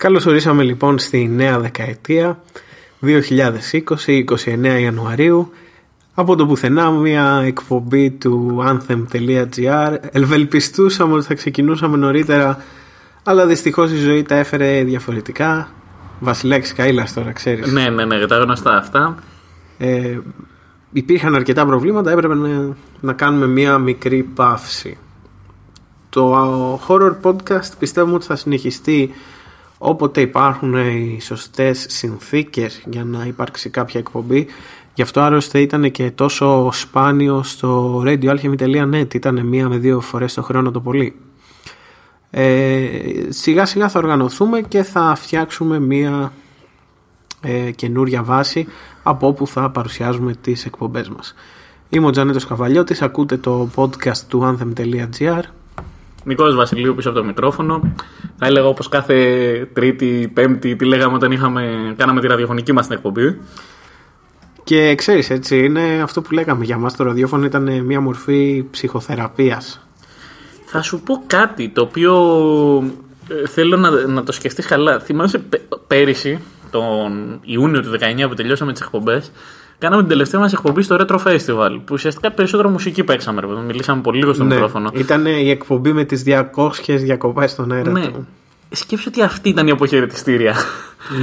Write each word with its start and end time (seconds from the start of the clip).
Καλώς 0.00 0.26
ορίσαμε 0.26 0.62
λοιπόν 0.62 0.98
στη 0.98 1.28
νέα 1.28 1.58
δεκαετία 1.58 2.42
2020, 3.02 3.10
29 4.06 4.80
Ιανουαρίου 4.80 5.52
από 6.14 6.36
το 6.36 6.46
πουθενά 6.46 6.90
μια 6.90 7.42
εκπομπή 7.46 8.10
του 8.10 8.64
anthem.gr 8.66 9.96
Ελβελπιστούσαμε 10.12 11.14
ότι 11.14 11.24
θα 11.24 11.34
ξεκινούσαμε 11.34 11.96
νωρίτερα 11.96 12.64
αλλά 13.24 13.46
δυστυχώς 13.46 13.90
η 13.90 13.96
ζωή 13.96 14.22
τα 14.22 14.34
έφερε 14.34 14.82
διαφορετικά. 14.84 15.68
Βασιλέξη 16.20 16.74
Καΐλας 16.76 17.12
τώρα 17.14 17.32
ξέρεις. 17.32 17.72
Ναι, 17.72 17.88
ναι, 17.88 18.04
ναι, 18.04 18.26
τα 18.26 18.38
γνωστά 18.38 18.76
αυτά. 18.76 19.14
Ε, 19.78 20.18
Υπήρχαν 20.92 21.34
αρκετά 21.34 21.66
προβλήματα 21.66 22.10
έπρεπε 22.10 22.34
να, 22.34 22.76
να 23.00 23.12
κάνουμε 23.12 23.46
μια 23.46 23.78
μικρή 23.78 24.22
παύση. 24.22 24.98
Το 26.08 26.34
horror 26.88 27.14
podcast 27.22 27.70
πιστεύουμε 27.78 28.14
ότι 28.14 28.26
θα 28.26 28.36
συνεχιστεί 28.36 29.14
όποτε 29.82 30.20
υπάρχουν 30.20 30.74
οι 30.74 31.18
σωστές 31.20 31.86
συνθήκες 31.88 32.82
για 32.90 33.04
να 33.04 33.24
υπάρξει 33.24 33.70
κάποια 33.70 34.00
εκπομπή 34.00 34.46
γι' 34.94 35.02
αυτό 35.02 35.20
άρρωστε 35.20 35.60
ήταν 35.60 35.90
και 35.90 36.10
τόσο 36.10 36.68
σπάνιο 36.72 37.42
στο 37.42 38.02
radioalchemy.net 38.06 39.14
ήταν 39.14 39.46
μία 39.46 39.68
με 39.68 39.76
δύο 39.76 40.00
φορές 40.00 40.34
το 40.34 40.42
χρόνο 40.42 40.70
το 40.70 40.80
πολύ. 40.80 41.16
Ε, 42.30 42.88
σιγά 43.28 43.66
σιγά 43.66 43.88
θα 43.88 43.98
οργανωθούμε 43.98 44.60
και 44.60 44.82
θα 44.82 45.14
φτιάξουμε 45.14 45.78
μία 45.78 46.32
ε, 47.40 47.70
καινούρια 47.70 48.22
βάση 48.22 48.66
από 49.02 49.26
όπου 49.26 49.46
θα 49.46 49.70
παρουσιάζουμε 49.70 50.34
τις 50.40 50.64
εκπομπές 50.64 51.08
μας. 51.08 51.34
Είμαι 51.88 52.06
ο 52.06 52.10
Τζανέτος 52.10 52.46
Καβαλιώτης, 52.46 53.02
ακούτε 53.02 53.36
το 53.36 53.68
podcast 53.74 54.18
του 54.28 54.56
anthem.gr 54.76 55.42
Νικός 56.24 56.54
Βασιλείου 56.54 56.94
πίσω 56.94 57.08
από 57.08 57.18
το 57.18 57.24
μικρόφωνο. 57.24 57.94
Θα 58.36 58.46
έλεγα 58.46 58.66
όπως 58.66 58.88
κάθε 58.88 59.68
Τρίτη, 59.72 60.30
Πέμπτη, 60.34 60.76
τι 60.76 60.84
λέγαμε 60.84 61.14
όταν 61.14 61.32
είχαμε, 61.32 61.94
κάναμε 61.96 62.20
τη 62.20 62.26
ραδιοφωνική 62.26 62.72
μας 62.72 62.86
την 62.86 62.96
εκπομπή. 62.96 63.38
Και 64.64 64.94
ξέρεις 64.94 65.30
έτσι, 65.30 65.64
είναι 65.64 66.00
αυτό 66.02 66.20
που 66.20 66.34
λέγαμε 66.34 66.64
για 66.64 66.78
μας 66.78 66.96
το 66.96 67.04
ραδιόφωνο 67.04 67.44
ήταν 67.44 67.84
μια 67.84 68.00
μορφή 68.00 68.64
ψυχοθεραπείας. 68.70 69.86
Θα 70.64 70.82
σου 70.82 71.00
πω 71.00 71.22
κάτι 71.26 71.68
το 71.68 71.82
οποίο 71.82 72.14
ε, 73.28 73.48
θέλω 73.48 73.76
να, 73.76 73.90
να 73.90 74.22
το 74.22 74.32
σκεφτείς 74.32 74.66
καλά. 74.66 75.00
Θυμάσαι 75.00 75.42
πέρυσι, 75.86 76.40
τον 76.70 77.40
Ιούνιο 77.42 77.82
του 77.82 77.90
19 78.24 78.28
που 78.28 78.34
τελειώσαμε 78.34 78.72
τις 78.72 78.80
εκπομπές, 78.80 79.30
Κάναμε 79.80 80.02
την 80.02 80.10
τελευταία 80.10 80.40
μας 80.40 80.52
εκπομπή 80.52 80.82
στο 80.82 80.96
Retro 81.00 81.18
Festival. 81.24 81.80
Που 81.84 81.92
ουσιαστικά 81.92 82.30
περισσότερο 82.30 82.68
μουσική 82.68 83.04
παίξαμε. 83.04 83.40
Ρε, 83.40 83.46
μιλήσαμε 83.66 84.00
πολύ 84.00 84.18
λίγο 84.18 84.32
στο 84.32 84.44
ναι, 84.44 84.54
μικρόφωνο. 84.54 84.90
Ήταν 84.94 85.26
η 85.26 85.50
εκπομπή 85.50 85.92
με 85.92 86.04
τις 86.04 86.22
200 86.26 86.70
διακοπές 86.86 87.50
στον 87.50 87.72
αέρα. 87.72 87.90
Ναι. 87.90 88.06
Του. 88.06 88.26
Σκέψου 88.70 89.04
ότι 89.08 89.22
αυτή 89.22 89.48
ήταν 89.48 89.66
η 89.66 89.70
αποχαιρετιστήρια. 89.70 90.54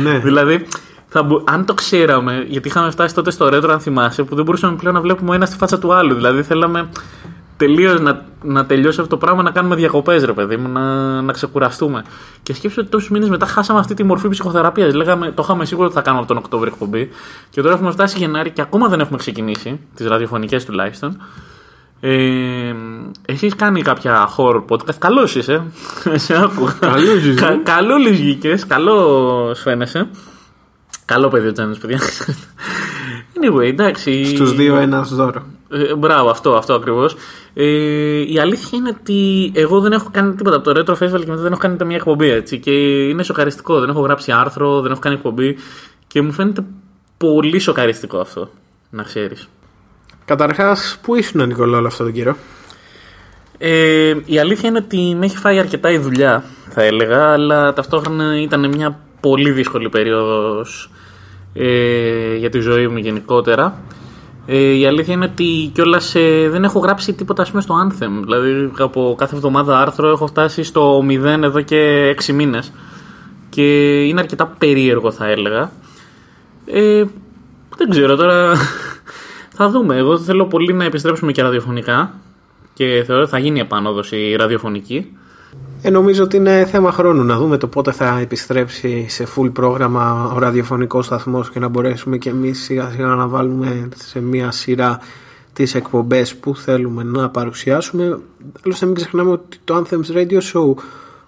Ναι. 0.03 0.17
δηλαδή, 0.27 0.67
θα 1.07 1.23
μπο... 1.23 1.41
αν 1.45 1.65
το 1.65 1.73
ξέραμε, 1.73 2.45
γιατί 2.47 2.67
είχαμε 2.67 2.91
φτάσει 2.91 3.15
τότε 3.15 3.31
στο 3.31 3.49
Retro, 3.53 3.69
αν 3.69 3.79
θυμάσαι, 3.79 4.23
που 4.23 4.35
δεν 4.35 4.43
μπορούσαμε 4.45 4.75
πλέον 4.75 4.95
να 4.95 5.01
βλέπουμε 5.01 5.35
ένας 5.35 5.47
στη 5.49 5.57
φάτσα 5.57 5.79
του 5.79 5.93
άλλου. 5.93 6.15
Δηλαδή, 6.15 6.43
θέλαμε 6.43 6.89
τελείως 7.57 7.99
να, 8.01 8.25
να 8.43 8.65
τελειώσει 8.65 9.01
αυτό 9.01 9.17
το 9.17 9.25
πράγμα, 9.25 9.43
να 9.43 9.51
κάνουμε 9.51 9.75
διακοπές, 9.75 10.23
ρε 10.23 10.33
παιδί 10.33 10.57
μου, 10.57 10.69
να, 10.69 10.81
να 11.21 11.33
ξεκουραστούμε. 11.33 12.03
Και 12.43 12.53
σκέψτε 12.53 12.81
ότι 12.81 12.89
τόσους 12.89 13.09
μήνες 13.09 13.29
μετά 13.29 13.45
χάσαμε 13.45 13.79
αυτή 13.79 13.93
τη 13.93 14.03
μορφή 14.03 14.29
ψυχοθεραπείας. 14.29 14.93
Λέγαμε, 14.93 15.31
το 15.31 15.41
είχαμε 15.43 15.65
σίγουρο 15.65 15.85
ότι 15.85 15.95
θα 15.95 16.01
κάνουμε 16.01 16.23
από 16.23 16.33
τον 16.33 16.43
Οκτώβριο 16.43 16.71
εκπομπή. 16.73 17.09
Και 17.49 17.61
τώρα 17.61 17.73
έχουμε 17.73 17.91
φτάσει 17.91 18.17
Γενάρη 18.17 18.51
και 18.51 18.61
ακόμα 18.61 18.87
δεν 18.87 18.99
έχουμε 18.99 19.17
ξεκινήσει, 19.17 19.79
τις 19.95 20.07
ραδιοφωνικές 20.07 20.65
τουλάχιστον. 20.65 21.17
Ε, 21.99 22.73
εσείς 23.25 23.55
κάνει 23.55 23.81
κάποια 23.81 24.29
horror 24.37 24.63
podcast 24.69 24.95
Καλός 24.97 25.35
είσαι 25.35 25.63
Σε 26.15 26.37
άκουγα 26.43 26.73
Καλό 27.63 27.95
βγήκες, 28.09 28.65
Καλό 28.67 29.55
φαίνεσαι 29.55 30.09
Καλό 31.05 31.27
παιδί 31.27 31.47
ο 31.47 31.51
Τζάνος 31.51 31.77
παιδιά 31.77 31.99
Anyway 33.41 33.67
εντάξει 33.67 34.25
Στους 34.25 34.53
δύο 34.53 34.75
ένα 34.75 35.01
δώρο 35.01 35.45
ε, 35.69 35.95
μπράβο, 35.95 36.29
αυτό, 36.29 36.55
αυτό 36.55 36.73
ακριβώς. 36.73 37.15
Ε, 37.53 38.31
η 38.31 38.39
αλήθεια 38.39 38.77
είναι 38.77 38.89
ότι 38.99 39.51
εγώ 39.55 39.79
δεν 39.79 39.91
έχω 39.91 40.09
κάνει 40.11 40.35
τίποτα 40.35 40.55
από 40.55 40.73
το 40.73 40.79
Retro 40.79 40.93
Festival 40.93 41.19
και 41.19 41.31
μετά 41.31 41.41
δεν 41.41 41.51
έχω 41.51 41.61
κάνει 41.61 41.77
μια 41.85 41.95
εκπομπή 41.95 42.29
έτσι. 42.29 42.59
Και 42.59 42.71
είναι 43.07 43.23
σοκαριστικό. 43.23 43.79
Δεν 43.79 43.89
έχω 43.89 44.01
γράψει 44.01 44.31
άρθρο, 44.31 44.81
δεν 44.81 44.91
έχω 44.91 44.99
κάνει 44.99 45.15
εκπομπή. 45.15 45.57
Και 46.07 46.21
μου 46.21 46.31
φαίνεται 46.31 46.63
πολύ 47.17 47.59
σοκαριστικό 47.59 48.17
αυτό, 48.19 48.49
να 48.89 49.03
ξέρεις. 49.03 49.49
Καταρχάς, 50.25 50.99
πού 51.01 51.15
ήσουν, 51.15 51.47
Νικόλα, 51.47 51.77
όλο 51.77 51.87
αυτό 51.87 52.03
τον 52.03 52.13
καιρό; 52.13 52.35
Ε, 53.57 54.13
η 54.25 54.39
αλήθεια 54.39 54.69
είναι 54.69 54.77
ότι 54.77 55.15
με 55.17 55.25
έχει 55.25 55.37
φάει 55.37 55.59
αρκετά 55.59 55.91
η 55.91 55.97
δουλειά, 55.97 56.43
θα 56.69 56.83
έλεγα, 56.83 57.31
αλλά 57.31 57.73
ταυτόχρονα 57.73 58.41
ήταν 58.41 58.69
μια 58.69 58.99
πολύ 59.19 59.51
δύσκολη 59.51 59.89
περίοδος 59.89 60.89
ε, 61.57 62.35
για 62.35 62.49
τη 62.49 62.59
ζωή 62.59 62.87
μου 62.87 62.97
γενικότερα. 62.97 63.81
Ε, 64.45 64.57
η 64.57 64.85
αλήθεια 64.85 65.13
είναι 65.13 65.25
ότι 65.25 65.71
κιόλας 65.73 66.15
ε, 66.15 66.49
δεν 66.49 66.63
έχω 66.63 66.79
γράψει 66.79 67.13
τίποτα 67.13 67.41
ας 67.41 67.49
πούμε, 67.49 67.61
στο 67.61 67.75
Anthem. 67.87 68.21
Δηλαδή 68.23 68.71
από 68.77 69.15
κάθε 69.17 69.35
εβδομάδα 69.35 69.79
άρθρο 69.79 70.09
έχω 70.09 70.27
φτάσει 70.27 70.63
στο 70.63 71.05
0 71.07 71.09
εδώ 71.43 71.61
και 71.61 72.11
6 72.25 72.33
μήνες. 72.33 72.71
Και 73.49 74.01
είναι 74.03 74.19
αρκετά 74.19 74.55
περίεργο 74.57 75.11
θα 75.11 75.27
έλεγα. 75.27 75.71
Ε, 76.65 77.03
δεν 77.77 77.89
ξέρω 77.89 78.15
τώρα. 78.15 78.55
θα 79.57 79.69
δούμε. 79.69 79.97
Εγώ 79.97 80.17
θέλω 80.17 80.45
πολύ 80.45 80.73
να 80.73 80.83
επιστρέψουμε 80.83 81.31
και 81.31 81.41
ραδιοφωνικά. 81.41 82.13
Και 82.73 83.03
θεωρώ 83.05 83.21
ότι 83.21 83.31
θα 83.31 83.39
γίνει 83.39 83.59
επανόδοση 83.59 84.35
ραδιοφωνική. 84.37 85.17
Ε, 85.81 85.89
νομίζω 85.89 86.23
ότι 86.23 86.37
είναι 86.37 86.65
θέμα 86.65 86.91
χρόνου 86.91 87.23
να 87.23 87.37
δούμε 87.37 87.57
το 87.57 87.67
πότε 87.67 87.91
θα 87.91 88.19
επιστρέψει 88.19 89.05
σε 89.09 89.27
full 89.35 89.53
πρόγραμμα 89.53 90.31
ο 90.35 90.39
ραδιοφωνικός 90.39 91.05
σταθμός 91.05 91.49
και 91.49 91.59
να 91.59 91.67
μπορέσουμε 91.67 92.17
και 92.17 92.29
εμείς 92.29 92.63
σιγά 92.63 92.89
σιγά 92.89 93.05
να 93.05 93.27
βάλουμε 93.27 93.89
σε 93.95 94.19
μια 94.19 94.51
σειρά 94.51 94.99
τις 95.53 95.75
εκπομπές 95.75 96.35
που 96.35 96.55
θέλουμε 96.55 97.03
να 97.03 97.29
παρουσιάσουμε. 97.29 98.19
Άλλωστε 98.65 98.85
μην 98.85 98.95
ξεχνάμε 98.95 99.31
ότι 99.31 99.57
το 99.63 99.83
Anthems 99.83 100.15
Radio 100.15 100.39
Show 100.53 100.81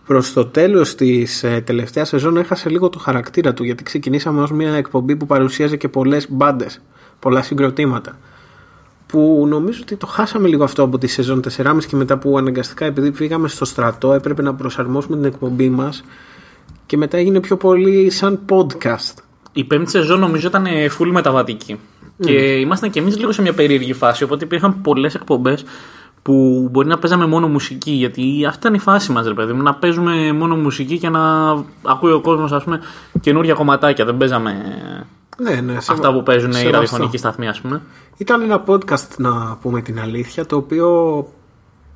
προς 0.05 0.33
το 0.33 0.45
τέλος 0.45 0.95
της 0.95 1.43
ε, 1.43 1.61
τελευταίας 1.65 2.07
σεζόν 2.07 2.37
έχασε 2.37 2.69
λίγο 2.69 2.89
το 2.89 2.99
χαρακτήρα 2.99 3.53
του 3.53 3.63
γιατί 3.63 3.83
ξεκινήσαμε 3.83 4.41
ως 4.41 4.51
μια 4.51 4.73
εκπομπή 4.73 5.15
που 5.15 5.25
παρουσίαζε 5.25 5.77
και 5.77 5.87
πολλές 5.87 6.31
μπάντες, 6.31 6.81
πολλά 7.19 7.41
συγκροτήματα 7.41 8.17
που 9.11 9.45
νομίζω 9.49 9.79
ότι 9.81 9.95
το 9.95 10.07
χάσαμε 10.07 10.47
λίγο 10.47 10.63
αυτό 10.63 10.83
από 10.83 10.97
τη 10.97 11.07
σεζόν 11.07 11.41
4,5 11.57 11.77
και 11.87 11.95
μετά 11.95 12.17
που 12.17 12.37
αναγκαστικά 12.37 12.85
επειδή 12.85 13.11
πήγαμε 13.11 13.47
στο 13.47 13.65
στρατό 13.65 14.13
έπρεπε 14.13 14.41
να 14.41 14.53
προσαρμόσουμε 14.53 15.15
την 15.15 15.25
εκπομπή 15.25 15.69
μας 15.69 16.03
και 16.85 16.97
μετά 16.97 17.17
έγινε 17.17 17.39
πιο 17.39 17.57
πολύ 17.57 18.09
σαν 18.09 18.39
podcast. 18.49 19.13
Η 19.53 19.63
πέμπτη 19.63 19.89
σεζόν 19.89 20.19
νομίζω 20.19 20.47
ήταν 20.47 20.65
full 20.99 21.07
μεταβατική 21.11 21.79
mm. 21.79 22.25
και 22.25 22.33
ήμασταν 22.33 22.89
και 22.89 22.99
εμείς 22.99 23.17
λίγο 23.17 23.31
σε 23.31 23.41
μια 23.41 23.53
περίεργη 23.53 23.93
φάση 23.93 24.23
οπότε 24.23 24.45
υπήρχαν 24.45 24.81
πολλές 24.81 25.15
εκπομπές 25.15 25.63
που 26.21 26.67
μπορεί 26.71 26.87
να 26.87 26.97
παίζαμε 26.97 27.25
μόνο 27.25 27.47
μουσική 27.47 27.91
γιατί 27.91 28.45
αυτή 28.47 28.59
ήταν 28.59 28.73
η 28.73 28.79
φάση 28.79 29.11
μας 29.11 29.27
ρε 29.27 29.33
παιδί 29.33 29.53
μου 29.53 29.61
να 29.61 29.75
παίζουμε 29.75 30.33
μόνο 30.33 30.55
μουσική 30.55 30.97
και 30.97 31.09
να 31.09 31.51
ακούει 31.83 32.11
ο 32.11 32.21
κόσμος 32.21 32.51
ας 32.51 32.63
πούμε 32.63 32.79
καινούρια 33.21 33.53
κομματάκια 33.53 34.05
δεν 34.05 34.17
παίζαμε 34.17 34.55
ναι, 35.39 35.61
ναι, 35.61 35.77
αυτά 35.77 36.13
που 36.13 36.23
παίζουν 36.23 36.51
οι 36.51 36.69
ραδιοφωνικοί 36.69 37.17
σταθμοί 37.17 37.47
ας 37.47 37.61
πούμε 37.61 37.81
ήταν 38.17 38.41
ένα 38.41 38.63
podcast 38.67 39.17
να 39.17 39.57
πούμε 39.61 39.81
την 39.81 39.99
αλήθεια 39.99 40.45
το 40.45 40.55
οποίο 40.55 41.27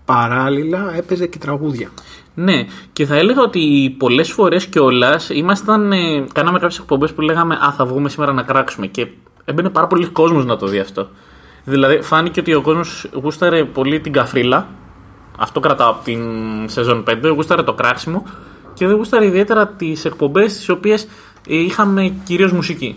παράλληλα 0.06 0.96
έπαιζε 0.96 1.28
και 1.28 1.38
τραγούδια. 1.38 1.90
Ναι, 2.34 2.66
και 2.94 3.06
θα 3.06 3.16
έλεγα 3.16 3.42
ότι 3.42 3.96
πολλές 3.98 4.32
φορές 4.32 4.66
κιόλας 4.66 5.30
ήμασταν, 5.30 5.92
ε, 5.92 6.26
κάναμε 6.34 6.60
κάποιες 6.60 6.80
εκπομπές 6.80 7.14
που 7.14 7.22
λέγαμε 7.22 7.56
«Α, 7.56 7.74
θα 7.78 7.86
βγούμε 7.86 8.10
σήμερα 8.10 8.34
να 8.34 8.44
κράξουμε» 8.44 8.88
και 8.88 9.08
έμπαινε 9.46 9.70
πάρα 9.70 9.88
πολύ 9.88 10.08
κόσμος 10.08 10.46
να 10.46 10.58
το 10.58 10.68
δει 10.68 10.80
αυτό. 10.80 11.08
Δηλαδή 11.64 12.02
φάνηκε 12.02 12.40
ότι 12.40 12.54
ο 12.54 12.62
κόσμος 12.62 13.10
γούσταρε 13.22 13.64
πολύ 13.64 14.00
την 14.00 14.12
καφρίλα, 14.12 14.68
αυτό 15.38 15.60
κρατάω 15.60 15.90
από 15.90 16.04
την 16.04 16.22
σεζόν 16.66 17.04
5, 17.10 17.32
γούσταρε 17.34 17.64
το 17.64 17.74
κράξιμο 17.74 18.26
και 18.74 18.88
δεν 18.88 18.96
γούσταρε 18.96 19.26
ιδιαίτερα 19.26 19.68
τις 19.68 20.06
εκπομπές 20.06 20.54
τις 20.54 20.70
οποίες 20.70 21.08
ε, 21.48 21.56
είχαμε 21.56 22.14
κυρίως 22.24 22.52
μουσική. 22.52 22.96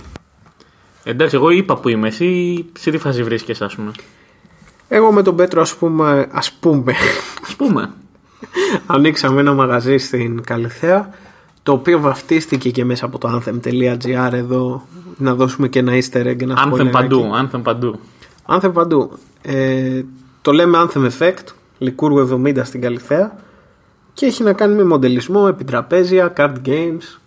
Εντάξει, 1.08 1.36
εγώ 1.36 1.50
είπα 1.50 1.76
που 1.76 1.88
είμαι. 1.88 2.08
Εσύ 2.08 2.64
σε 2.78 2.90
τι 2.90 2.98
φάση 2.98 3.22
βρίσκεσαι, 3.22 3.64
ας 3.64 3.74
πούμε; 3.74 3.90
Εγώ 4.88 5.12
με 5.12 5.22
τον 5.22 5.36
Πέτρο, 5.36 5.60
ας 5.60 5.74
πούμε. 5.74 6.28
Ας 6.32 6.52
πούμε. 6.52 6.94
Ας 7.44 7.56
πούμε. 7.56 7.90
Ανοίξαμε 8.86 9.40
ένα 9.40 9.52
μαγαζί 9.52 9.96
στην 9.96 10.42
Καλυθέα 10.42 11.10
το 11.62 11.72
οποίο 11.72 12.00
βαφτίστηκε 12.00 12.70
και 12.70 12.84
μέσα 12.84 13.04
από 13.04 13.18
το 13.18 13.42
anthem.gr 13.44 14.32
εδώ 14.32 14.86
να 15.16 15.34
δώσουμε 15.34 15.68
και 15.68 15.78
ένα 15.78 15.92
easter 15.92 16.26
egg 16.26 16.42
ένα 16.42 16.66
Anthem 16.66 16.90
παντού, 16.90 17.30
anthem 17.34 17.60
παντού 17.62 17.98
Anthem 18.46 18.70
παντού 18.72 19.12
ε, 19.42 20.02
το 20.42 20.52
λέμε 20.52 20.78
Anthem 20.78 21.10
Effect 21.10 21.44
Λικούργου 21.78 22.42
70 22.44 22.60
στην 22.64 22.80
Καλυθέα 22.80 23.38
και 24.12 24.26
έχει 24.26 24.42
να 24.42 24.52
κάνει 24.52 24.74
με 24.74 24.84
μοντελισμό, 24.84 25.46
επιτραπέζια, 25.48 26.32
card 26.36 26.54
games 26.66 27.18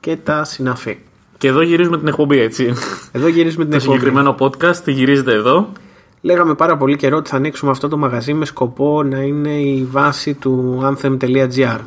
και 0.00 0.16
τα 0.16 0.44
συναφή 0.44 0.98
και 1.42 1.48
εδώ 1.48 1.62
γυρίζουμε 1.62 1.98
την 1.98 2.08
εκπομπή, 2.08 2.38
έτσι. 2.40 2.72
Εδώ 3.12 3.28
γυρίζουμε 3.28 3.64
την 3.64 3.72
εκπομπή. 3.72 3.92
Το 3.98 4.00
συγκεκριμένο 4.00 4.34
podcast 4.38 4.82
γυρίζεται 4.86 5.32
εδώ. 5.32 5.72
Λέγαμε 6.20 6.54
πάρα 6.54 6.76
πολύ 6.76 6.96
καιρό 6.96 7.16
ότι 7.16 7.30
θα 7.30 7.36
ανοίξουμε 7.36 7.70
αυτό 7.70 7.88
το 7.88 7.96
μαγαζί 7.96 8.32
με 8.34 8.44
σκοπό 8.44 9.02
να 9.02 9.20
είναι 9.20 9.50
η 9.60 9.88
βάση 9.90 10.34
του 10.34 10.80
anthem.gr. 10.82 11.78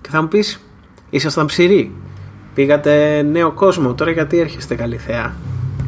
Και 0.00 0.08
θα 0.10 0.22
μου 0.22 0.28
πεις, 0.28 0.60
Ήσασταν 1.10 1.46
ψηροί; 1.46 1.92
Πήγατε 2.54 3.22
νέο 3.22 3.52
κόσμο. 3.52 3.94
Τώρα 3.94 4.10
γιατί 4.10 4.38
έρχεστε 4.38 4.74
καλή 4.74 4.96
θεά. 4.96 5.34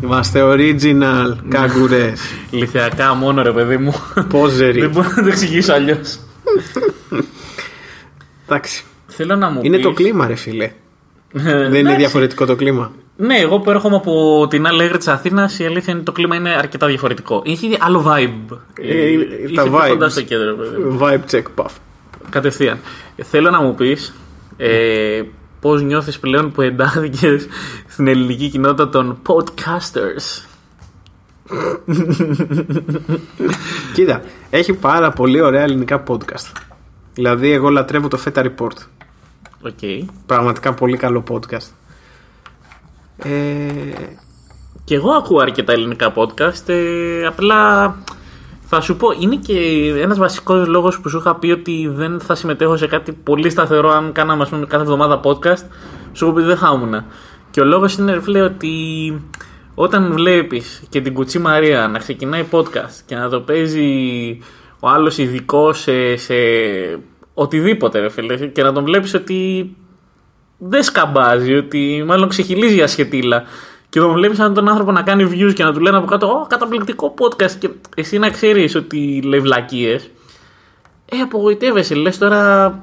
Είμαστε 0.03 0.41
original 0.43 1.37
καγκουρές. 1.49 2.21
Λιθιακά 2.51 3.15
μόνο 3.15 3.43
ρε 3.43 3.53
παιδί 3.53 3.77
μου. 3.77 3.95
Πόζεροι. 4.29 4.81
Δεν 4.81 4.91
μπορώ 4.91 5.09
να 5.17 5.23
το 5.23 5.29
εξηγήσω 5.29 5.73
αλλιώς. 5.73 6.19
Εντάξει. 8.47 8.85
Θέλω 9.07 9.37
να 9.37 9.51
μου 9.51 9.61
Είναι 9.63 9.77
πεις- 9.77 9.87
το 9.87 9.93
κλίμα, 9.93 10.27
ρε 10.27 10.35
φίλε. 10.35 10.71
Ε, 11.39 11.43
Δεν 11.43 11.65
είναι 11.69 11.79
εντάξει. 11.79 11.97
διαφορετικό 11.97 12.47
το 12.47 12.57
κλίμα. 12.57 12.93
Ναι, 13.17 13.37
εγώ 13.39 13.59
που 13.61 13.71
έρχομαι 13.71 13.97
από 13.97 14.47
την 14.51 14.67
άλλη 14.67 14.83
άκρη 14.83 14.99
της 14.99 15.09
Αθήνας, 15.09 15.59
η 15.59 15.65
αλήθεια 15.65 15.85
είναι 15.87 15.97
ότι 15.97 16.05
το 16.05 16.13
κλίμα 16.13 16.37
είναι 16.37 16.51
αρκετά 16.51 16.87
διαφορετικό. 16.87 17.43
Είχε 17.45 17.77
άλλο 17.81 18.05
vibe. 18.09 18.57
Ε, 18.81 19.07
Είχε 19.11 19.55
τα 19.55 19.63
πιο 19.63 19.73
vibes. 19.75 19.89
κοντά 19.89 20.09
στο 20.09 20.23
κέντρο, 20.23 20.55
παιδί 20.55 20.77
μου. 20.83 20.99
Vibe 21.03 21.21
check 21.35 21.43
puff. 21.57 21.71
Κατευθείαν. 22.31 22.79
Θέλω 23.23 23.51
να 23.51 23.61
μου 23.63 23.75
πεις 23.75 24.15
ε, 24.57 25.23
πώς 25.61 25.83
νιώθεις 25.83 26.19
πλέον 26.19 26.53
που 26.53 26.63
εντάχθηκες 26.63 27.47
στην 27.89 28.07
ελληνική 28.07 28.49
κοινότητα 28.49 28.89
των 28.89 29.19
podcasters; 29.27 30.45
Κοίτα, 33.95 34.23
έχει 34.51 34.73
πάρα 34.73 35.11
πολύ 35.11 35.41
ωραία 35.41 35.63
ελληνικά 35.63 36.03
podcast. 36.09 36.53
Δηλαδή, 37.15 37.51
εγώ 37.53 37.69
λατρεύω 37.69 38.09
το 38.09 38.19
Feta 38.25 38.43
Report. 38.45 38.77
Οκ. 39.63 40.07
Πραγματικά 40.27 40.75
πολύ 40.75 40.97
καλό 40.97 41.25
podcast. 41.31 41.71
Ε, 43.19 43.31
Και 44.85 44.95
εγώ 44.95 45.11
ακούω 45.11 45.39
αρκετά 45.41 45.73
ελληνικά 45.73 46.13
podcast. 46.17 46.69
Ε, 46.69 47.27
απλά 47.27 47.95
θα 48.69 48.81
σου 48.81 48.97
πω, 48.97 49.09
είναι 49.21 49.37
και 49.37 49.59
ένας 50.01 50.19
βασικός 50.19 50.67
λόγος 50.67 51.01
που 51.01 51.09
σου 51.09 51.19
είχα 51.19 51.37
πει 51.37 51.51
ότι 51.51 51.89
δεν 51.93 52.21
θα 52.21 52.35
συμμετέχω 52.35 52.77
σε 52.77 52.87
κάτι 52.87 53.13
πολύ 53.13 53.51
σταθερό 53.51 53.91
αν 53.91 54.13
κάναμε 54.13 54.43
ας 54.43 54.49
πούμε, 54.49 54.67
κάθε 54.67 54.83
εβδομάδα 54.83 55.21
podcast. 55.23 55.65
Σου 56.13 56.25
έχω 56.25 56.35
πει 56.35 56.39
ότι 56.41 56.49
δεν 56.49 56.57
θα 56.57 56.73
ήμουν. 56.75 57.05
Και 57.51 57.61
ο 57.61 57.65
λόγος 57.65 57.97
είναι, 57.97 58.13
ρε 58.13 58.21
φίλε, 58.21 58.41
ότι 58.41 58.73
όταν 59.75 60.13
βλέπεις 60.13 60.83
και 60.89 61.01
την 61.01 61.15
κουτσή 61.15 61.39
Μαρία 61.39 61.89
να 61.89 61.99
ξεκινάει 61.99 62.45
podcast 62.51 63.01
και 63.07 63.17
να 63.17 63.29
το 63.29 63.41
παίζει 63.41 63.89
ο 64.81 64.89
άλλος 64.89 65.19
ειδικός 65.19 65.81
σε, 65.81 66.17
σε 66.17 66.35
οτιδήποτε, 67.39 68.01
ρε 68.01 68.09
φίλε, 68.09 68.37
και 68.37 68.63
να 68.63 68.73
τον 68.73 68.85
βλέπεις 68.85 69.15
ότι 69.15 69.71
δεν 70.59 70.83
σκαμπάζει, 70.83 71.55
ότι 71.55 72.05
μάλλον 72.07 72.29
ξεχυλίζει 72.29 72.77
η 72.77 72.83
ασχετήλα. 72.83 73.43
Και 73.89 74.01
τον 74.01 74.13
βλέπεις 74.13 74.39
έναν 74.39 74.55
τον 74.55 74.69
άνθρωπο 74.69 74.93
να 74.93 75.03
κάνει 75.03 75.31
views 75.33 75.53
και 75.55 75.65
να 75.65 75.73
του 75.73 75.81
λένε 75.81 75.97
από 75.97 76.07
κάτω: 76.07 76.27
Ω, 76.27 76.47
καταπληκτικό 76.49 77.15
podcast. 77.19 77.51
Και 77.51 77.71
εσύ 77.95 78.19
να 78.19 78.31
ξέρεις 78.31 78.75
ότι 78.75 79.23
λέει 79.25 79.41
βλακίες. 79.41 80.11
Ε, 81.07 81.17
απογοητεύεσαι. 81.17 81.95
Λες 81.95 82.19
τώρα 82.19 82.75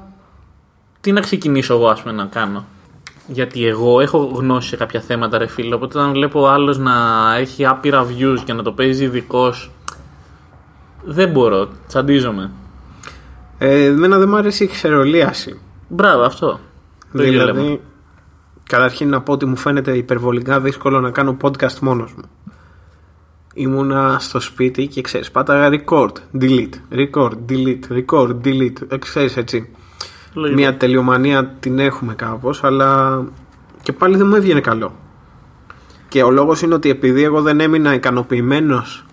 τι 1.00 1.12
να 1.12 1.20
ξεκινήσω 1.20 1.74
εγώ, 1.74 1.88
ας 1.88 2.00
πούμε, 2.02 2.14
να 2.14 2.24
κάνω. 2.24 2.64
Γιατί 3.26 3.66
εγώ 3.66 4.00
έχω 4.00 4.18
γνώση 4.34 4.68
σε 4.68 4.76
κάποια 4.76 5.00
θέματα, 5.00 5.38
ρε 5.38 5.46
φίλε. 5.46 5.74
Οπότε 5.74 5.98
όταν 5.98 6.12
βλέπω 6.12 6.46
άλλος 6.46 6.78
να 6.78 6.92
έχει 7.38 7.66
άπειρα 7.66 8.06
views 8.06 8.38
και 8.44 8.52
να 8.52 8.62
το 8.62 8.72
παίζει 8.72 9.04
ειδικό. 9.04 9.54
Δεν 11.04 11.30
μπορώ. 11.30 11.68
Τσαντίζομαι. 11.86 12.50
Ε, 13.58 13.84
εμένα 13.84 14.18
δεν 14.18 14.28
μου 14.28 14.36
αρέσει 14.36 14.64
η 14.64 14.66
ξερολίαση. 14.66 15.60
Μπράβο, 15.88 16.22
αυτό. 16.22 16.60
Το 17.12 17.22
ίδιο 17.22 17.44
λέμε. 17.44 17.60
Δηλαδή, 17.60 17.80
καταρχήν 18.68 19.08
να 19.08 19.20
πω 19.20 19.32
ότι 19.32 19.46
μου 19.46 19.56
φαίνεται 19.56 19.96
υπερβολικά 19.96 20.60
δύσκολο 20.60 21.00
να 21.00 21.10
κάνω 21.10 21.36
podcast 21.42 21.78
μόνος 21.80 22.14
μου. 22.14 22.24
Ήμουνα 23.54 24.16
στο 24.20 24.40
σπίτι 24.40 24.86
και 24.86 25.00
ξέρεις, 25.00 25.30
πάταγα 25.30 25.68
record, 25.70 26.12
delete, 26.40 26.74
record, 26.92 27.32
delete, 27.48 28.02
record, 28.04 28.36
delete, 28.44 28.88
ε, 28.88 28.96
ξέρεις 28.98 29.36
έτσι. 29.36 29.68
Λογικό. 30.34 30.60
Μια 30.60 30.76
τελειομανία 30.76 31.46
την 31.60 31.78
έχουμε 31.78 32.14
κάπως, 32.14 32.64
αλλά 32.64 33.22
και 33.82 33.92
πάλι 33.92 34.16
δεν 34.16 34.26
μου 34.26 34.34
έβγαινε 34.34 34.60
καλό. 34.60 34.94
Και 36.08 36.22
ο 36.22 36.30
λόγος 36.30 36.62
είναι 36.62 36.74
ότι 36.74 36.90
επειδή 36.90 37.22
εγώ 37.22 37.42
δεν 37.42 37.60
έμεινα 37.60 37.94
ικανοποιημένος 37.94 39.04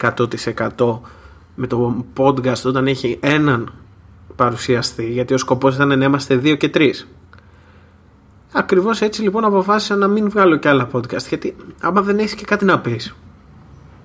100% 0.00 1.00
με 1.56 1.66
το 1.66 2.04
podcast 2.16 2.62
όταν 2.64 2.86
έχει 2.86 3.18
έναν 3.20 3.72
παρουσιαστή, 4.36 5.10
γιατί 5.12 5.34
ο 5.34 5.38
σκοπός 5.38 5.74
ήταν 5.74 5.98
να 5.98 6.04
είμαστε 6.04 6.36
δύο 6.36 6.54
και 6.54 6.68
τρεις. 6.68 7.08
Ακριβώς 8.52 9.00
έτσι 9.00 9.22
λοιπόν 9.22 9.44
αποφάσισα 9.44 9.96
να 9.96 10.08
μην 10.08 10.30
βγάλω 10.30 10.56
και 10.56 10.68
άλλα 10.68 10.88
podcast, 10.92 11.26
γιατί 11.28 11.56
άμα 11.80 12.02
δεν 12.02 12.18
έχεις 12.18 12.34
και 12.34 12.44
κάτι 12.44 12.64
να 12.64 12.78
πεις, 12.78 13.14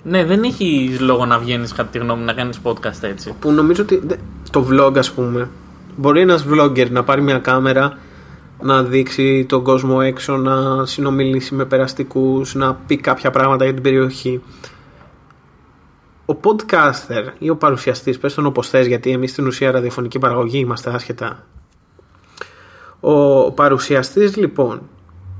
Ναι, 0.04 0.26
δεν 0.26 0.44
έχει 0.44 0.98
λόγο 1.00 1.26
να 1.26 1.38
βγαίνεις 1.40 1.72
κατά 1.74 1.90
τη 1.90 1.98
γνώμη 1.98 2.20
μου 2.20 2.26
να 2.26 2.34
κάνεις 2.34 2.60
podcast 2.64 3.02
έτσι. 3.02 3.36
που 3.40 3.52
νομίζω 3.52 3.82
ότι 3.82 4.02
δε- 4.06 4.16
το 4.52 4.68
vlog 4.72 4.98
ας 4.98 5.12
πούμε 5.12 5.50
μπορεί 5.98 6.22
ένας 6.22 6.46
vlogger 6.52 6.90
να 6.90 7.04
πάρει 7.04 7.22
μια 7.22 7.40
κάμερα 7.40 7.98
να 8.62 8.84
δείξει 8.84 9.46
τον 9.50 9.64
κόσμο 9.64 9.98
έξω 10.02 10.38
να 10.38 10.86
συνομιλήσει 10.86 11.56
με 11.56 11.66
περαστικούς 11.66 12.56
να 12.56 12.74
πει 12.74 12.98
κάποια 12.98 13.32
πράγματα 13.32 13.64
για 13.64 13.74
την 13.74 13.84
περιοχή 13.84 14.42
ο 16.32 16.40
podcaster 16.44 17.24
ή 17.38 17.50
ο 17.50 17.56
παρουσιαστής 17.56 18.18
πες 18.18 18.34
τον 18.34 18.46
όπως 18.46 18.70
θες 18.70 18.88
γιατί 18.88 19.12
εμείς 19.12 19.32
στην 19.32 19.48
ουσία 19.48 19.72
ραδιοφωνική 19.72 20.20
παραγωγή 20.20 20.60
είμαστε 20.60 20.94
άσχετα 20.94 21.46
ο 23.00 23.52
παρουσιαστής 23.52 24.36
λοιπόν 24.36 24.82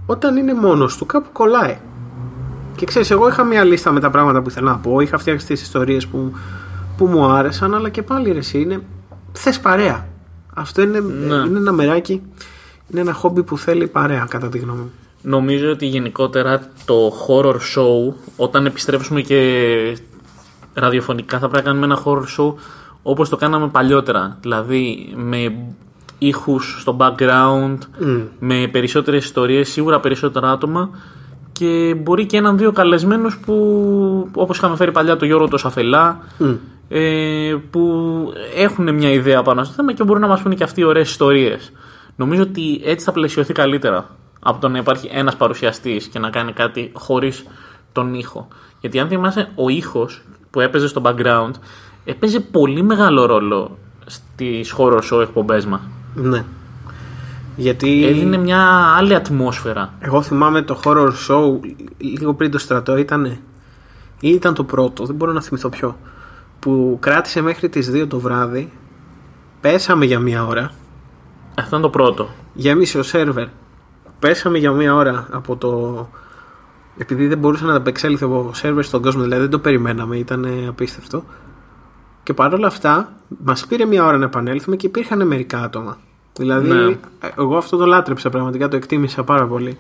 όταν 0.06 0.38
είναι 0.38 0.54
μόνος 0.54 0.98
του 0.98 1.06
κάπου 1.06 1.30
κολλάει 1.32 1.80
και 2.76 2.88
ξέρεις, 2.88 3.12
εγώ 3.12 3.28
είχα 3.28 3.44
μια 3.44 3.64
λίστα 3.64 3.92
με 3.92 4.00
τα 4.00 4.10
πράγματα 4.10 4.42
που 4.42 4.50
ήθελα 4.50 4.72
να 4.72 4.78
πω. 4.78 5.00
Είχα 5.00 5.18
φτιάξει 5.18 5.46
τις 5.46 5.62
ιστορίες 5.62 6.08
που, 6.08 6.32
που 6.98 7.06
μου 7.06 7.26
άρεσαν, 7.26 7.76
αλλά 7.76 7.90
και 7.90 8.02
πάλι 8.02 8.32
ρε, 8.32 8.38
εσύ 8.38 8.62
είναι. 8.62 8.84
Θες 9.32 9.60
παρέα. 9.60 10.08
Αυτό 10.54 10.82
είναι, 10.82 11.00
Ναι. 11.00 11.36
είναι 11.36 11.58
ένα 11.58 11.72
μεράκι. 11.72 12.22
Είναι 12.92 13.02
ένα 13.02 13.14
χόμπι 13.14 13.44
που 13.44 13.58
θέλει 13.58 13.88
παρέα, 13.88 14.26
κατά 14.30 14.50
τη 14.50 14.58
γνώμη 14.58 14.80
μου. 14.80 14.92
Νομίζω 15.22 15.72
ότι 15.72 15.86
γενικότερα 15.86 16.70
το 16.86 17.14
horror 17.28 17.56
show, 17.56 18.14
όταν 18.38 18.66
επιστρέψουμε 18.66 19.22
και 19.22 19.38
ραδιοφωνικά, 20.74 21.40
θα 21.40 21.48
πρέπει 21.48 21.66
να 21.66 21.72
κάνουμε 21.72 21.94
ένα 21.94 22.04
horror 22.06 22.40
show 22.40 22.54
όπως 23.04 23.30
το 23.30 23.36
κάναμε 23.36 23.68
παλιότερα. 23.68 24.38
Δηλαδή 24.42 25.14
με 25.16 25.56
ήχους 26.18 26.78
στο 26.80 26.98
background, 27.00 27.78
με 28.40 28.68
περισσότερες 28.72 29.24
ιστορίες, 29.24 29.70
σίγουρα 29.70 30.00
περισσότερα 30.00 30.52
άτομα 30.52 30.90
και 31.52 31.96
μπορεί 31.96 32.26
και 32.26 32.38
έναν-δύο 32.38 32.72
καλεσμένους 32.72 33.38
που 33.38 34.30
όπως 34.34 34.58
είχαμε 34.58 34.76
φέρει 34.76 34.92
παλιά 34.92 35.18
το 35.18 35.26
Γιώργο 35.26 35.48
το 35.48 35.58
Σαφελά 35.58 36.20
ε, 36.88 37.56
που 37.70 37.84
έχουν 38.56 38.96
μια 38.96 39.12
ιδέα 39.12 39.42
πάνω 39.42 39.64
στο 39.64 39.74
θέμα 39.74 39.94
και 39.94 40.04
μπορούν 40.04 40.22
να 40.22 40.28
μας 40.28 40.42
πούνε 40.42 40.56
και 40.56 40.64
αυτοί 40.64 40.84
ωραίες 40.84 41.10
ιστορίες. 41.10 41.72
Νομίζω 42.16 42.42
ότι 42.42 42.82
έτσι 42.84 43.06
θα 43.06 43.12
πλαισιωθεί 43.12 43.54
καλύτερα 43.54 44.10
από 44.40 44.62
το 44.62 44.68
να 44.68 44.78
υπάρχει 44.78 45.10
ένας 45.12 45.36
παρουσιαστής 45.36 46.08
και 46.08 46.20
να 46.20 46.30
κάνει 46.30 46.52
κάτι 46.52 46.92
χωρίς 46.94 47.46
τον 47.92 48.14
ήχο. 48.14 48.48
Γιατί 48.80 49.00
αν 49.00 49.08
θυμάσαι, 49.08 49.50
ο 49.56 49.70
ήχος 49.70 50.22
που 50.52 50.60
έπαιζε 50.60 50.88
στο 50.88 51.02
background 51.06 51.52
έπαιζε 52.06 52.40
πολύ 52.40 52.84
μεγάλο 52.84 53.26
ρόλο 53.26 53.78
στις 54.06 54.76
horror 54.78 55.02
show 55.12 55.22
εκπομπές 55.22 55.66
μας. 55.66 55.82
Ναι. 56.14 56.46
Γιατί 57.56 58.06
Έδινε 58.06 58.38
μια 58.38 58.94
άλλη 58.98 59.16
ατμόσφαιρα. 59.16 59.94
εγώ 60.00 60.22
θυμάμαι 60.22 60.62
το 60.62 60.80
horror 60.84 61.12
show 61.28 61.60
λίγο 61.98 62.34
πριν 62.34 62.52
το 62.52 62.58
στρατό 62.58 62.98
ήταν. 62.98 63.26
ή 64.20 64.30
ήταν 64.30 64.54
το 64.54 64.64
πρώτο, 64.64 65.06
δεν 65.06 65.16
μπορώ 65.16 65.32
να 65.32 65.42
θυμηθώ 65.42 65.70
ποιο. 65.70 65.98
Που 66.60 66.98
κράτησε 67.00 67.42
μέχρι 67.42 67.70
τις 67.70 67.92
2 67.92 68.08
το 68.08 68.20
βράδυ. 68.20 68.72
Πέσαμε 69.62 70.06
για 70.06 70.20
μία 70.20 70.46
ώρα. 70.46 70.72
Αυτό 71.56 71.76
είναι 71.76 71.86
το 71.86 71.92
πρώτο. 71.92 72.30
γέμισε 72.54 73.00
ο 73.00 73.04
σερβερ. 73.04 73.48
Πέσαμε 74.20 74.58
για 74.58 74.72
μία 74.72 74.96
ώρα 74.96 75.28
από 75.32 75.56
το. 75.56 76.10
Επειδή 76.98 77.28
δεν 77.28 77.38
μπορούσε 77.38 77.66
να 77.66 77.70
ανταπεξέλθει 77.72 78.24
ο 78.26 78.52
σερβερ 78.54 78.84
στον 78.84 79.02
κόσμο, 79.02 79.22
δηλαδή 79.22 79.42
δεν 79.42 79.50
το 79.52 79.60
περιμέναμε, 79.60 80.18
ήταν 80.18 80.48
απίστευτο. 80.68 81.24
Και 82.24 82.34
παρόλα 82.34 82.68
αυτά, 82.68 83.14
μας 83.44 83.66
πήρε 83.68 83.86
μία 83.86 84.06
ώρα 84.06 84.18
να 84.18 84.26
επανέλθουμε 84.26 84.76
και 84.76 84.88
υπήρχαν 84.88 85.28
μερικά 85.28 85.64
άτομα. 85.64 85.98
Δηλαδή, 86.38 86.70
Ναι. 86.70 86.98
εγώ 87.38 87.58
αυτό 87.58 87.78
το 87.78 87.86
λάτρεψα 87.86 88.30
πραγματικά, 88.30 88.68
το 88.68 88.76
εκτίμησα 88.76 89.24
πάρα 89.24 89.48
πολύ. 89.48 89.78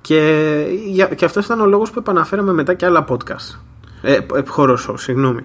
Και, 0.00 0.64
για- 0.86 1.06
και 1.06 1.24
αυτός 1.24 1.44
ήταν 1.44 1.60
ο 1.60 1.66
λόγος 1.66 1.90
που 1.90 1.98
επαναφέραμε 1.98 2.52
μετά 2.52 2.74
και 2.74 2.86
άλλα 2.86 3.04
podcast. 3.08 3.58
Ε, 4.02 4.12
ε, 4.12 4.20
horror 4.56 4.76
show, 4.88 4.94
συγγνώμη. 4.94 5.40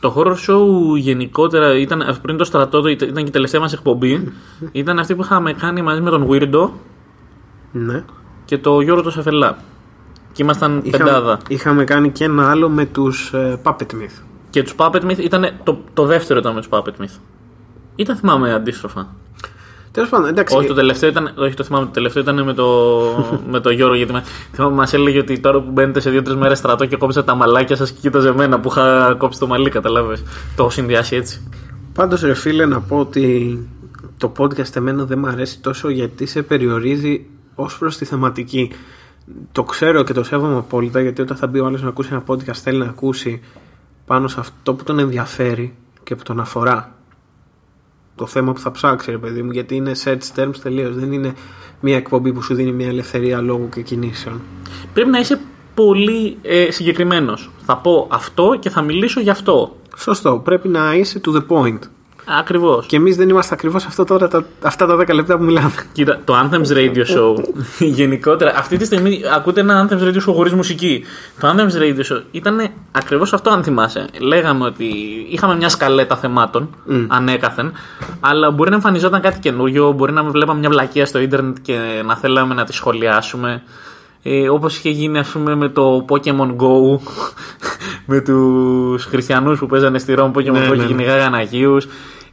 Το 0.00 0.14
horror 0.16 0.34
show 0.50 0.96
γενικότερα 0.96 1.78
ήταν 1.78 2.18
πριν 2.22 2.36
το 2.36 2.44
στρατό, 2.44 2.80
το- 2.80 2.88
ήταν 2.88 3.14
και 3.14 3.20
η 3.20 3.30
τελευταία 3.30 3.60
μας 3.60 3.72
εκπομπή. 3.72 4.32
ήταν 4.72 4.98
αυτή 4.98 5.14
που 5.14 5.22
είχαμε 5.22 5.52
κάνει 5.52 5.82
μαζί 5.82 6.00
με 6.00 6.10
τον 6.10 6.26
Weirdo 6.30 6.70
Ναι. 7.72 8.04
και 8.44 8.58
το 8.58 8.80
Γιώργο 8.80 9.02
το 9.02 9.10
Σαφελά. 9.10 9.58
Και 10.38 10.44
ήμασταν 10.44 10.82
πεντάδα. 10.90 11.10
Είχαμε, 11.20 11.42
είχαμε 11.48 11.84
κάνει 11.84 12.10
και 12.10 12.24
ένα 12.24 12.50
άλλο 12.50 12.68
με 12.68 12.84
τους 12.84 13.32
ε, 13.32 13.60
Puppet 13.62 13.92
Myth. 13.92 14.22
Και 14.50 14.62
τους 14.62 14.74
Puppet 14.76 15.00
Myth 15.02 15.18
ήταν 15.18 15.50
το, 15.64 15.78
το 15.94 16.04
δεύτερο 16.04 16.38
ήταν 16.38 16.54
με 16.54 16.60
τους 16.60 16.68
Puppet 16.72 17.02
Myth. 17.02 17.20
Ή 17.96 18.04
τα 18.04 18.16
θυμάμαι 18.16 18.54
αντίστροφα. 18.54 19.14
Τέλος 19.90 20.08
πάντων, 20.08 20.28
εντάξει. 20.28 20.56
Όχι, 20.56 20.66
το 20.66 20.74
τελευταίο 20.74 21.10
ήταν, 21.10 21.32
όχι, 21.36 21.54
το 21.54 21.64
θυμάμαι, 21.64 21.84
το 21.84 21.90
τελευταίο 21.90 22.22
ήταν 22.22 22.42
με 22.42 22.52
το, 22.52 22.66
με 23.52 23.60
το 23.60 23.70
Γιώργο. 23.70 23.94
Γιατί 23.94 24.12
μα, 24.58 24.68
μας 24.68 24.92
έλεγε 24.92 25.18
ότι 25.18 25.40
τώρα 25.40 25.60
που 25.60 25.70
μπαίνετε 25.70 26.00
σε 26.00 26.10
δύο-τρεις 26.10 26.36
μέρες 26.36 26.58
στρατό 26.58 26.86
και 26.86 26.96
κόψατε 26.96 27.26
τα 27.26 27.34
μαλάκια 27.34 27.76
σας 27.76 27.90
και 27.90 27.98
κοίταζε 28.00 28.28
εμένα 28.28 28.60
που 28.60 28.68
είχα 28.68 29.14
κόψει 29.18 29.38
το 29.38 29.46
μαλλί, 29.46 29.70
καταλάβες. 29.70 30.22
Το 30.56 30.62
έχω 30.62 30.70
συνδυάσει 30.70 31.16
έτσι. 31.16 31.48
Πάντως 31.92 32.20
ρε 32.20 32.34
φίλε 32.34 32.66
να 32.66 32.80
πω 32.80 32.98
ότι 32.98 33.58
το 34.16 34.32
podcast 34.38 34.76
εμένα 34.76 35.04
δεν 35.04 35.18
μου 35.18 35.26
αρέσει 35.26 35.60
τόσο 35.60 35.88
γιατί 35.88 36.26
σε 36.26 36.42
περιορίζει 36.42 37.26
ως 37.54 37.78
προς 37.78 37.96
τη 37.96 38.04
θεματική. 38.04 38.72
Το 39.52 39.62
ξέρω 39.62 40.02
και 40.02 40.12
το 40.12 40.24
σέβομαι 40.24 40.56
απόλυτα 40.56 41.00
γιατί 41.00 41.22
όταν 41.22 41.36
θα 41.36 41.46
μπει 41.46 41.60
ο 41.60 41.66
άλλος 41.66 41.82
να 41.82 41.88
ακούσει 41.88 42.08
ένα 42.12 42.22
podcast 42.26 42.54
θέλει 42.54 42.78
να 42.78 42.84
ακούσει 42.84 43.40
πάνω 44.06 44.28
σε 44.28 44.40
αυτό 44.40 44.74
που 44.74 44.84
τον 44.84 44.98
ενδιαφέρει 44.98 45.74
και 46.02 46.16
που 46.16 46.22
τον 46.22 46.40
αφορά. 46.40 46.92
Το 48.14 48.26
θέμα 48.26 48.52
που 48.52 48.60
θα 48.60 48.70
ψάξει, 48.70 49.10
ρε 49.10 49.18
παιδί 49.18 49.42
μου, 49.42 49.50
γιατί 49.50 49.74
είναι 49.74 49.92
search 50.04 50.34
terms 50.36 50.56
τελείως. 50.62 50.96
Δεν 50.96 51.12
είναι 51.12 51.34
μια 51.80 51.96
εκπομπή 51.96 52.32
που 52.32 52.42
σου 52.42 52.54
δίνει 52.54 52.72
μια 52.72 52.88
ελευθερία 52.88 53.40
λόγου 53.40 53.68
και 53.68 53.82
κινήσεων. 53.82 54.40
Πρέπει 54.92 55.10
να 55.10 55.18
είσαι 55.18 55.40
πολύ 55.74 56.38
ε, 56.42 56.70
συγκεκριμένος. 56.70 57.50
Θα 57.66 57.76
πω 57.76 58.06
αυτό 58.10 58.56
και 58.60 58.70
θα 58.70 58.82
μιλήσω 58.82 59.20
γι' 59.20 59.30
αυτό. 59.30 59.76
Σωστό. 59.96 60.40
Πρέπει 60.44 60.68
να 60.68 60.94
είσαι 60.94 61.20
to 61.24 61.30
the 61.36 61.46
point. 61.48 61.78
Ακριβώς. 62.36 62.86
Και 62.86 62.96
εμείς 62.96 63.16
δεν 63.16 63.28
είμαστε 63.28 63.54
ακριβώς 63.54 63.84
αυτό 63.84 64.04
τώρα, 64.04 64.28
τα, 64.28 64.44
αυτά 64.62 64.86
τα 64.86 64.96
10 64.96 65.14
λεπτά 65.14 65.36
που 65.36 65.44
μιλάμε. 65.44 65.72
Κοίτα, 65.92 66.20
το 66.24 66.34
Anthems 66.42 66.76
Radio 66.76 67.04
Show 67.16 67.44
γενικότερα. 67.98 68.52
Αυτή 68.56 68.76
τη 68.76 68.84
στιγμή 68.84 69.20
ακούτε 69.34 69.60
ένα 69.60 69.88
Anthems 69.88 70.02
Radio 70.02 70.16
Show 70.16 70.34
χωρίς 70.34 70.52
μουσική. 70.52 71.04
Το 71.40 71.48
Anthems 71.48 71.82
Radio 71.82 72.12
Show 72.12 72.22
ήταν 72.30 72.68
ακριβώς 72.92 73.32
αυτό, 73.32 73.50
αν 73.50 73.62
θυμάσαι. 73.62 74.06
Λέγαμε 74.18 74.64
ότι 74.64 74.86
είχαμε 75.30 75.56
μια 75.56 75.68
σκαλέτα 75.68 76.16
θεμάτων, 76.16 76.68
mm. 76.90 77.06
ανέκαθεν, 77.08 77.72
αλλά 78.20 78.50
μπορεί 78.50 78.70
να 78.70 78.76
εμφανιζόταν 78.76 79.20
κάτι 79.20 79.38
καινούριο, 79.38 79.92
μπορεί 79.92 80.12
να 80.12 80.22
βλέπαμε 80.24 80.58
μια 80.58 80.68
βλακία 80.68 81.06
στο 81.06 81.18
ίντερνετ 81.18 81.56
και 81.62 82.02
να 82.04 82.16
θέλαμε 82.16 82.54
να 82.54 82.64
τη 82.64 82.72
σχολιάσουμε. 82.72 83.62
Ε, 84.22 84.48
όπως 84.48 84.76
είχε 84.76 84.90
γίνει 84.90 85.18
ας 85.18 85.28
πούμε 85.28 85.54
με 85.54 85.68
το 85.68 86.04
Pokemon 86.08 86.56
Go 86.56 86.98
με 88.10 88.20
τους 88.20 89.04
χριστιανούς 89.04 89.58
που 89.58 89.66
παίζανε 89.66 89.98
στη 89.98 90.14
Ρώμη 90.14 90.32
Pokemon 90.34 90.52
ναι, 90.52 90.66
Go 90.66 90.70
ναι, 90.70 90.76
και 90.76 90.82
ναι. 90.82 90.86
κυνηγάγαν 90.86 91.34
Αγίους 91.34 91.86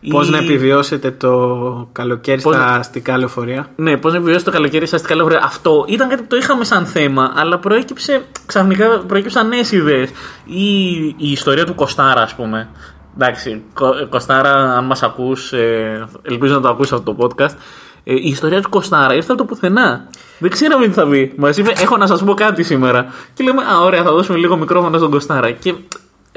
Πώς 0.09 0.29
να 0.29 0.37
επιβιώσετε 0.37 1.11
το 1.11 1.89
καλοκαίρι 1.91 2.41
πώς... 2.41 2.55
στα 2.55 2.65
αστικά 2.65 3.17
λεωφορεία; 3.17 3.69
Ναι, 3.75 3.97
πώς 3.97 4.11
να 4.11 4.17
επιβιώσετε 4.17 4.51
το 4.51 4.57
καλοκαίρι 4.57 4.85
στα 4.85 4.95
αστικά 4.95 5.15
λεωφορεία. 5.15 5.41
Αυτό 5.43 5.85
ήταν 5.87 6.09
κάτι 6.09 6.21
που 6.21 6.27
το 6.27 6.35
είχαμε 6.35 6.63
σαν 6.63 6.85
θέμα, 6.85 7.31
αλλά 7.35 7.59
προέκυψε 7.59 8.21
ξαφνικά 8.45 9.03
προέκυψαν 9.07 9.47
νέες 9.47 9.71
ιδέες. 9.71 10.09
Ή 10.45 10.95
η 11.17 11.31
ιστορία 11.31 11.65
του 11.65 11.75
Κοστάρα, 11.75 12.21
ας 12.21 12.35
πούμε. 12.35 12.69
Εντάξει, 13.15 13.63
Κοστάρα, 14.09 14.77
αν 14.77 14.85
μας 14.85 15.03
ακούς, 15.03 15.53
ε, 15.53 16.07
ελπίζω 16.21 16.53
να 16.53 16.61
το 16.61 16.69
ακούσει 16.69 16.93
αυτό 16.93 17.13
το 17.13 17.27
podcast. 17.27 17.55
Ε, 18.03 18.13
η 18.13 18.29
ιστορία 18.29 18.61
του 18.61 18.69
Κοστάρα 18.69 19.13
ήρθε 19.13 19.31
από 19.31 19.41
το 19.41 19.47
πουθενά. 19.47 20.07
Δεν 20.39 20.49
ξέραμε 20.49 20.87
τι 20.87 20.93
θα 20.93 21.07
πει. 21.07 21.33
Μας 21.37 21.57
είπε: 21.57 21.73
Έχω 21.77 21.97
να 21.97 22.07
σας 22.07 22.23
πω 22.23 22.33
κάτι 22.33 22.63
σήμερα. 22.63 23.05
Και 23.33 23.43
λέμε: 23.43 23.61
Α, 23.63 23.81
ωραία, 23.81 24.03
θα 24.03 24.11
δώσουμε 24.11 24.37
λίγο 24.37 24.57
μικρόφωνο 24.57 24.97
στον 24.97 25.11
Κοστάρα. 25.11 25.51
Και 25.51 25.73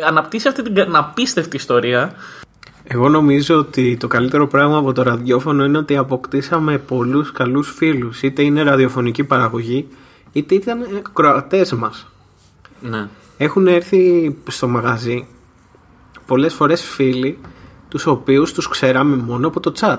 αναπτύσσει 0.06 0.48
αυτή 0.48 0.62
την 0.62 0.96
απίστευτη 0.96 1.56
ιστορία 1.56 2.12
εγώ 2.90 3.08
νομίζω 3.08 3.58
ότι 3.58 3.96
το 3.96 4.06
καλύτερο 4.06 4.46
πράγμα 4.46 4.76
από 4.76 4.92
το 4.92 5.02
ραδιόφωνο 5.02 5.64
είναι 5.64 5.78
ότι 5.78 5.96
αποκτήσαμε 5.96 6.78
πολλούς 6.78 7.32
καλούς 7.32 7.70
φίλους. 7.70 8.22
Είτε 8.22 8.42
είναι 8.42 8.62
ραδιοφωνική 8.62 9.24
παραγωγή, 9.24 9.88
είτε 10.32 10.54
ήταν 10.54 11.02
κροατές 11.12 11.72
μας. 11.72 12.06
Ναι. 12.80 13.08
Έχουν 13.36 13.66
έρθει 13.66 14.36
στο 14.48 14.68
μαγαζί 14.68 15.26
πολλές 16.26 16.54
φορές 16.54 16.82
φίλοι 16.82 17.38
τους 17.88 18.06
οποίους 18.06 18.52
τους 18.52 18.68
ξέραμε 18.68 19.16
μόνο 19.16 19.46
από 19.46 19.60
το 19.60 19.72
chat. 19.80 19.98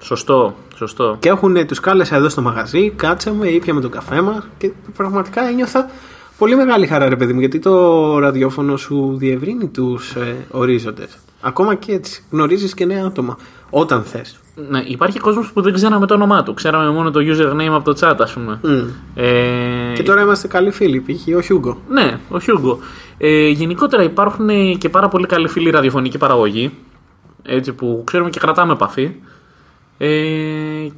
Σωστό, 0.00 0.54
σωστό. 0.74 1.16
Και 1.20 1.28
έχουν 1.28 1.66
τους 1.66 1.80
κάλεσα 1.80 2.16
εδώ 2.16 2.28
στο 2.28 2.42
μαγαζί, 2.42 2.90
κάτσαμε, 2.90 3.48
ήπιαμε 3.48 3.80
το 3.80 3.88
καφέ 3.88 4.20
μας 4.20 4.48
και 4.58 4.72
πραγματικά 4.96 5.42
ένιωθα 5.42 5.90
πολύ 6.38 6.56
μεγάλη 6.56 6.86
χαρά 6.86 7.08
ρε 7.08 7.16
παιδί 7.16 7.32
μου 7.32 7.40
γιατί 7.40 7.58
το 7.58 8.18
ραδιόφωνο 8.18 8.76
σου 8.76 9.16
διευρύνει 9.16 9.66
τους 9.68 10.14
ε, 10.14 10.46
ορίζοντες. 10.50 11.18
Ακόμα 11.42 11.74
και 11.74 11.92
έτσι. 11.92 12.24
Γνωρίζεις 12.30 12.74
και 12.74 12.84
νέα 12.84 13.04
άτομα. 13.04 13.36
Όταν 13.70 14.02
θες. 14.02 14.36
Ναι, 14.68 14.82
υπάρχει 14.86 15.18
κόσμος 15.18 15.52
που 15.52 15.60
δεν 15.60 15.72
ξέραμε 15.72 16.06
το 16.06 16.14
όνομά 16.14 16.42
του. 16.42 16.54
Ξέραμε 16.54 16.90
μόνο 16.90 17.10
το 17.10 17.20
username 17.20 17.72
από 17.72 17.94
το 17.94 18.08
chat, 18.08 18.16
ας 18.18 18.32
πούμε. 18.32 18.60
Ε... 19.14 19.92
Και 19.94 20.02
τώρα 20.02 20.20
είμαστε 20.22 20.48
καλοί 20.48 20.70
φίλοι. 20.70 21.00
Π.χ. 21.00 21.36
ο 21.36 21.40
Χιούγκο. 21.40 21.78
Ναι, 21.88 22.18
ο 22.28 22.38
Χιούγκο. 22.38 22.78
Ε, 23.18 23.48
γενικότερα 23.48 24.02
υπάρχουν 24.02 24.48
και 24.78 24.88
πάρα 24.88 25.08
πολύ 25.08 25.26
καλοί 25.26 25.48
φίλοι 25.48 25.70
ραδιοφωνικοί 25.70 26.18
παραγωγοί. 26.18 26.72
Έτσι 27.42 27.72
που 27.72 28.02
ξέρουμε 28.06 28.30
και 28.30 28.38
κρατάμε 28.38 28.72
επαφή. 28.72 29.14
Ε, 29.98 30.08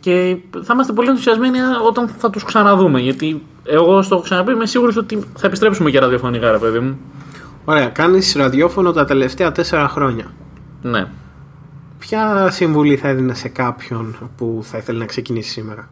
και 0.00 0.36
θα 0.62 0.72
είμαστε 0.72 0.92
πολύ 0.92 1.08
ενθουσιασμένοι 1.08 1.58
όταν 1.86 2.08
θα 2.08 2.30
τους 2.30 2.44
ξαναδούμε. 2.44 3.00
Γιατί 3.00 3.42
εγώ 3.64 4.02
στο 4.02 4.14
έχω 4.14 4.24
ξαναπεί, 4.24 4.52
είμαι 4.52 4.66
σίγουρος 4.66 4.96
ότι 4.96 5.18
θα 5.36 5.46
επιστρέψουμε 5.46 5.90
και 5.90 5.98
ραδιοφωνικά, 5.98 6.50
ρε 6.50 6.58
παιδί 6.58 6.78
μου. 6.78 6.98
Ωραία, 7.64 7.88
κάνεις 7.88 8.34
ραδιόφωνο 8.36 8.92
τα 8.92 9.04
τελευταία 9.04 9.52
τέσσερα 9.52 9.88
χρόνια. 9.88 10.32
Ναι. 10.82 11.06
Ποια 11.98 12.50
συμβουλή 12.50 12.96
θα 12.96 13.08
έδινες 13.08 13.34
σε 13.34 13.48
κάποιον 13.48 14.30
που 14.36 14.60
θα 14.62 14.78
ήθελε 14.78 14.98
να 14.98 15.06
ξεκινήσει 15.06 15.50
σήμερα; 15.50 15.90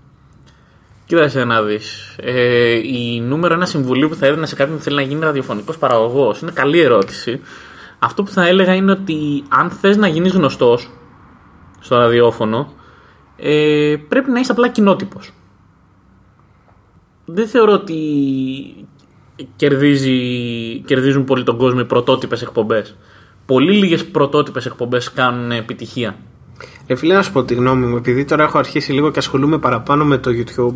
Κοίταξε 1.06 1.44
να 1.44 1.62
δεις. 1.62 2.16
Ε, 2.20 2.70
η 2.72 3.20
νούμερο 3.20 3.54
ένα 3.54 3.66
συμβουλή 3.66 4.08
που 4.08 4.14
θα 4.14 4.26
έδινα 4.26 4.46
σε 4.46 4.54
κάποιον 4.54 4.76
που 4.76 4.82
θέλει 4.82 4.96
να 4.96 5.02
γίνει 5.02 5.20
ραδιοφωνικός 5.20 5.78
παραγωγός 5.78 6.40
είναι 6.40 6.50
καλή 6.50 6.80
ερώτηση. 6.80 7.40
Αυτό 7.98 8.22
που 8.22 8.30
θα 8.30 8.46
έλεγα 8.46 8.74
είναι 8.74 8.90
ότι 8.90 9.44
αν 9.48 9.70
θες 9.70 9.96
να 9.96 10.06
γίνεις 10.06 10.32
γνωστός 10.32 10.90
στο 11.80 11.96
ραδιόφωνο, 11.96 12.72
ε, 13.36 13.96
πρέπει 14.08 14.30
να 14.30 14.40
είσαι 14.40 14.52
απλά 14.52 14.68
κοινότυπος. 14.68 15.32
Δεν 17.24 17.48
θεωρώ 17.48 17.72
ότι 17.72 17.96
κερδίζει, 19.56 20.16
κερδίζουν 20.78 21.24
πολύ 21.24 21.44
τον 21.44 21.56
κόσμο 21.56 21.80
οι 21.82 21.86
πρωτότυπες 21.86 22.42
εκπομπές. 22.42 22.96
Πολύ 23.46 23.72
λίγες 23.72 24.04
πρωτότυπες 24.04 24.66
εκπομπές 24.66 25.12
κάνουν 25.12 25.50
επιτυχία. 25.50 26.16
Ε, 26.86 26.94
φίλε, 26.94 27.14
να 27.14 27.22
σου 27.22 27.32
πω 27.32 27.44
τη 27.44 27.54
γνώμη 27.54 27.86
μου, 27.86 27.96
επειδή 27.96 28.24
τώρα 28.24 28.42
έχω 28.42 28.58
αρχίσει 28.58 28.92
λίγο 28.92 29.10
και 29.10 29.18
ασχολούμαι 29.18 29.58
παραπάνω 29.58 30.04
με 30.04 30.18
το 30.18 30.30
YouTube. 30.30 30.74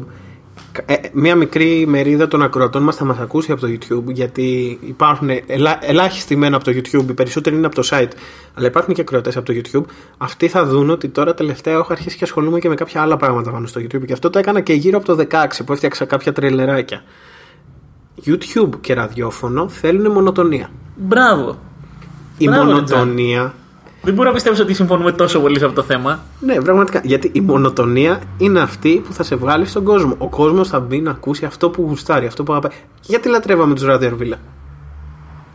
Ε, 0.86 0.94
μία 1.12 1.34
μικρή 1.36 1.84
μερίδα 1.86 2.28
των 2.28 2.42
ακροατών 2.42 2.82
μας 2.82 2.96
θα 2.96 3.04
μας 3.04 3.18
ακούσει 3.18 3.52
από 3.52 3.60
το 3.60 3.66
YouTube, 3.66 4.12
γιατί 4.12 4.78
υπάρχουν 4.82 5.30
ελά, 5.46 5.78
ελάχιστοι 5.82 6.36
μένα 6.36 6.56
από 6.56 6.64
το 6.64 6.70
YouTube, 6.70 7.08
οι 7.08 7.12
περισσότεροι 7.12 7.56
είναι 7.56 7.66
από 7.66 7.74
το 7.74 7.88
site, 7.90 8.10
αλλά 8.54 8.66
υπάρχουν 8.66 8.94
και 8.94 9.00
ακροατές 9.00 9.36
από 9.36 9.52
το 9.52 9.60
YouTube. 9.62 9.84
Αυτοί 10.18 10.48
θα 10.48 10.64
δουν 10.64 10.90
ότι 10.90 11.08
τώρα 11.08 11.34
τελευταία 11.34 11.74
έχω 11.74 11.92
αρχίσει 11.92 12.16
και 12.16 12.24
ασχολούμαι 12.24 12.58
και 12.58 12.68
με 12.68 12.74
κάποια 12.74 13.02
άλλα 13.02 13.16
πράγματα 13.16 13.50
πάνω 13.50 13.66
στο 13.66 13.80
YouTube. 13.80 14.04
Και 14.06 14.12
αυτό 14.12 14.30
το 14.30 14.38
έκανα 14.38 14.60
και 14.60 14.72
γύρω 14.72 14.98
από 14.98 15.16
το 15.16 15.26
16 15.30 15.46
που 15.66 15.72
έφτιαξα 15.72 16.04
κάποια 16.04 16.32
τρελεράκια. 16.32 17.02
YouTube 18.24 18.70
και 18.80 18.94
ραδιόφωνο 18.94 19.68
θέλουν 19.68 20.12
μονοτονία. 20.12 20.70
Μπράβο. 20.96 21.58
Η 22.38 22.48
Μπράβο, 22.48 22.64
μονοτονία. 22.64 23.54
Δεν 24.02 24.14
μπορώ 24.14 24.28
να 24.28 24.34
πιστέψω 24.34 24.62
ότι 24.62 24.74
συμφωνούμε 24.74 25.12
τόσο 25.12 25.40
πολύ 25.40 25.58
σε 25.58 25.64
αυτό 25.64 25.80
το 25.80 25.86
θέμα. 25.86 26.20
Ναι, 26.40 26.54
πραγματικά. 26.60 27.00
Γιατί 27.04 27.30
η 27.34 27.40
μονοτονία 27.40 28.20
είναι 28.38 28.60
αυτή 28.60 29.02
που 29.06 29.12
θα 29.12 29.22
σε 29.22 29.36
βγάλει 29.36 29.66
στον 29.66 29.84
κόσμο. 29.84 30.14
Ο 30.18 30.28
κόσμος 30.28 30.68
θα 30.68 30.80
μπει 30.80 31.00
να 31.00 31.10
ακούσει 31.10 31.44
αυτό 31.44 31.70
που 31.70 31.82
γουστάρει, 31.82 32.26
αυτό 32.26 32.42
που 32.42 32.52
αγαπάει. 32.52 32.78
Γιατί 33.00 33.28
λατρεύαμε 33.28 33.74
τους 33.74 33.84
ραδιορβίλα. 33.84 34.36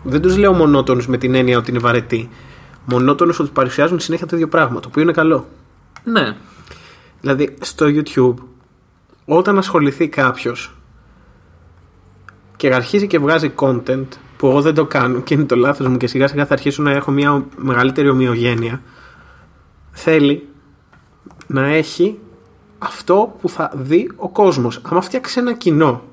Δεν 0.03 0.21
τους 0.21 0.37
λέω 0.37 0.53
μονότονους 0.53 1.07
με 1.07 1.17
την 1.17 1.35
έννοια 1.35 1.57
ότι 1.57 1.69
είναι 1.69 1.79
βαρετοί. 1.79 2.29
Μονότονους 2.85 3.39
ότι 3.39 3.49
παρουσιάζουν 3.53 3.99
συνέχεια 3.99 4.27
το 4.27 4.35
ίδιο 4.35 4.47
πράγμα, 4.47 4.79
το 4.79 4.87
οποίο 4.87 5.01
είναι 5.01 5.11
καλό. 5.11 5.47
Ναι. 6.03 6.35
Δηλαδή, 7.21 7.55
στο 7.61 7.85
YouTube, 7.89 8.33
όταν 9.25 9.57
ασχοληθεί 9.57 10.07
κάποιος 10.07 10.75
και 12.61 12.73
αρχίζει 12.73 13.07
και 13.07 13.19
βγάζει 13.19 13.53
content 13.55 14.05
που 14.37 14.47
εγώ 14.47 14.61
δεν 14.61 14.73
το 14.73 14.85
κάνω 14.85 15.21
και 15.21 15.33
είναι 15.33 15.43
το 15.43 15.55
λάθος 15.55 15.87
μου 15.87 15.97
και 15.97 16.07
σιγά 16.07 16.27
σιγά 16.27 16.45
θα 16.45 16.53
αρχίσω 16.53 16.83
να 16.83 16.91
έχω 16.91 17.11
μια 17.11 17.45
μεγαλύτερη 17.55 18.09
ομοιογένεια 18.09 18.81
θέλει 19.91 20.47
να 21.47 21.65
έχει 21.67 22.19
αυτό 22.77 23.35
που 23.41 23.49
θα 23.49 23.71
δει 23.75 24.11
ο 24.15 24.29
κόσμος. 24.29 24.81
Αν 24.83 25.01
φτιάξεις 25.01 25.37
ένα 25.37 25.53
κοινό 25.53 26.03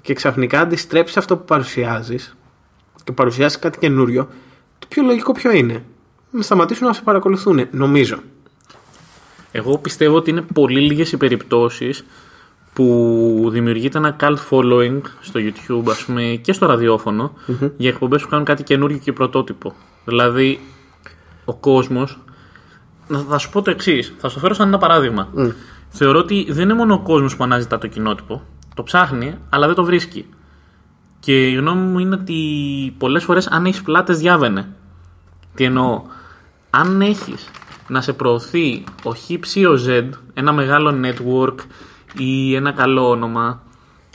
και 0.00 0.14
ξαφνικά 0.14 0.60
αντιστρέψεις 0.60 1.16
αυτό 1.16 1.36
που 1.36 1.44
παρουσιάζεις 1.44 2.36
και 3.04 3.12
παρουσιάσει 3.12 3.58
κάτι 3.58 3.78
καινούριο, 3.78 4.28
το 4.78 4.86
πιο 4.88 5.02
λογικό 5.02 5.32
ποιο 5.32 5.50
είναι; 5.50 5.84
Να 6.30 6.42
σταματήσουν 6.42 6.86
να 6.86 6.92
σε 6.92 7.02
παρακολουθούν, 7.02 7.68
νομίζω. 7.70 8.18
Εγώ 9.52 9.78
πιστεύω 9.78 10.16
ότι 10.16 10.30
είναι 10.30 10.44
πολύ 10.54 10.80
λίγες 10.80 11.12
οι 11.12 11.16
περιπτώσεις 11.16 12.04
που 12.74 13.48
δημιουργείται 13.52 13.98
ένα 13.98 14.16
cult 14.20 14.36
following 14.50 15.00
στο 15.20 15.40
YouTube 15.40 15.90
ας 15.90 16.04
πούμε, 16.04 16.22
και 16.22 16.52
στο 16.52 16.66
ραδιοφωνο 16.66 17.32
για 17.76 17.88
εκπομπές 17.88 18.22
που 18.22 18.28
κάνουν 18.28 18.44
κάτι 18.44 18.62
καινούργιο 18.62 18.98
και 18.98 19.12
πρωτότυπο. 19.12 19.74
Δηλαδή, 20.04 20.60
ο 21.44 21.54
κόσμος... 21.54 22.18
Θα 23.28 23.38
σου 23.38 23.50
πω 23.50 23.62
το 23.62 23.70
εξής, 23.70 24.14
θα 24.18 24.28
σου 24.28 24.38
φέρω 24.38 24.54
σαν 24.54 24.66
ένα 24.68 24.78
παράδειγμα. 24.78 25.28
Θεωρώ 25.88 26.18
ότι 26.18 26.46
δεν 26.50 26.62
είναι 26.62 26.74
μόνο 26.74 26.94
ο 26.94 26.98
κόσμος 26.98 27.36
που 27.36 27.44
αναζητά 27.44 27.78
το 27.78 27.86
κοινότυπο. 27.86 28.42
Το 28.74 28.82
ψάχνει, 28.82 29.34
αλλά 29.48 29.66
δεν 29.66 29.74
το 29.74 29.84
βρίσκει. 29.84 30.26
Και 31.20 31.48
η 31.48 31.54
γνώμη 31.54 31.80
μου 31.80 31.98
είναι 31.98 32.14
ότι 32.14 32.34
πολλές 32.98 33.24
φορές 33.24 33.46
αν 33.46 33.64
έχεις 33.66 33.82
πλάτες 33.82 34.18
διάβαινε. 34.18 34.68
Τι 35.54 35.64
εννοώ; 35.64 36.02
Αν 36.70 37.00
έχεις 37.00 37.50
να 37.88 38.00
σε 38.00 38.12
προωθεί 38.12 38.84
ο 39.02 39.10
Χ 39.10 39.56
ή 39.56 39.66
ο 39.66 39.78
Z, 39.86 40.08
ένα 40.34 40.52
μεγάλο 40.52 40.94
network 41.02 41.54
ή 42.18 42.54
ένα 42.54 42.72
καλό 42.72 43.08
όνομα. 43.08 43.62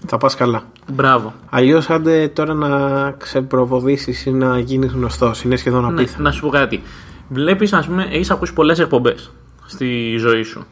Θα 0.08 0.18
πας 0.18 0.36
καλά. 0.36 0.64
Μπράβο. 0.92 1.34
Αλλιώς, 1.50 1.90
άντε 1.90 2.28
τώρα 2.28 2.54
να 2.54 3.12
ξεπροβοδήσει 3.12 4.30
ή 4.30 4.32
να 4.32 4.60
γίνεις 4.60 4.92
γνωστός. 4.92 5.44
Είναι 5.44 5.56
σχεδόν 5.56 5.82
ναι, 5.82 5.88
απίθανο. 5.88 6.24
να 6.24 6.32
σου 6.32 6.42
πω 6.42 6.50
κάτι. 6.50 6.84
Βλέπεις, 7.30 7.74
ας 7.74 7.86
πούμε, 7.86 8.08
έχεις 8.12 8.32
ακούσει 8.32 8.54
πολλές 8.54 8.80
εκπομπές 8.80 9.32
στη 9.66 10.18
ζωή 10.18 10.44
σου. 10.44 10.66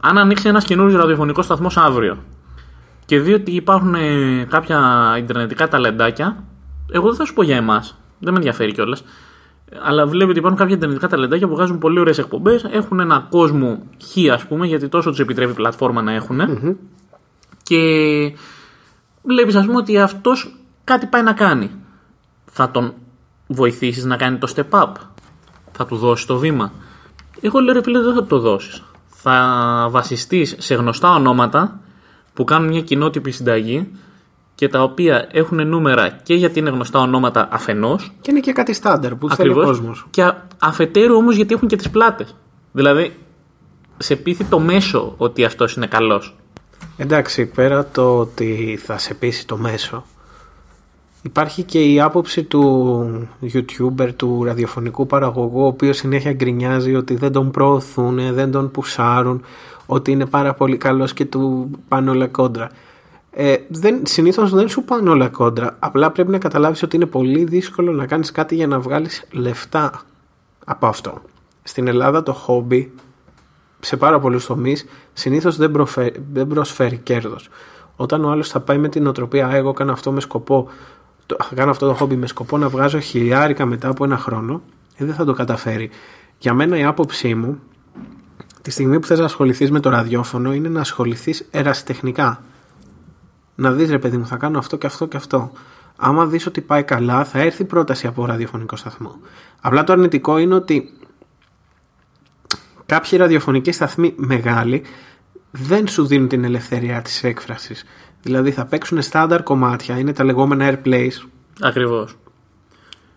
Αν 0.00 0.18
ανοίξεις 0.18 0.46
ένας 0.46 0.64
καινούριο 0.64 0.98
ραδιοφωνικός 0.98 1.44
σταθμός 1.44 1.76
αύριο 1.76 2.18
και 3.04 3.20
δει 3.20 3.32
ότι 3.32 3.50
υπάρχουν 3.50 3.94
ε, 3.94 4.46
κάποια 4.50 4.80
ιντερνετικά 5.18 5.68
ταλεντάκια, 5.68 6.44
εγώ 6.90 7.06
δεν 7.06 7.16
θα 7.16 7.24
σου 7.24 7.34
πω 7.34 7.42
για 7.42 7.56
εμάς. 7.56 7.98
Δεν 8.18 8.32
με 8.32 8.38
ενδιαφέρει 8.38 8.72
κιόλας. 8.72 9.04
Αλλά 9.82 10.06
βλέπει 10.06 10.30
ότι 10.30 10.38
υπάρχουν 10.38 10.58
κάποια 10.58 10.74
ιντερνετικά 10.74 11.08
ταλεντάκια 11.08 11.48
που 11.48 11.54
βγάζουν 11.54 11.78
πολύ 11.78 11.98
ωραίες 11.98 12.18
εκπομπές. 12.18 12.64
Έχουν 12.64 13.00
ένα 13.00 13.26
κόσμο 13.30 13.82
χ, 14.02 14.32
ας 14.32 14.46
πούμε, 14.46 14.66
γιατί 14.66 14.88
τόσο 14.88 15.10
τους 15.10 15.18
επιτρέπει 15.18 15.50
η 15.50 15.54
πλατφόρμα 15.54 16.02
να 16.02 16.12
έχουν. 16.12 16.40
Και 17.62 17.78
βλέπεις, 19.22 19.54
ας 19.54 19.66
πούμε, 19.66 19.76
ότι 19.76 19.98
αυτός 19.98 20.56
κάτι 20.84 21.06
πάει 21.06 21.22
να 21.22 21.32
κάνει. 21.32 21.70
Θα 22.44 22.70
τον 22.70 22.94
βοηθήσεις 23.46 24.04
να 24.04 24.16
κάνει 24.16 24.38
το 24.38 24.52
step 24.56 24.80
up. 24.82 24.92
Θα 25.72 25.86
του 25.86 25.96
δώσεις 25.96 26.26
το 26.26 26.38
βήμα. 26.38 26.72
Εγώ 27.40 27.60
λέω 27.60 27.74
ρε 27.74 27.82
φίλε, 27.82 28.00
δεν 28.00 28.14
θα 28.14 28.20
του 28.20 28.26
το 28.26 28.38
δώσεις. 28.38 28.84
Θα 29.06 29.86
βασιστείς 29.90 30.54
σε 30.58 30.74
γνωστά 30.74 31.14
ονόματα 31.14 31.80
που 32.34 32.44
κάνουν 32.44 32.68
μια 32.68 32.80
κοινότυπη 32.80 33.30
συνταγή 33.30 33.90
και 34.56 34.68
τα 34.68 34.82
οποία 34.82 35.28
έχουν 35.32 35.68
νούμερα 35.68 36.08
και 36.22 36.34
γιατί 36.34 36.58
είναι 36.58 36.70
γνωστά 36.70 36.98
ονόματα 36.98 37.48
αφενός. 37.52 38.12
Και 38.20 38.30
είναι 38.30 38.40
και 38.40 38.52
κάτι 38.52 38.72
στάνταρ 38.72 39.14
που 39.14 39.30
θέλει 39.30 39.50
ο 39.50 39.54
κόσμος. 39.54 40.06
Και 40.10 40.32
αφετέρου 40.58 41.16
όμως 41.16 41.36
γιατί 41.36 41.54
έχουν 41.54 41.68
και 41.68 41.76
τις 41.76 41.90
πλάτες. 41.90 42.34
Δηλαδή, 42.72 43.16
σε 43.98 44.16
πείθει 44.16 44.44
το 44.44 44.58
μέσο 44.58 45.14
ότι 45.16 45.44
αυτός 45.44 45.74
είναι 45.74 45.86
καλός. 45.86 46.36
Εντάξει, 46.96 47.46
πέρα 47.46 47.86
το 47.86 48.18
ότι 48.18 48.78
θα 48.82 48.98
σε 48.98 49.14
πείσει 49.14 49.46
το 49.46 49.56
μέσο, 49.56 50.04
υπάρχει 51.22 51.62
και 51.62 51.92
η 51.92 52.00
άποψη 52.00 52.42
του 52.42 53.28
YouTuber, 53.52 54.08
του 54.16 54.44
ραδιοφωνικού 54.44 55.06
παραγωγού, 55.06 55.62
ο 55.62 55.66
οποίος 55.66 55.96
συνέχεια 55.96 56.32
γκρινιάζει 56.32 56.94
ότι 56.94 57.14
δεν 57.14 57.32
τον 57.32 57.50
προωθούν, 57.50 58.34
δεν 58.34 58.50
τον 58.50 58.70
πουσάρουν, 58.70 59.42
ότι 59.86 60.10
είναι 60.10 60.26
πάρα 60.26 60.54
πολύ 60.54 60.76
καλός 60.76 61.12
και 61.12 61.24
του 61.24 61.70
πάνε 61.88 62.10
όλα 62.10 62.26
κόντρα. 62.26 62.70
Ε, 63.38 63.56
δεν, 63.68 64.00
συνήθως 64.06 64.50
δεν 64.50 64.68
σου 64.68 64.84
πάνε 64.84 65.10
όλα 65.10 65.28
κόντρα, 65.28 65.76
απλά 65.78 66.10
πρέπει 66.10 66.30
να 66.30 66.38
καταλάβεις 66.38 66.82
ότι 66.82 66.96
είναι 66.96 67.06
πολύ 67.06 67.44
δύσκολο 67.44 67.92
να 67.92 68.06
κάνεις 68.06 68.32
κάτι 68.32 68.54
για 68.54 68.66
να 68.66 68.80
βγάλεις 68.80 69.24
λεφτά 69.30 70.02
από 70.64 70.86
αυτό. 70.86 71.22
Στην 71.62 71.86
Ελλάδα 71.86 72.22
το 72.22 72.32
χόμπι 72.32 72.92
σε 73.80 73.96
πάρα 73.96 74.20
πολλούς 74.20 74.46
τομείς 74.46 74.86
συνήθως 75.12 75.56
δεν, 75.56 75.86
δεν 76.32 76.46
προσφέρει 76.46 76.96
κέρδος. 76.96 77.48
Όταν 77.96 78.24
ο 78.24 78.30
άλλος 78.30 78.48
θα 78.48 78.60
πάει 78.60 78.78
με 78.78 78.88
την 78.88 79.06
οτροπία, 79.06 79.50
εγώ 79.50 79.72
κάνω 79.72 79.92
αυτό 79.92 80.12
με 80.12 80.20
σκοπό, 80.20 80.68
το, 81.26 81.36
κάνω 81.54 81.70
αυτό 81.70 81.86
το 81.86 81.94
χόμπι 81.94 82.16
με 82.16 82.26
σκοπό 82.26 82.58
να 82.58 82.68
βγάζω 82.68 82.98
χιλιάρικα 82.98 83.66
μετά 83.66 83.88
από 83.88 84.04
ένα 84.04 84.18
χρόνο, 84.18 84.62
ε, 84.96 85.04
δεν 85.04 85.14
θα 85.14 85.24
το 85.24 85.32
καταφέρει. 85.32 85.90
Για 86.38 86.54
μένα 86.54 86.78
η 86.78 86.84
άποψή 86.84 87.34
μου, 87.34 87.60
τη 88.62 88.70
στιγμή 88.70 89.00
που 89.00 89.06
θες 89.06 89.18
να 89.18 89.24
ασχοληθείς 89.24 89.70
με 89.70 89.80
το 89.80 89.90
ραδιόφωνο, 89.90 90.52
είναι 90.54 90.68
να 90.68 90.80
ασχοληθείς 90.80 91.48
ερασιτεχνικά. 91.50 92.42
Να 93.56 93.72
δεις 93.72 93.90
ρε 93.90 93.98
παιδί 93.98 94.16
μου, 94.16 94.26
θα 94.26 94.36
κάνω 94.36 94.58
αυτό 94.58 94.76
και 94.76 94.86
αυτό 94.86 95.06
και 95.06 95.16
αυτό. 95.16 95.52
Άμα 95.96 96.26
δεις 96.26 96.46
ότι 96.46 96.60
πάει 96.60 96.82
καλά, 96.82 97.24
θα 97.24 97.38
έρθει 97.38 97.64
πρόταση 97.64 98.06
από 98.06 98.26
ραδιοφωνικό 98.26 98.76
σταθμό. 98.76 99.20
Απλά 99.60 99.84
το 99.84 99.92
αρνητικό 99.92 100.38
είναι 100.38 100.54
ότι 100.54 100.92
κάποιοι 102.86 103.18
ραδιοφωνικοί 103.18 103.72
σταθμοί 103.72 104.14
μεγάλοι 104.16 104.82
δεν 105.50 105.88
σου 105.88 106.06
δίνουν 106.06 106.28
την 106.28 106.44
ελευθερία 106.44 107.02
της 107.02 107.24
έκφρασης. 107.24 107.84
Δηλαδή 108.22 108.50
θα 108.50 108.66
παίξουν 108.66 109.02
στάνταρ 109.02 109.42
κομμάτια, 109.42 109.98
είναι 109.98 110.12
τα 110.12 110.24
λεγόμενα 110.24 110.70
airplays. 110.72 111.28
Ακριβώς. 111.60 112.16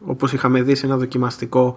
Όπως 0.06 0.34
είχαμε 0.34 0.62
δει 0.62 0.76
σε 0.76 0.86
ένα 0.86 0.98
δοκιμαστικό 0.98 1.76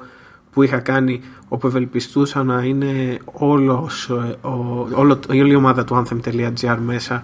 που 0.52 0.62
είχα 0.62 0.78
κάνει 0.78 1.22
όπου 1.48 1.66
ευελπιστούσα 1.66 2.42
να 2.42 2.62
είναι 2.62 3.18
όλος, 3.24 4.08
ε, 4.08 4.48
ο, 4.48 4.88
όλο, 4.92 5.20
όλη 5.28 5.52
η 5.52 5.54
ομάδα 5.54 5.84
του 5.84 6.04
anthem.gr 6.04 6.76
μέσα 6.80 7.22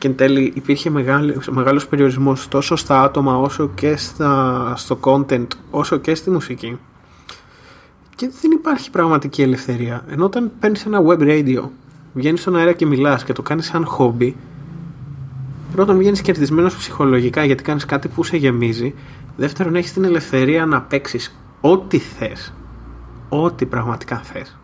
και 0.00 0.08
εν 0.08 0.16
τέλει 0.16 0.52
υπήρχε 0.54 0.90
μεγάλο, 0.90 1.34
μεγάλος 1.50 1.86
περιορισμός 1.86 2.48
τόσο 2.48 2.76
στα 2.76 3.02
άτομα 3.02 3.38
όσο 3.38 3.68
και 3.74 3.96
στα, 3.96 4.72
στο 4.76 4.98
content 5.00 5.46
όσο 5.70 5.96
και 5.96 6.14
στη 6.14 6.30
μουσική 6.30 6.78
και 8.20 8.30
δεν 8.40 8.50
υπάρχει 8.50 8.90
πραγματική 8.90 9.42
ελευθερία. 9.42 10.04
Ενώ 10.08 10.24
όταν 10.24 10.50
παίρνεις 10.60 10.86
ένα 10.86 11.00
web 11.06 11.20
radio, 11.20 11.68
βγαίνεις 12.12 12.40
στον 12.40 12.56
αέρα 12.56 12.72
και 12.72 12.86
μιλάς 12.86 13.24
και 13.24 13.32
το 13.32 13.42
κάνεις 13.42 13.66
σαν 13.66 13.84
χόμπι, 13.84 14.36
πρώτον 15.74 15.98
βγαίνεις 15.98 16.20
κερδισμένος 16.20 16.76
ψυχολογικά 16.76 17.44
γιατί 17.44 17.62
κάνεις 17.62 17.84
κάτι 17.84 18.08
που 18.08 18.24
σε 18.24 18.36
γεμίζει. 18.36 18.94
Δεύτερον, 19.36 19.74
έχεις 19.74 19.92
την 19.92 20.04
ελευθερία 20.04 20.66
να 20.66 20.82
παίξεις 20.82 21.40
ό,τι 21.60 21.98
θες. 21.98 22.52
Ό,τι 23.28 23.66
πραγματικά 23.66 24.16
θες. 24.16 24.59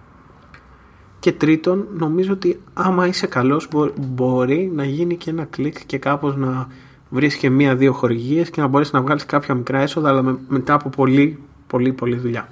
Και 1.19 1.33
τρίτον, 1.33 1.87
νομίζω 1.97 2.33
ότι 2.33 2.61
άμα 2.75 3.07
είσαι 3.07 3.27
καλός 3.27 3.69
μπορεί 3.97 4.71
να 4.75 4.85
γίνει 4.85 5.17
και 5.17 5.31
ένα 5.31 5.45
κλικ 5.45 5.87
και 5.87 5.99
κάπως 5.99 6.37
να 6.37 6.69
βρεις 7.09 7.37
και 7.37 7.51
μία-δύο 7.51 7.93
χορηγίες 7.93 8.51
και 8.51 8.61
να 8.61 8.67
μπορείς 8.67 8.93
να 8.93 9.01
βγάλεις 9.01 9.27
κάποια 9.27 9.55
μικρά 9.55 9.79
έσοδα 9.79 10.09
αλλά 10.09 10.39
μετά 10.49 10.75
από 10.75 10.89
πολύ 10.89 11.39
πολύ 11.67 11.93
πολύ 11.93 12.17
δουλειά. 12.17 12.49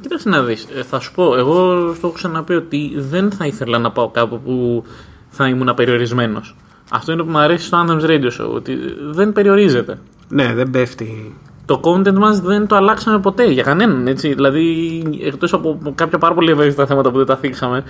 Κοίταξε 0.00 0.28
να 0.28 0.42
δεις. 0.42 0.66
Ε, 0.74 0.82
θα 0.82 1.00
σου 1.00 1.12
πω, 1.14 1.36
εγώ 1.36 1.78
στο 1.94 2.06
έχω 2.06 2.16
ξαναπεί 2.16 2.54
ότι 2.54 2.92
δεν 2.96 3.30
θα 3.30 3.46
ήθελα 3.46 3.78
να 3.78 3.90
πάω 3.90 4.10
κάπου 4.10 4.40
που 4.40 4.84
θα 5.28 5.48
ήμουν 5.48 5.74
περιορισμένο. 5.74 6.42
Αυτό 6.90 7.12
είναι 7.12 7.22
που 7.22 7.30
μου 7.30 7.38
αρέσει 7.38 7.66
στο 7.66 7.84
Anthems 7.86 8.04
Radio 8.04 8.30
Show, 8.40 8.54
ότι 8.54 8.76
δεν 9.10 9.32
περιορίζεται. 9.32 9.98
Ναι, 10.28 10.54
δεν 10.54 10.70
πέφτει. 10.70 11.34
Το 11.64 11.80
content 11.84 12.14
μας 12.14 12.40
δεν 12.40 12.66
το 12.66 12.76
αλλάξαμε 12.76 13.18
ποτέ 13.18 13.44
για 13.44 13.62
κανέναν. 13.62 14.06
Έτσι. 14.06 14.34
Δηλαδή, 14.34 15.02
εκτός 15.22 15.52
από 15.52 15.78
κάποια 15.94 16.18
πάρα 16.18 16.34
πολύ 16.34 16.50
ευαίσθητα 16.50 16.86
θέματα 16.86 17.10
που 17.10 17.16
δεν 17.16 17.26
τα 17.26 17.36
θίξαμε, 17.36 17.84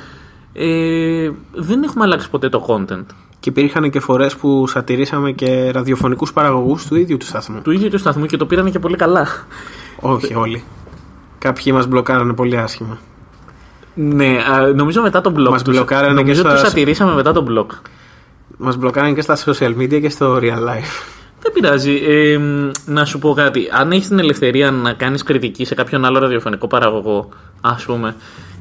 ε, 0.53 1.31
δεν 1.53 1.83
έχουμε 1.83 2.05
αλλάξει 2.05 2.31
ποτέ 2.31 2.49
το 2.49 2.65
content. 2.69 3.05
Και 3.41 3.49
υπήρχαν 3.49 3.91
και 3.91 4.01
φορές 4.01 4.37
που 4.37 4.67
σατυρήσαμε 4.67 5.33
και 5.33 5.71
ραδιοφωνικούς 5.71 6.33
παραγωγούς 6.33 6.87
του 6.87 6.97
ίδιου 6.97 7.17
του 7.17 7.27
σταθμού. 7.27 7.61
Του 7.63 7.71
ίδιου 7.71 7.89
του 7.89 7.99
σταθμού 7.99 8.27
και 8.27 8.37
το 8.37 8.47
πήραν 8.47 8.71
και 8.71 8.79
πολύ 8.79 8.97
καλά. 8.97 9.27
Όχι 10.01 10.35
όλοι. 10.35 10.65
Κάποιοι 11.39 11.73
μας 11.77 11.87
μπλοκάρανε 11.87 12.33
πολύ 12.33 12.59
άσχημα. 12.59 12.99
Ναι, 13.95 14.37
νομίζω 14.75 15.03
μετά 15.03 15.21
τον 15.21 15.35
blog. 15.37 15.51
Μας 15.51 15.63
μπλοκάρανε 15.63 16.15
νομίζω 16.15 16.43
και 16.43 16.57
στα... 16.57 16.69
ατηρήσαμε 16.69 17.15
μετά 17.15 17.33
τον 17.33 17.47
blog. 17.51 17.67
Μας 18.57 18.77
μπλοκάρανε 18.77 19.15
και 19.15 19.21
στα 19.21 19.37
social 19.37 19.77
media 19.77 20.01
και 20.01 20.09
στο 20.09 20.37
real 20.37 20.59
life. 20.69 21.12
Δεν 21.53 21.63
πειράζει. 21.63 22.03
Ε, 22.07 22.39
να 22.87 23.05
σου 23.05 23.19
πω 23.19 23.33
κάτι. 23.33 23.69
Αν 23.73 23.93
έχεις 23.93 24.09
την 24.09 24.19
ελευθερία 24.19 24.71
να 24.71 24.93
κάνεις 24.93 25.23
κριτική 25.23 25.65
σε 25.65 25.75
κάποιον 25.75 26.05
άλλο 26.05 26.19
ραδιοφωνικό 26.19 26.67
παραγωγό, 26.67 27.29
ας 27.61 27.85
πούμε, 27.85 28.15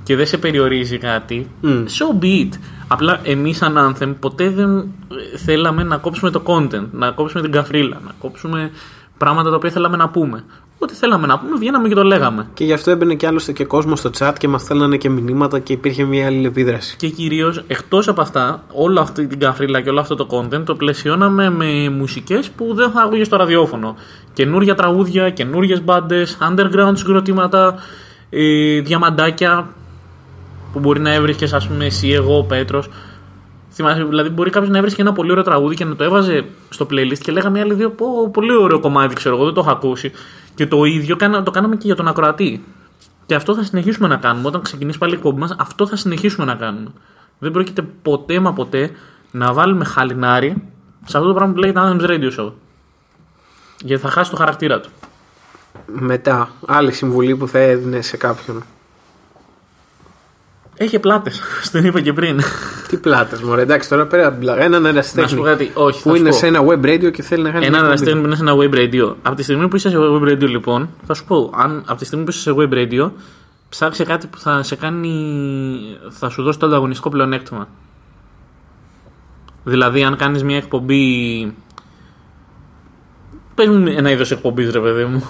και 0.04 0.15
δεν 0.15 0.25
σε 0.25 0.38
περιορίζει 0.38 0.97
κάτι, 0.97 1.49
mm. 1.63 1.67
so 1.67 2.23
be 2.23 2.25
it. 2.25 2.49
Απλά 2.88 3.19
εμείς, 3.23 3.58
σαν 3.58 3.95
Anthem, 3.99 4.15
ποτέ 4.19 4.49
δεν 4.49 4.77
ε, 4.77 5.38
θέλαμε 5.38 5.84
να 5.84 5.97
κόψουμε 5.97 6.32
το 6.32 6.41
content, 6.45 6.88
να 6.91 7.12
κόψουμε 7.12 7.41
την 7.41 7.51
καφρίλα, 7.51 8.01
να 8.06 8.12
κόψουμε 8.19 8.71
πράγματα 9.17 9.49
τα 9.49 9.56
οποία 9.56 9.69
θέλαμε 9.69 9.97
να 9.97 10.10
πούμε. 10.10 10.43
Ό,τι 10.84 10.94
θέλαμε 10.94 11.28
να 11.28 11.39
πούμε, 11.39 11.58
βγαίναμε 11.58 11.88
και 11.88 11.94
το 11.94 12.04
λέγαμε. 12.04 12.48
Και 12.54 12.63
γι' 12.63 12.74
αυτό 12.74 12.91
έμπαινε 12.91 13.15
και 13.15 13.28
άλλωστε 13.28 13.52
και 13.52 13.65
κόσμος 13.65 14.00
στο 14.00 14.10
chat 14.17 14.34
και 14.38 14.48
μας 14.48 14.63
θέλανε 14.63 14.98
και 14.98 15.10
μηνύματα 15.10 15.60
και 15.60 15.74
υπήρχε 15.74 16.04
μια 16.04 16.26
αλληλεπίδραση. 16.26 16.96
Και 16.96 17.08
κυρίως, 17.08 17.63
εκτός 17.67 18.08
από 18.08 18.22
αυτά, 18.22 18.63
όλη 18.74 19.00
αυτή 19.00 19.28
την 19.28 19.39
καφρίλα 19.39 19.82
και 19.82 19.89
όλο 19.89 20.00
αυτό 20.00 20.15
το 20.15 20.28
content 20.30 20.63
το 20.65 20.76
πλαισιώναμε 20.76 21.50
με 21.50 21.89
μουσικές 21.89 22.50
που 22.50 22.74
δεν 22.74 22.91
θα 22.91 23.02
άκουγες 23.02 23.28
στο 23.28 23.36
ραδιόφωνο. 23.36 23.96
Καινούρια 24.34 24.76
τραγούδια, 24.76 25.30
καινούριες 25.30 25.84
μπάντες, 25.84 26.38
underground 26.50 26.94
συγκροτήματα, 26.94 27.76
ε, 28.30 28.80
διαμαντάκια 28.80 29.67
που 30.74 30.80
μπορεί 30.80 31.00
να 31.00 31.13
έβρισκες, 31.13 31.54
ας 31.54 31.67
πούμε, 31.67 31.86
εσύ, 31.86 32.10
εγώ, 32.10 32.38
ο 32.38 32.44
Πέτρος. 32.44 32.89
Θυμάσαι, 33.73 34.03
δηλαδή, 34.03 34.29
μπορεί 34.29 34.49
κάποιος 34.49 34.71
να 34.71 34.77
έβρισκε 34.77 35.01
ένα 35.01 35.13
πολύ 35.13 35.31
ωραίο 35.31 35.43
τραγούδι 35.43 35.75
και 35.75 35.86
να 35.86 35.95
το 35.95 36.03
έβαζε 36.03 36.45
στο 36.69 36.88
playlist 36.89 37.17
και 37.17 37.31
λέγαμε 37.31 37.60
άλλοι 37.60 37.73
δύο, 37.73 37.89
πω, 37.89 38.29
πολύ 38.29 38.55
ωραίο 38.55 38.79
κομμάτι, 38.79 39.15
ξέρω 39.15 39.36
εγώ, 39.36 39.45
δεν 39.45 39.53
το 39.53 39.60
έχω 39.60 39.71
ακούσει. 39.71 40.12
Και 40.55 40.67
το 40.67 40.84
ίδιο 40.84 41.15
το 41.43 41.51
κάναμε 41.51 41.75
και 41.75 41.86
για 41.86 41.95
τον 41.95 42.07
ακροατή. 42.07 42.63
Και 43.25 43.36
αυτό 43.36 43.55
θα 43.55 43.63
συνεχίσουμε 43.63 44.07
να 44.07 44.15
κάνουμε. 44.15 44.47
Όταν 44.47 44.62
ξεκινήσει 44.62 44.97
πάλι 44.97 45.13
η 45.13 45.15
εκπομπή 45.15 45.39
μας, 45.39 45.55
αυτό 45.57 45.88
θα 45.88 45.95
συνεχίσουμε 45.95 46.45
να 46.45 46.55
κάνουμε. 46.55 46.89
Δεν 47.39 47.51
πρόκειται 47.51 47.81
ποτέ 47.81 48.39
μα 48.39 48.53
ποτέ 48.53 48.91
να 49.31 49.53
βάλουμε 49.53 49.86
χαλινάρι 49.86 50.63
σε 51.05 51.17
αυτό 51.17 51.29
το 51.29 51.34
πράγμα 51.34 51.53
που 51.53 51.60
λέγεται 51.60 51.79
Anthems 51.84 52.01
Radio 52.01 52.39
Show. 52.39 52.51
Γιατί 53.84 54.01
θα 54.01 54.10
χάσει 54.10 54.29
το 54.31 54.36
χαρακτήρα 54.36 54.79
του. 54.79 54.89
Μετά, 55.86 56.49
άλλη 56.65 56.91
συμβουλή 56.91 57.36
που 57.36 57.47
θα 57.47 57.60
έδινε 57.60 58.01
σε 58.01 58.17
κάποιον. 58.17 58.63
Έχει 60.77 60.99
πλάτες. 60.99 61.41
Στον 61.67 61.86
είπα 61.86 62.01
και 62.01 62.13
πριν. 62.13 62.41
Τι 62.88 62.97
πλάτες, 62.97 63.41
Μωρέ, 63.41 63.62
εντάξει, 63.62 63.89
τώρα 63.89 64.05
πέρα 64.05 64.27
από 64.27 64.39
την 64.39 64.49
Έναν 64.49 64.86
ερασιτέχνη 64.86 65.41
όχι, 65.73 66.01
που 66.01 66.15
είναι 66.15 66.31
σε 66.31 66.47
ένα 66.47 66.60
web 66.65 66.86
radio 66.86 67.12
και 67.12 67.21
θέλει 67.21 67.43
να 67.43 67.51
κάνει. 67.51 67.65
Έναν 67.65 67.86
ερασιτέχνη 67.86 68.19
που 68.19 68.25
είναι 68.25 68.36
σε 68.36 68.41
ένα 68.41 68.53
web 68.55 68.73
radio. 68.73 69.15
Από 69.21 69.36
τη 69.36 69.43
στιγμή 69.43 69.67
που 69.67 69.75
είσαι 69.75 69.89
σε 69.89 69.97
web 69.99 70.21
radio, 70.21 70.47
λοιπόν, 70.47 70.89
θα 71.05 71.13
σου 71.13 71.25
πω, 71.25 71.51
αν 71.55 71.84
από 71.88 71.99
τη 71.99 72.05
στιγμή 72.05 72.25
που 72.25 72.31
είσαι 72.31 72.39
σε 72.39 72.55
web 72.57 72.73
radio, 72.73 73.12
ψάξε 73.69 74.03
κάτι 74.03 74.27
που 74.27 74.38
θα 74.38 74.63
σε 74.63 74.75
κάνει. 74.75 75.15
θα 76.10 76.29
σου 76.29 76.43
δώσει 76.43 76.60
το 76.60 76.65
ανταγωνιστικό 76.65 77.10
πλεονέκτημα. 77.10 77.67
Δηλαδή, 79.63 80.03
αν 80.03 80.15
κάνεις 80.15 80.43
μια 80.43 80.57
εκπομπή. 80.57 81.53
Πες 83.55 83.67
μου 83.67 83.88
ένα 83.88 84.12
είδος 84.12 84.31
εκπομπής, 84.31 84.71
ρε 84.71 84.79
παιδί 84.79 85.05
μου. 85.05 85.23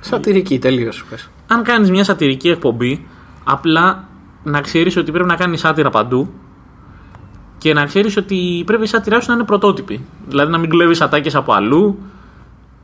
Σατυρική, 0.00 0.58
τελείως. 0.58 1.04
Αν 1.46 1.62
κάνεις 1.62 1.90
μια 1.90 2.04
σατυρική 2.04 2.48
εκπομπή, 2.48 3.06
απλά 3.44 4.08
να 4.42 4.60
ξέρεις 4.60 4.96
ότι 4.96 5.12
πρέπει 5.12 5.28
να 5.28 5.36
κάνεις 5.36 5.64
άτυρα 5.64 5.90
παντού 5.90 6.32
και 7.58 7.72
να 7.72 7.84
ξέρεις 7.84 8.16
ότι 8.16 8.62
πρέπει 8.66 8.82
η 8.82 8.86
σάτυρά 8.86 9.20
σου 9.20 9.28
να 9.28 9.34
είναι 9.34 9.44
πρωτότυπη. 9.44 10.04
Δηλαδή 10.28 10.50
να 10.50 10.58
μην 10.58 10.70
κλέβεις 10.70 11.00
ατάκες 11.00 11.34
από 11.34 11.52
αλλού 11.52 11.98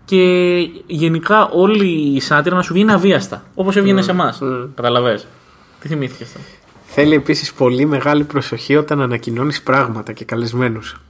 και 0.05 0.57
γενικά 0.87 1.49
όλη 1.49 2.15
η 2.15 2.21
σάτυρα 2.21 2.57
να 2.57 2.63
σου 2.63 2.73
βγαίνει 2.73 2.93
αβίαστα. 2.93 3.43
Όπως 3.55 3.77
έβγαινε 3.77 4.03
σε 4.03 4.11
εμάς. 4.11 4.39
Mm. 4.43 4.69
Καταλαβέ. 4.75 5.21
Τι 5.81 5.89
θυμήθηκε 5.89 6.25
αυτό; 6.25 6.39
Θέλει 6.85 7.15
επίσης 7.15 7.53
πολύ 7.53 7.87
μεγάλη 7.87 8.25
προσοχή 8.25 8.77
όταν 8.77 9.01
ανακοινώνεις 9.01 9.63
πράγματα 9.63 10.13
και 10.13 10.25
καλεσμένους. 10.25 11.01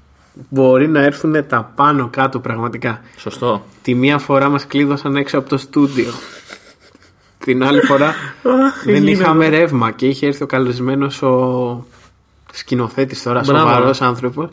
Μπορεί 0.49 0.89
να 0.89 1.03
έρθουν 1.03 1.47
τα 1.47 1.73
πάνω 1.75 2.09
κάτω 2.09 2.41
πραγματικά. 2.41 3.01
Σωστό. 3.17 3.65
Τη 3.83 3.95
μία 3.95 4.19
φορά 4.19 4.49
μας 4.49 4.67
κλείδωσαν 4.67 5.17
έξω 5.17 5.39
από 5.39 5.49
το 5.49 5.57
στούντιο. 5.57 6.13
Την 7.49 7.65
άλλη 7.65 7.81
φορά 7.81 8.15
δεν 8.85 8.95
έγινε 8.95 9.11
είχαμε 9.11 9.49
ρεύμα 9.49 9.91
και 9.91 10.07
είχε 10.07 10.27
έρθει 10.27 10.43
ο 10.43 10.47
καλεσμένος 10.47 11.23
ο 11.23 11.85
σκηνοθέτης 12.53 13.23
τώρα, 13.23 13.41
Μπράβο. 13.47 13.69
σοβαρός 13.69 14.01
άνθρωπος. 14.01 14.49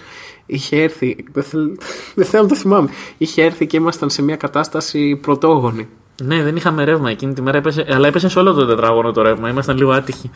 Είχε 0.45 0.81
έρθει. 0.81 1.25
Δεν, 1.31 1.43
θέλ, 1.43 1.77
δεν 2.15 2.25
θέλω 2.25 2.43
να 2.43 2.49
το 2.49 2.55
θυμάμαι. 2.55 2.89
Είχε 3.17 3.43
έρθει 3.43 3.67
και 3.67 3.77
ήμασταν 3.77 4.09
σε 4.09 4.21
μια 4.21 4.35
κατάσταση 4.35 5.19
πρωτόγονη. 5.21 5.87
Ναι, 6.23 6.43
δεν 6.43 6.55
είχαμε 6.55 6.83
ρεύμα 6.83 7.09
εκείνη 7.09 7.33
τη 7.33 7.41
μέρα, 7.41 7.57
έπεσε, 7.57 7.85
αλλά 7.89 8.07
έπεσε 8.07 8.29
σε 8.29 8.39
όλο 8.39 8.53
το 8.53 8.65
τετράγωνο 8.65 9.11
το 9.11 9.21
ρεύμα. 9.21 9.49
Ήμασταν 9.49 9.77
λίγο 9.77 9.91
άτυχοι. 9.91 10.31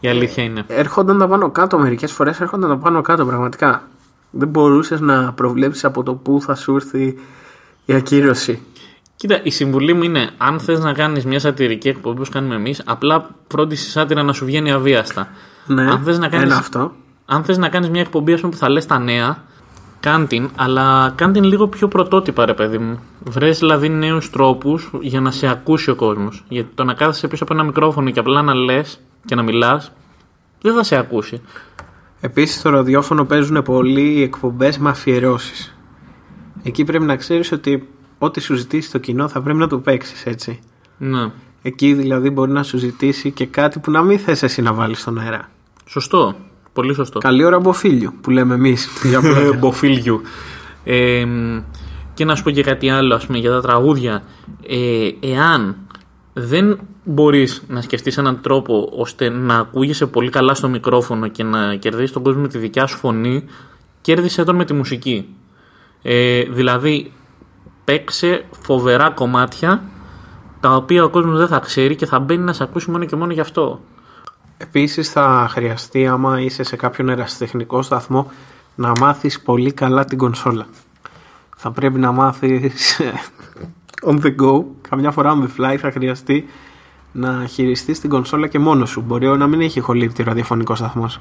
Η 0.00 0.08
αλήθεια 0.08 0.44
είναι. 0.44 0.64
Έρχονταν 0.66 1.18
τα 1.18 1.28
πάνω 1.28 1.50
κάτω 1.50 1.78
μερικές 1.78 2.12
φορές, 2.12 2.40
έρχονταν 2.40 2.68
τα 2.70 2.76
πάνω 2.76 3.00
κάτω 3.00 3.26
πραγματικά. 3.26 3.82
Δεν 4.30 4.48
μπορούσες 4.48 5.00
να 5.00 5.32
προβλέψεις 5.32 5.84
από 5.84 6.02
το 6.02 6.14
πού 6.14 6.40
θα 6.40 6.54
σου 6.54 6.74
έρθει 6.74 7.18
η 7.84 7.92
ακύρωση. 7.92 8.62
Κοίτα, 9.18 9.40
η 9.42 9.50
συμβουλή 9.50 9.92
μου 9.92 10.02
είναι, 10.02 10.30
αν 10.36 10.60
θες 10.60 10.80
να 10.80 10.92
κάνεις 10.92 11.24
μια 11.24 11.38
σατυρική 11.38 11.88
εκπομπή 11.88 12.16
όπως 12.16 12.28
κάνουμε 12.28 12.54
εμείς, 12.54 12.82
απλά 12.84 13.30
φρόντισε 13.48 13.86
η 13.86 13.90
σάτυρα 13.90 14.22
να 14.22 14.32
σου 14.32 14.44
βγαίνει 14.44 14.72
αβίαστα. 14.72 15.28
Ναι, 15.66 15.90
Αν 15.90 16.02
θες 16.04 16.18
να 16.18 16.28
κάνεις- 16.28 16.46
ένα 16.46 16.56
αυτό. 16.56 16.92
Αν 17.26 17.44
θες 17.44 17.58
να 17.58 17.68
κάνεις 17.68 17.88
μια 17.88 18.00
εκπομπή 18.00 18.32
ας 18.32 18.40
πούμε, 18.40 18.52
που 18.52 18.58
θα 18.58 18.68
λες 18.68 18.86
τα 18.86 18.98
νέα, 18.98 19.42
κάν 20.00 20.26
την, 20.26 20.50
αλλά 20.56 21.12
κάν 21.14 21.32
την 21.32 21.44
λίγο 21.44 21.68
πιο 21.68 21.88
πρωτότυπα, 21.88 22.44
ρε 22.46 22.54
παιδί 22.54 22.78
μου. 22.78 22.98
Βρες 23.24 23.58
δηλαδή 23.58 23.88
νέους 23.88 24.30
τρόπους 24.30 24.90
για 25.00 25.20
να 25.20 25.30
σε 25.30 25.46
ακούσει 25.48 25.90
ο 25.90 25.94
κόσμος. 25.94 26.44
Γιατί 26.48 26.70
το 26.74 26.84
να 26.84 26.94
κάθεσαι 26.94 27.28
πίσω 27.28 27.44
από 27.44 27.54
ένα 27.54 27.62
μικρόφωνο 27.62 28.10
και 28.10 28.20
απλά 28.20 28.42
να 28.42 28.54
λες 28.54 29.00
και 29.24 29.34
να 29.34 29.42
μιλάς, 29.42 29.92
δεν 30.60 30.74
θα 30.74 30.82
σε 30.82 30.96
ακούσει. 30.96 31.42
Επίσης 32.20 32.58
στο 32.58 32.70
ραδιόφωνο 32.70 33.24
παίζουν 33.24 33.62
πολλοί 33.62 34.22
εκπομπές 34.22 34.78
με 34.78 34.90
αφιερώσεις. 34.90 35.76
Εκεί 36.62 36.84
πρέπει 36.84 37.04
να 37.04 37.16
ξέρεις 37.16 37.52
ότι 37.52 37.88
ό,τι 38.18 38.40
σου 38.40 38.54
ζητήσει 38.54 38.90
το 38.90 38.98
κοινό 38.98 39.28
θα 39.28 39.42
πρέπει 39.42 39.58
να 39.58 39.66
το 39.66 39.78
παίξεις 39.78 40.26
έτσι. 40.26 40.60
Ναι. 40.98 41.30
Εκεί 41.62 41.94
δηλαδή 41.94 42.30
μπορεί 42.30 42.50
να 42.50 42.62
σου 42.62 42.78
ζητήσει 42.78 43.30
και 43.30 43.46
κάτι 43.46 43.78
που 43.78 43.90
να 43.90 44.02
μην 44.02 44.18
θες 44.18 44.42
εσύ 44.42 44.62
να 44.62 44.72
βάλεις 44.72 45.00
στον 45.00 45.18
αέρα. 45.18 45.50
Σωστό. 45.84 46.36
Πολύ 46.72 46.94
σωστό. 46.94 47.18
Καλή 47.18 47.44
ώρα 47.44 47.58
μποφίλιο 47.58 48.12
που 48.20 48.30
λέμε 48.30 48.54
εμείς. 48.54 48.88
Μποφίλιου. 49.58 50.20
Ε, 50.84 51.24
και 52.14 52.24
να 52.24 52.34
σου 52.34 52.42
πω 52.42 52.50
και 52.50 52.62
κάτι 52.62 52.90
άλλο, 52.90 53.14
ας 53.14 53.26
πούμε, 53.26 53.38
για 53.38 53.50
τα 53.50 53.60
τραγούδια. 53.60 54.22
Ε, 54.66 55.10
εάν 55.20 55.76
δεν 56.32 56.78
μπορείς 57.04 57.62
να 57.68 57.80
σκεφτείς 57.80 58.18
έναν 58.18 58.40
τρόπο 58.40 58.92
ώστε 58.96 59.28
να 59.28 59.56
ακούγεσαι 59.58 60.06
πολύ 60.06 60.30
καλά 60.30 60.54
στο 60.54 60.68
μικρόφωνο 60.68 61.28
και 61.28 61.42
να 61.42 61.74
κερδίσεις 61.74 62.12
τον 62.12 62.22
κόσμο 62.22 62.40
με 62.42 62.48
τη 62.48 62.58
δικιά 62.58 62.86
σου 62.86 62.96
φωνή, 62.96 63.44
κέρδισε 64.00 64.44
τον 64.44 64.56
με 64.56 64.64
τη 64.64 64.72
μουσική. 64.72 65.26
Ε, 66.02 66.42
δηλαδή, 66.42 67.12
παίξε 67.88 68.44
φοβερά 68.62 69.10
κομμάτια 69.10 69.82
τα 70.60 70.74
οποία 70.74 71.04
ο 71.04 71.08
κόσμος 71.08 71.38
δεν 71.38 71.48
θα 71.48 71.58
ξέρει 71.58 71.96
και 71.96 72.06
θα 72.06 72.18
μπαίνει 72.18 72.42
να 72.42 72.52
σε 72.52 72.62
ακούσει 72.62 72.90
μόνο 72.90 73.04
και 73.04 73.16
μόνο 73.16 73.32
γι' 73.32 73.40
αυτό. 73.40 73.80
Επίσης 74.56 75.10
θα 75.10 75.46
χρειαστεί, 75.50 76.06
άμα 76.06 76.40
είσαι 76.40 76.62
σε 76.62 76.76
κάποιον 76.76 77.08
ερασιτεχνικό 77.08 77.82
σταθμό, 77.82 78.30
να 78.74 78.92
μάθεις 79.00 79.40
πολύ 79.40 79.72
καλά 79.72 80.04
την 80.04 80.18
κονσόλα. 80.18 80.66
Θα 81.56 81.70
πρέπει 81.70 81.98
να 81.98 82.12
μάθεις 82.12 83.00
on 84.08 84.20
the 84.20 84.34
go. 84.40 84.64
Καμιά 84.88 85.10
φορά 85.10 85.38
on 85.38 85.42
the 85.42 85.60
fly 85.60 85.76
θα 85.76 85.90
χρειαστεί 85.90 86.48
να 87.12 87.46
χειριστείς 87.46 88.00
την 88.00 88.10
κονσόλα 88.10 88.46
και 88.46 88.58
μόνος 88.58 88.90
σου. 88.90 89.00
Μπορεί 89.00 89.26
να 89.26 89.46
μην 89.46 89.60
έχει 89.60 89.78
ηχολήπτη 89.78 90.22
ραδιοφωνικός 90.22 90.78
σταθμός. 90.78 91.18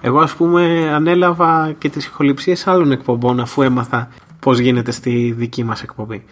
Εγώ, 0.00 0.18
ας 0.18 0.34
πούμε, 0.34 0.90
ανέλαβα 0.94 1.72
και 1.78 1.88
τις 1.88 2.06
ηχοληψίες 2.06 2.66
άλλων 2.66 2.92
εκπομπών 2.92 3.40
αφού 3.40 3.62
έμαθα 3.62 4.08
πώς 4.40 4.58
γίνεται 4.58 4.90
στη 4.90 5.34
δική 5.36 5.64
μας 5.64 5.82
εκπομπή. 5.82 6.24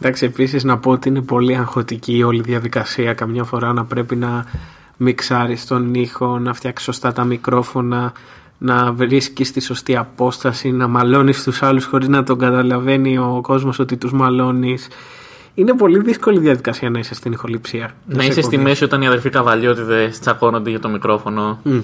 Εντάξει, 0.00 0.24
επίσης 0.24 0.64
να 0.64 0.78
πω 0.78 0.90
ότι 0.90 1.08
είναι 1.08 1.20
πολύ 1.20 1.56
αγχωτική 1.56 2.16
η 2.16 2.22
όλη 2.22 2.42
διαδικασία. 2.42 3.14
Καμιά 3.14 3.44
φορά 3.44 3.72
να 3.72 3.84
πρέπει 3.84 4.16
να 4.16 4.44
μιξάρεις 4.96 5.66
τον 5.66 5.94
ήχο, 5.94 6.38
να 6.38 6.52
φτιάξεις 6.52 6.84
σωστά 6.86 7.12
τα 7.12 7.24
μικρόφωνα, 7.24 8.12
να 8.58 8.92
βρίσκεις 8.92 9.52
τη 9.52 9.60
σωστή 9.60 9.96
απόσταση, 9.96 10.70
να 10.70 10.88
μαλώνεις 10.88 11.42
τους 11.42 11.62
άλλους 11.62 11.84
χωρίς 11.84 12.08
να 12.08 12.22
τον 12.22 12.38
καταλαβαίνει 12.38 13.18
ο 13.18 13.38
κόσμος 13.42 13.78
ότι 13.78 13.96
τους 13.96 14.12
μαλώνεις. 14.12 14.88
Είναι 15.54 15.74
πολύ 15.74 15.98
δύσκολη 15.98 16.38
διαδικασία 16.38 16.90
να 16.90 16.98
είσαι 16.98 17.14
στην 17.14 17.32
ηχοληψία. 17.32 17.90
Να 18.06 18.22
σε 18.22 18.28
είσαι 18.28 18.40
στη 18.40 18.40
εκπομπή. 18.40 18.62
μέση 18.62 18.84
όταν 18.84 19.02
οι 19.02 19.06
αδερφοί 19.06 19.30
καβαλιώτιδες 19.30 20.18
τσακώνονται 20.18 20.70
για 20.70 20.80
το 20.80 20.88
μικρόφωνο. 20.88 21.60
Μμ. 21.62 21.78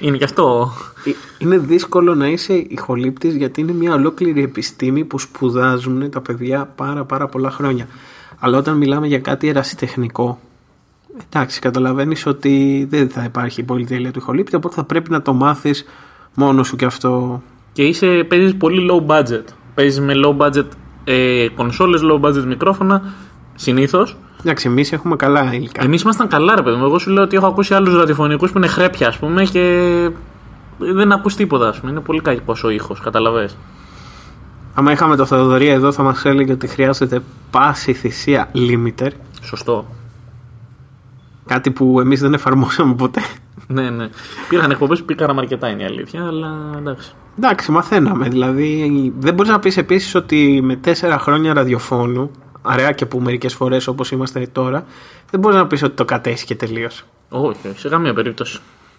Είναι 0.00 0.16
και 0.16 0.24
αυτό. 0.24 0.72
Ε, 1.04 1.10
Είναι 1.38 1.58
δύσκολο 1.58 2.14
να 2.14 2.28
είσαι 2.28 2.54
ηχολήπτης 2.54 3.34
γιατί 3.34 3.60
είναι 3.60 3.72
μια 3.72 3.94
ολόκληρη 3.94 4.42
επιστήμη 4.42 5.04
που 5.04 5.18
σπουδάζουν 5.18 6.10
τα 6.10 6.20
παιδιά 6.20 6.72
πάρα 6.74 7.04
πάρα 7.04 7.26
πολλά 7.28 7.50
χρόνια. 7.50 7.86
Αλλά 8.38 8.58
όταν 8.58 8.76
μιλάμε 8.76 9.06
για 9.06 9.18
κάτι 9.18 9.48
ερασιτεχνικό, 9.48 10.40
εντάξει, 11.30 11.60
καταλαβαίνεις 11.60 12.26
ότι 12.26 12.86
δεν 12.90 13.08
θα 13.08 13.24
υπάρχει 13.24 13.62
πολυτέλεια 13.62 14.10
του 14.10 14.18
ηχολήπτη, 14.18 14.56
οπότε 14.56 14.74
θα 14.74 14.84
πρέπει 14.84 15.10
να 15.10 15.22
το 15.22 15.32
μάθεις 15.32 15.84
μόνος 16.34 16.66
σου 16.66 16.76
και 16.76 16.84
αυτό. 16.84 17.42
Και 17.72 17.82
είσαι, 17.82 18.24
παίζεις 18.28 18.56
πολύ 18.56 18.88
low 18.90 19.06
budget. 19.06 19.44
Παίζεις 19.74 20.00
με 20.00 20.12
low 20.24 20.36
budget 20.36 20.66
ε, 21.04 21.46
κονσόλες, 21.54 22.00
low 22.04 22.20
budget 22.20 22.44
μικρόφωνα, 22.44 23.02
συνήθως. 23.54 24.16
Εντάξει, 24.40 24.68
εμείς 24.68 24.92
έχουμε 24.92 25.16
καλά 25.16 25.52
υλικά. 25.54 25.82
Εμείς 25.84 26.02
ήμασταν 26.02 26.28
καλά 26.28 26.54
ρε 26.54 26.62
παιδί 26.62 26.76
μου. 26.76 26.84
Εγώ 26.84 26.98
σου 26.98 27.10
λέω 27.10 27.22
ότι 27.22 27.36
έχω 27.36 27.46
ακούσει 27.46 27.74
άλλους 27.74 27.96
ραδιοφωνικούς 27.96 28.50
που 28.52 28.58
είναι 28.58 28.66
χρέπια 28.66 29.08
ας 29.08 29.18
πούμε 29.18 29.44
και 29.44 30.10
δεν 30.78 31.12
ακούς 31.12 31.34
τίποτα 31.36 31.68
ας 31.68 31.80
πούμε. 31.80 31.90
Είναι 31.90 32.00
πολύ 32.00 32.20
κακός 32.20 32.64
ο 32.64 32.68
ήχος, 32.68 33.00
καταλαβες. 33.00 33.56
Άμα 34.74 34.92
είχαμε 34.92 35.16
το 35.16 35.24
Θεοδωρία 35.26 35.72
εδώ 35.72 35.92
θα 35.92 36.02
μας 36.02 36.24
έλεγε 36.24 36.52
ότι 36.52 36.66
χρειάζεται 36.66 37.22
πάση 37.50 37.92
θυσία 37.92 38.50
limiter, 38.54 39.10
Σωστό. 39.42 39.86
κάτι 41.46 41.70
που 41.70 42.00
εμείς 42.00 42.20
δεν 42.20 42.34
εφαρμόσαμε 42.34 42.94
ποτέ. 42.94 43.20
ναι, 43.66 43.90
ναι. 43.90 44.08
Υπήρχαν 44.44 44.70
εκπομπές 44.70 44.98
που 44.98 45.04
πήκαμε 45.04 45.40
αρκετά 45.40 45.68
είναι 45.68 45.82
η 45.82 45.86
αλήθεια, 45.86 46.26
αλλά 46.26 46.70
εντάξει. 46.78 47.12
Εντάξει, 47.38 47.70
μαθαίναμε. 47.70 48.28
Δηλαδή, 48.28 49.12
δεν 49.18 49.34
μπορείς 49.34 49.50
να 49.52 49.58
πεις 49.58 49.76
επίσης 49.76 50.14
ότι 50.14 50.60
με 50.62 50.76
τέσσερα 50.76 51.18
χρόνια 51.18 51.52
ραδιοφώνου, 51.54 52.30
αραιά 52.62 52.92
και 52.92 53.06
που 53.06 53.20
μερικές 53.20 53.54
φορές 53.54 53.86
όπως 53.86 54.10
είμαστε 54.10 54.48
τώρα, 54.52 54.84
δεν 55.30 55.40
μπορείς 55.40 55.56
να 55.56 55.66
πεις 55.66 55.82
ότι 55.82 55.94
το 55.94 56.04
κατέσχε 56.04 56.54
τελείω. 56.54 56.88
Όχι, 57.28 57.68
όχι, 57.68 57.78
σε 57.78 57.88
καμία 57.88 58.14
περίπτωση. 58.14 58.58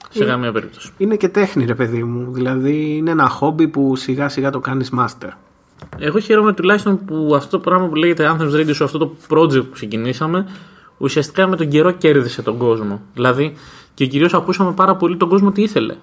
Σε 0.09 0.23
Ε. 0.23 0.27
καμία 0.27 0.51
περίπτωση. 0.51 0.89
Είναι 0.97 1.15
και 1.15 1.27
τέχνη, 1.29 1.65
ρε 1.65 1.75
παιδί 1.75 2.03
μου. 2.03 2.31
Δηλαδή, 2.31 2.95
είναι 2.97 3.11
ένα 3.11 3.27
χόμπι 3.29 3.67
που 3.67 3.95
σιγά 3.95 4.29
σιγά 4.29 4.49
το 4.49 4.59
κάνεις 4.59 4.91
master. 4.99 5.29
Εγώ 5.99 6.19
χαίρομαι 6.19 6.53
τουλάχιστον 6.53 7.05
που 7.05 7.31
αυτό 7.35 7.57
το 7.57 7.59
πράγμα 7.69 7.87
που 7.87 7.95
λέγεται 7.95 8.35
Anthems 8.37 8.53
Radio 8.55 8.69
Show, 8.69 8.83
αυτό 8.83 8.97
το 8.97 9.15
project 9.29 9.63
που 9.63 9.71
ξεκινήσαμε, 9.73 10.47
ουσιαστικά 10.97 11.47
με 11.47 11.55
τον 11.55 11.67
καιρό 11.67 11.91
κέρδισε 11.91 12.41
τον 12.41 12.57
κόσμο. 12.57 13.01
Δηλαδή, 13.13 13.53
και 13.93 14.05
κυρίως 14.05 14.33
ακούσαμε 14.33 14.71
πάρα 14.71 14.95
πολύ 14.95 15.17
τον 15.17 15.29
κόσμο 15.29 15.51
τι 15.51 15.61
ήθελε. 15.61 15.95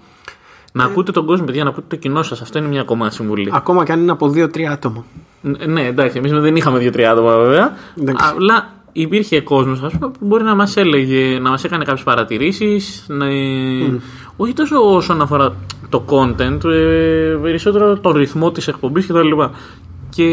Να 0.72 0.84
ακούτε 0.84 1.12
τον 1.12 1.26
κόσμο, 1.26 1.44
παιδιά, 1.44 1.64
να 1.64 1.70
ακούτε 1.70 1.86
το 1.88 1.96
κοινό 1.96 2.22
σας. 2.22 2.40
Αυτό 2.40 2.58
είναι 2.58 2.68
μια 2.68 2.80
ακόμα 2.80 3.10
συμβουλή. 3.10 3.50
Ακόμα 3.54 3.84
και 3.84 3.92
αν 3.92 4.00
είναι 4.00 4.10
από 4.10 4.28
δύο-τρία 4.28 4.70
άτομα. 4.72 5.04
Ν- 5.40 5.68
Ναι, 5.68 5.86
εντάξει, 5.86 6.18
εμείς 6.18 6.32
δεν 6.32 6.56
είχαμε 6.56 6.78
δύο-τρία 6.78 7.10
άτομα 7.10 7.36
βέβαια. 7.36 7.72
Εντάξει. 8.00 8.24
Αλλά 8.36 8.70
υπήρχε 8.92 9.40
κόσμος 9.40 9.80
που 10.00 10.10
μπορεί 10.20 10.44
να 10.44 10.54
μας 10.54 10.76
έλεγε, 10.76 11.38
να 11.38 11.50
μας 11.50 11.64
έκανε 11.64 11.84
κάποιες 11.84 12.04
παρατηρήσεις. 12.04 13.04
Να... 13.08 13.26
Όχι 14.36 14.52
τόσο 14.52 14.94
όσον 14.94 15.20
αφορά 15.20 15.54
το 15.88 16.04
content, 16.08 16.64
ε, 16.64 17.36
περισσότερο 17.42 17.98
το 17.98 18.12
ρυθμό 18.12 18.50
της 18.50 18.68
εκπομπής 18.68 19.06
κτλ. 19.06 19.32
Και 20.08 20.24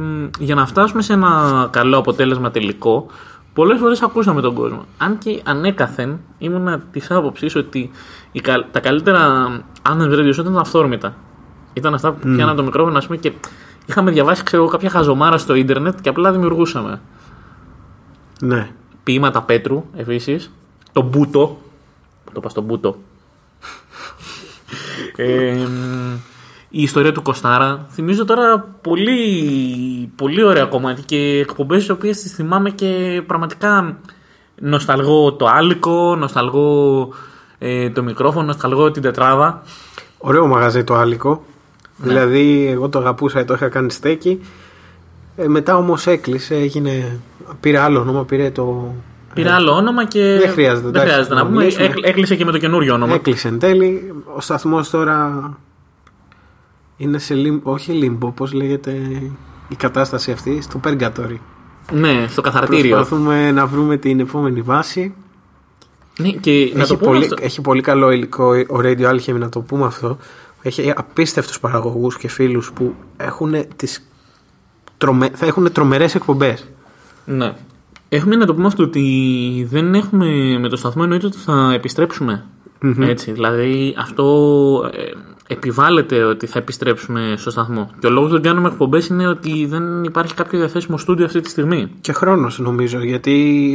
μ, 0.00 0.28
για 0.38 0.54
να 0.54 0.66
φτάσουμε 0.66 1.02
σε 1.02 1.12
ένα 1.12 1.68
καλό 1.72 1.98
αποτέλεσμα 1.98 2.50
τελικό, 2.50 3.06
πολλές 3.54 3.78
φορές 3.78 4.02
ακούσαμε 4.02 4.40
τον 4.40 4.54
κόσμο. 4.54 4.84
Αν 4.98 5.18
και 5.18 5.40
ανέκαθεν 5.44 6.20
ήμουν 6.38 6.82
της 6.92 7.10
άποψης 7.10 7.54
ότι 7.56 7.90
οι 8.32 8.40
κα- 8.40 8.66
τα 8.70 8.80
καλύτερα 8.80 9.48
Anthems 9.88 10.12
Radio 10.12 10.28
Show 10.34 10.38
ήταν 10.38 10.58
αυθόρμητα. 10.58 11.14
Ήταν 11.72 11.94
αυτά 11.94 12.12
που 12.12 12.18
πιάναμε 12.34 12.54
το 12.56 12.62
μικρόφωνο, 12.62 12.98
ας 12.98 13.04
πούμε, 13.06 13.16
και 13.18 13.32
είχαμε 13.86 14.10
διαβάσει 14.10 14.42
ξέρω, 14.42 14.62
εγώ, 14.62 14.70
κάποια 14.70 14.90
χαζομάρα 14.90 15.38
στο 15.38 15.54
ίντερνετ 15.54 16.00
και 16.00 16.08
απλά 16.08 16.32
δημιουργούσαμε. 16.32 17.00
Ναι. 18.40 18.70
Ποίηματα 19.02 19.42
Πέτρου, 19.42 19.84
επίσης. 19.96 20.50
Το 20.92 21.02
Μπούτο. 21.02 21.60
Το 22.24 22.32
είπα 22.36 22.48
στο 22.48 22.60
Μπούτο. 22.60 22.96
Ε, 25.16 25.54
μ, 25.54 26.16
η 26.74 26.82
ιστορία 26.82 27.12
του 27.12 27.22
Κοστάρα. 27.22 27.86
Θυμίζω 27.90 28.24
τώρα 28.24 28.58
πολύ, 28.80 29.16
πολύ 30.16 30.42
ωραία 30.44 30.64
κομμάτι 30.64 31.02
και 31.02 31.16
εκπομπές 31.16 31.86
τι 31.86 31.92
οποίες 31.92 32.18
τις 32.22 32.32
θυμάμαι 32.32 32.70
και 32.70 33.22
πραγματικά 33.26 33.96
νοσταλγώ 34.60 35.32
το 35.32 35.46
Άλικο, 35.46 36.16
νοσταλγώ 36.16 37.08
ε, 37.58 37.90
το 37.90 38.02
μικρόφωνο, 38.02 38.52
σταλγό 38.52 38.90
την 38.90 39.02
τετράδα. 39.02 39.62
Ωραίο 40.18 40.46
μαγαζί 40.46 40.84
το 40.84 40.94
άλικο. 40.94 41.44
Δηλαδή, 41.96 42.68
εγώ 42.72 42.88
το 42.88 42.98
αγαπούσα, 42.98 43.44
το 43.44 43.54
είχα 43.54 43.68
κάνει 43.68 43.90
στέκι. 43.90 44.40
Ε, 45.36 45.46
μετά 45.48 45.76
όμως 45.76 46.06
έκλεισε, 46.06 46.54
έγινε. 46.54 47.20
Πήρε 47.60 47.78
άλλο 47.78 48.00
όνομα, 48.00 48.24
πήρε 48.24 48.50
το. 48.50 48.94
Πήρε 49.34 49.50
άλλο 49.50 49.72
όνομα 49.72 50.04
και. 50.04 50.38
Δεν 50.40 50.50
χρειάζεται, 50.50 50.80
δεν 50.80 50.88
εντάξει, 50.90 51.08
χρειάζεται 51.12 51.34
να 51.34 51.40
να 51.40 51.46
πούμε. 51.46 51.58
μιλήσουμε. 51.58 51.84
Έκλ- 51.84 52.06
Έκλεισε 52.06 52.36
και 52.36 52.44
με 52.44 52.52
το 52.52 52.58
καινούριο 52.58 52.94
όνομα. 52.94 53.14
Έκλεισε 53.14 53.48
εν 53.48 53.58
τέλει. 53.58 54.12
Ο 54.36 54.40
σταθμός 54.40 54.90
τώρα 54.90 55.50
είναι 57.02 57.18
σε 57.18 57.34
λίμπο. 57.34 57.72
Όχι 57.72 57.92
λίμπο, 57.92 58.30
πώς 58.30 58.52
λέγεται 58.52 58.92
η 59.68 59.74
κατάσταση 59.76 60.30
αυτή, 60.32 60.60
στο 60.60 60.80
Purgatory. 60.84 61.36
Ναι, 61.92 62.26
στο 62.28 62.40
καθαρτήριο. 62.40 62.96
Προσπαθούμε 62.96 63.50
να 63.50 63.66
βρούμε 63.66 63.96
την 63.96 64.20
επόμενη 64.20 64.60
βάση. 64.60 65.14
Ναι, 66.18 66.30
και 66.30 66.72
να 66.74 66.80
Έχει 66.80 66.88
το 66.88 66.96
πούμε 66.96 67.10
πολύ, 67.10 67.24
αυτό. 67.24 67.36
έχει 67.40 67.60
πολύ 67.60 67.80
καλό 67.80 68.10
υλικό 68.10 68.44
ο 68.68 68.76
Radio 68.82 69.14
Alchemy, 69.14 69.38
να 69.38 69.48
το 69.48 69.60
πούμε 69.60 69.84
αυτό. 69.84 70.18
Έχει 70.62 70.92
απίστευτους 70.96 71.60
παραγωγούς 71.60 72.16
και 72.16 72.28
φίλους 72.28 72.72
που 72.72 72.94
έχουν 73.16 73.54
τις 73.76 74.08
τρομε, 74.98 75.30
θα 75.34 75.46
έχουν 75.46 75.72
τρομερές 75.72 76.14
εκπομπές. 76.14 76.66
Ναι. 77.24 77.54
Έχουμε 78.08 78.36
να 78.36 78.46
το 78.46 78.54
πούμε 78.54 78.66
αυτό 78.66 78.82
ότι 78.82 79.66
δεν 79.70 79.94
έχουμε 79.94 80.58
με 80.58 80.68
το 80.68 80.76
σταθμό 80.76 81.02
εννοείται 81.02 81.26
ότι 81.26 81.36
θα 81.36 81.72
επιστρεψουμε 82.82 83.10
Έτσι, 83.10 83.32
δηλαδή 83.32 83.94
αυτό 83.98 84.90
ε, 84.94 85.00
επιβάλλεται 85.46 86.22
ότι 86.24 86.46
θα 86.46 86.58
επιστρέψουμε 86.58 87.34
στο 87.36 87.50
σταθμό. 87.50 87.90
Και 87.98 88.06
ο 88.06 88.10
λόγος 88.10 88.28
που 88.28 88.34
δεν 88.34 88.42
κάνουμε 88.42 88.68
εκπομπές 88.68 89.06
είναι 89.06 89.26
ότι 89.28 89.66
δεν 89.66 90.04
υπάρχει 90.04 90.34
κάποιο 90.34 90.58
διαθέσιμο 90.58 90.98
στούντιο 90.98 91.24
αυτή 91.24 91.40
τη 91.40 91.48
στιγμή. 91.48 91.90
Και 92.00 92.12
χρόνος 92.12 92.58
νομίζω, 92.58 92.98
γιατί 92.98 93.32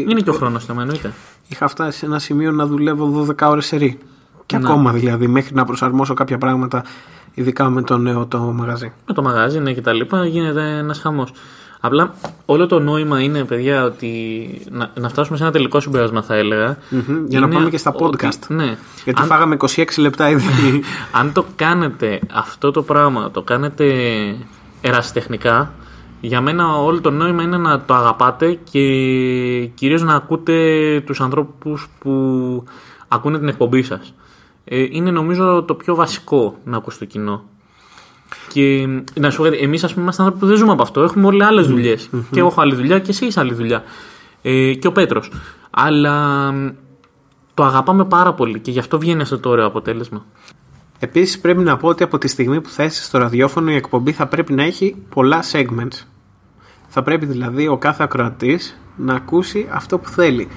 Είναι 0.10 0.22
και 0.22 0.30
ο 0.30 0.34
χρόνος 0.34 0.66
θέμα 0.66 0.82
εννοείται. 0.82 1.12
είχα 1.48 1.68
φτάσει 1.68 1.98
σε 1.98 2.06
ένα 2.06 2.20
σημείο 2.20 2.52
να 2.52 2.66
δουλεύω 2.66 3.26
12 3.40 3.48
ώρες 3.50 3.66
σε 3.66 3.76
ρί. 3.78 3.98
Και 4.46 4.58
Ναι. 4.58 4.68
ακόμα 4.68 4.92
δηλαδή, 4.92 5.28
μέχρι 5.28 5.56
να 5.56 5.66
προσαρμόσω 5.66 6.14
κάποια 6.14 6.38
πράγματα, 6.38 6.84
ειδικά 7.34 7.70
με 7.70 7.82
το 7.82 7.98
νέο 7.98 8.26
το 8.26 8.40
μαγαζί. 8.40 8.94
με 9.08 9.14
το 9.14 9.22
μαγάζι 9.22 9.60
ναι, 9.60 9.74
και 9.74 9.82
τα 9.82 9.94
λοιπά 9.94 10.26
γίνεται 10.26 10.78
ένας 10.78 11.00
χαμός. 11.00 11.32
Απλά 11.80 12.14
όλο 12.46 12.66
το 12.68 12.80
νόημα 12.80 13.22
είναι, 13.22 13.44
παιδιά, 13.44 13.84
ότι 13.84 14.12
να, 14.72 14.92
να 15.00 15.10
φτάσουμε 15.10 15.38
σε 15.38 15.44
ένα 15.44 15.52
τελικό 15.52 15.80
συμπέρασμα, 15.80 16.22
θα 16.22 16.36
έλεγα. 16.36 16.78
Μμμ, 16.90 17.26
για 17.28 17.40
να 17.40 17.46
Είναι 17.46 17.56
πάμε 17.56 17.70
και 17.70 17.78
στα 17.78 17.94
ότι- 17.96 18.28
podcast. 18.28 18.48
ναι. 18.48 18.78
Γιατί 19.04 19.22
Αν- 19.22 19.28
φάγαμε 19.28 19.58
26 19.60 19.98
λεπτά 19.98 20.30
ήδη. 20.30 20.44
αν 21.20 21.32
το 21.34 21.46
κάνετε 21.56 22.20
αυτό 22.34 22.72
το 22.72 22.82
πράγμα, 22.82 23.32
το 23.32 23.42
κάνετε 23.42 23.86
ερασιτεχνικά, 24.82 25.72
για 26.22 26.42
μένα 26.42 26.76
όλο 26.76 27.02
το 27.02 27.10
νόημα 27.12 27.44
είναι 27.44 27.58
να 27.58 27.82
το 27.82 27.94
αγαπάτε 27.94 28.60
και 28.72 28.80
κυρίως 29.74 30.04
να 30.04 30.14
ακούτε 30.16 30.56
τους 31.06 31.22
ανθρώπους 31.22 31.88
που 32.00 32.64
ακούνε 33.08 33.40
την 33.40 33.48
εκπομπή 33.48 33.84
σας. 33.84 34.14
Ε, 34.64 34.86
είναι 34.90 35.12
νομίζω 35.12 35.64
το 35.64 35.74
πιο 35.74 35.96
βασικό 35.96 36.58
να 36.64 36.78
ακούς 36.78 36.98
το 36.98 37.06
κοινό. 37.06 37.44
Και 38.58 38.88
να 39.14 39.30
σου 39.30 39.38
πω 39.38 39.44
κάτι, 39.44 39.58
εμείς 39.58 39.84
ας 39.84 39.92
πούμε 39.92 40.04
είμαστε 40.04 40.22
άνθρωποι 40.22 40.42
που 40.42 40.48
δεν 40.50 40.58
ζούμε 40.58 40.72
από 40.72 40.82
αυτό. 40.82 41.02
Έχουμε 41.02 41.26
όλοι 41.26 41.44
άλλες 41.44 41.68
δουλειές. 41.68 42.10
Και 42.32 42.40
εγώ 42.40 42.48
έχω 42.48 42.62
άλλη 42.62 42.76
δουλειά 42.76 43.00
και 43.00 43.10
εσύ 43.10 43.26
είσαι 43.26 43.40
άλλη 43.40 43.54
δουλειά. 43.54 43.84
Ε, 44.42 44.74
και 44.74 44.88
ο 44.88 44.92
Πέτρος. 44.92 45.32
Αλλά 45.70 46.52
μ, 46.52 46.70
το 47.54 47.64
αγαπάμε 47.64 48.06
πάρα 48.06 48.34
πολύ 48.34 48.60
και 48.60 48.72
γι' 48.72 48.80
αυτό 48.80 49.00
βγαίνει 49.00 49.22
αυτό 49.22 49.40
το 49.40 49.50
ωραίο 49.50 49.66
αποτέλεσμα. 49.66 50.26
Επίσης, 51.00 51.40
πρέπει 51.40 51.64
να 51.64 51.78
πω 51.78 51.88
ότι 51.88 52.04
από 52.04 52.18
τη 52.18 52.28
στιγμή 52.28 52.62
που 52.62 52.70
θα 52.70 52.84
είσαι 52.84 53.04
στο 53.04 53.18
ραδιόφωνο, 53.18 53.72
η 53.72 53.76
εκπομπή 53.76 54.12
θα 54.12 54.28
πρέπει 54.28 54.54
να 54.54 54.64
έχει 54.64 54.96
πολλά 55.10 55.44
segments. 55.52 56.06
Θα 56.88 57.04
πρέπει 57.04 57.26
δηλαδή 57.26 57.68
ο 57.68 57.78
κάθε 57.78 58.04
ακροατής 58.04 58.80
να 58.96 59.14
ακούσει 59.14 59.68
αυτό 59.72 59.98
που 59.98 60.10
θέλει. 60.10 60.48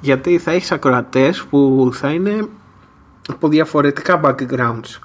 Γιατί 0.00 0.38
θα 0.38 0.50
έχεις 0.50 0.72
ακροατές 0.72 1.44
που 1.44 1.90
θα 1.92 2.10
είναι 2.10 2.48
από 3.28 3.48
διαφορετικά 3.48 4.20
backgrounds. 4.24 4.98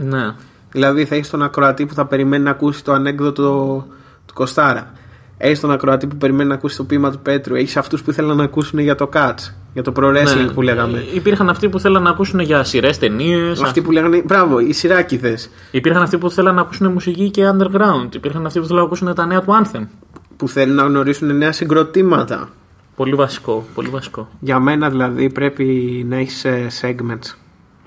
Ναι. 0.00 0.34
Δηλαδή, 0.72 1.04
θα 1.04 1.14
έχεις 1.14 1.30
τον 1.30 1.42
ακροατή 1.42 1.86
που 1.86 1.94
θα 1.94 2.06
περιμένει 2.06 2.44
να 2.44 2.50
ακούσει 2.50 2.84
το 2.84 2.92
ανέκδοτο 2.92 3.86
του 4.26 4.34
Κοστάρα. 4.34 4.92
Έχεις 5.38 5.60
τον 5.60 5.70
ακροατή 5.70 6.06
που 6.06 6.16
περιμένει 6.16 6.48
να 6.48 6.54
ακούσει 6.54 6.76
το 6.76 6.84
ποίημα 6.84 7.10
του 7.10 7.18
Πέτρου. 7.18 7.54
Έχεις 7.54 7.76
αυτούς 7.76 8.02
που 8.02 8.10
ήθελαν 8.10 8.36
να 8.36 8.44
ακούσουν 8.44 8.78
για 8.78 8.94
το 8.94 9.08
Catch, 9.14 9.52
για 9.72 9.82
το 9.82 9.92
pro 9.96 10.04
wrestling 10.04 10.44
Ναι. 10.46 10.52
που 10.52 10.62
λέγαμε. 10.62 10.98
Ε, 10.98 11.02
Υπήρχαν 11.14 11.48
αυτοί 11.48 11.68
που 11.68 11.78
θέλαν 11.80 12.02
να 12.02 12.10
ακούσουν 12.10 12.40
για 12.40 12.64
σειρές, 12.64 12.98
ταινίες. 12.98 13.62
Αυτοί 13.62 13.82
που 13.82 13.90
λέγανε, 13.90 14.22
μπράβο, 14.26 14.58
οι 14.58 14.72
σειράκιδε. 14.72 15.38
Υπήρχαν 15.70 16.02
αυτοί 16.02 16.18
που 16.18 16.30
θέλαν 16.30 16.54
να 16.54 16.60
ακούσουν 16.60 16.92
μουσική 16.92 17.30
και 17.30 17.42
underground. 17.52 18.14
Υπήρχαν 18.14 18.46
αυτοί 18.46 18.58
που 18.60 18.66
θέλαν 18.66 18.80
να 18.80 18.86
ακούσουν 18.86 19.14
τα 19.14 19.26
νέα 19.26 19.40
του 19.40 19.62
Anthem. 19.62 19.86
που 20.36 20.48
θέλουν 20.48 20.74
να 20.74 20.82
γνωρίσουν 20.82 21.36
νέα 21.36 21.52
συγκροτήματα. 21.52 22.48
Πολύ 22.96 23.14
βασικό. 23.14 23.64
Πολύ 23.74 23.88
βασικό. 23.88 24.28
Για 24.40 24.58
μένα 24.60 24.90
δηλαδή 24.90 25.30
πρέπει 25.30 25.64
να 26.08 26.16
έχεις 26.16 26.46
segments. 26.82 27.36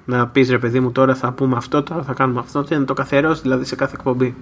Να 0.05 0.27
πεις 0.27 0.49
ρε 0.49 0.59
παιδί 0.59 0.79
μου 0.79 0.91
τώρα 0.91 1.15
θα 1.15 1.31
πούμε 1.31 1.55
αυτό, 1.57 1.83
τώρα 1.83 2.03
θα 2.03 2.13
κάνουμε 2.13 2.39
αυτό 2.39 2.61
και 2.63 2.77
να 2.77 2.85
το 2.85 2.93
καθιερώσει 2.93 3.41
δηλαδή 3.41 3.65
σε 3.65 3.75
κάθε 3.75 3.95
εκπομπή. 3.95 4.35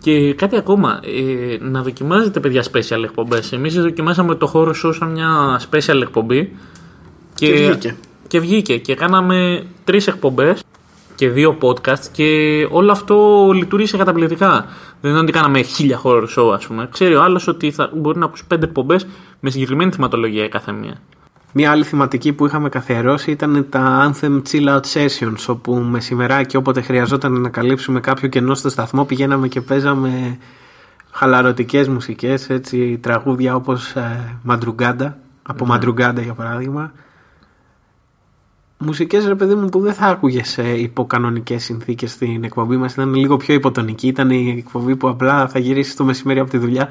Και 0.00 0.34
κάτι 0.34 0.56
ακόμα. 0.56 1.00
Ε, 1.02 1.56
να 1.60 1.82
δοκιμάζετε 1.82 2.40
παιδιά 2.40 2.64
special 2.72 3.02
εκπομπές. 3.04 3.52
Εμείς 3.52 3.74
δοκιμάσαμε 3.74 4.34
το 4.34 4.46
χώρο 4.46 4.72
σου 4.72 4.92
σαν 4.92 5.10
μια 5.10 5.60
special 5.70 6.00
εκπομπή. 6.02 6.56
Και 7.34 7.52
βγήκε. 7.52 7.96
Και 8.26 8.40
βγήκε. 8.40 8.78
Και 8.78 8.94
κάναμε 8.94 9.66
τρεις 9.84 10.06
εκπομπές 10.06 10.64
και 11.14 11.28
δύο 11.28 11.58
podcast 11.60 12.04
και 12.12 12.28
όλο 12.70 12.92
αυτό 12.92 13.50
λειτουργήσε 13.54 13.96
καταπληκτικά. 13.96 14.66
Δεν 15.00 15.10
είναι 15.10 15.20
ότι 15.20 15.32
κάναμε 15.32 15.62
χίλια 15.62 16.00
horror 16.04 16.26
show, 16.36 16.52
ας 16.54 16.66
πούμε. 16.66 16.88
Ξέρει 16.92 17.14
ο 17.14 17.22
άλλος 17.22 17.46
ότι 17.48 17.70
θα 17.70 17.90
μπορεί 17.94 18.18
να 18.18 18.24
ακούσει 18.24 18.46
πέντε 18.46 18.64
εκπομπές 18.64 19.06
με 19.40 19.50
συγκεκριμένη 19.50 19.92
θεματολογία 19.92 20.44
η 20.44 20.48
κάθε 20.48 20.72
μία. 20.72 21.00
Μια 21.58 21.70
άλλη 21.70 21.84
θεματική 21.84 22.32
που 22.32 22.46
είχαμε 22.46 22.68
καθιερώσει 22.68 23.30
ήταν 23.30 23.66
τα 23.70 24.12
Anthem 24.12 24.42
Chill 24.48 24.68
Out 24.68 24.80
Sessions 24.80 25.44
όπου 25.46 25.74
μεσημεράκι 25.74 26.56
όποτε 26.56 26.80
χρειαζόταν 26.80 27.40
να 27.40 27.48
καλύψουμε 27.48 28.00
κάποιο 28.00 28.28
κενό 28.28 28.54
στο 28.54 28.68
σταθμό 28.68 29.04
πηγαίναμε 29.04 29.48
και 29.48 29.60
παίζαμε 29.60 30.38
χαλαρωτικές 31.10 31.88
μουσικές 31.88 32.50
έτσι 32.50 32.98
τραγούδια 33.02 33.54
όπως 33.54 33.94
ε, 33.94 34.38
Μαντρουγκάντα 34.42 35.18
από 35.42 35.66
Μαντρουγκάντα 35.66 36.20
για 36.20 36.34
παράδειγμα. 36.34 36.92
Μουσικές 38.78 39.26
ρε 39.26 39.34
παιδί 39.34 39.54
μου 39.54 39.68
που 39.68 39.80
δεν 39.80 39.94
θα 39.94 40.06
άκουγες 40.06 40.48
σε 40.48 40.62
υποκανονικές 40.62 41.64
συνθήκες 41.64 42.10
στην 42.10 42.44
εκπομπή 42.44 42.76
μας. 42.76 42.92
Ήταν 42.92 43.14
λίγο 43.14 43.36
πιο 43.36 43.54
υποτονική 43.54 44.06
ήταν 44.06 44.30
η 44.30 44.54
εκπομπή 44.58 44.96
που 44.96 45.08
απλά 45.08 45.48
θα 45.48 45.58
γυρίσεις 45.58 45.96
το 45.96 46.04
μεσημέρι 46.04 46.40
από 46.40 46.50
τη 46.50 46.58
δουλειά 46.58 46.88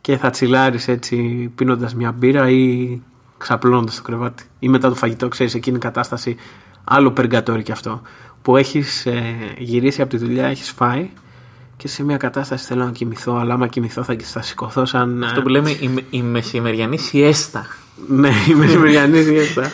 και 0.00 0.16
θα 0.16 0.30
τσιλάρεις 0.30 0.88
έτσι 0.88 1.16
πίνοντας 1.54 1.94
μια 1.94 2.12
μπύρα 2.12 2.50
ή 2.50 3.00
ξαπλώνοντας 3.38 3.94
στο 3.94 4.02
κρεβάτι 4.02 4.44
ή 4.58 4.68
μετά 4.68 4.88
το 4.88 4.94
φαγητό 4.94 5.28
ξέρεις 5.28 5.54
εκείνη 5.54 5.76
η 5.76 5.80
κατάσταση 5.80 6.36
άλλο 6.84 7.10
περγατόρι 7.10 7.62
κι 7.62 7.72
αυτό 7.72 8.00
που 8.42 8.56
έχεις 8.56 9.06
ε, 9.06 9.22
γυρίσει 9.58 10.00
από 10.00 10.10
τη 10.10 10.16
δουλειά 10.16 10.46
έχεις 10.46 10.70
φάει 10.70 11.10
και 11.76 11.88
σε 11.88 12.04
μια 12.04 12.16
κατάσταση 12.16 12.66
θέλω 12.66 12.84
να 12.84 12.90
κοιμηθώ 12.90 13.36
αλλά 13.36 13.54
άμα 13.54 13.66
κοιμηθώ 13.66 14.02
θα, 14.02 14.16
θα 14.22 14.42
σηκωθώ 14.42 14.84
σαν 14.84 15.22
ε, 15.22 15.26
Αυτό 15.26 15.42
που 15.42 15.48
λέμε 15.48 15.70
η, 15.70 15.88
με- 15.88 16.04
η 16.10 16.22
μεσημεριανή 16.22 16.98
siesta. 17.12 17.60
ναι, 18.08 18.30
η 18.48 18.54
μεσημεριανή 18.54 19.24
siesta. 19.28 19.64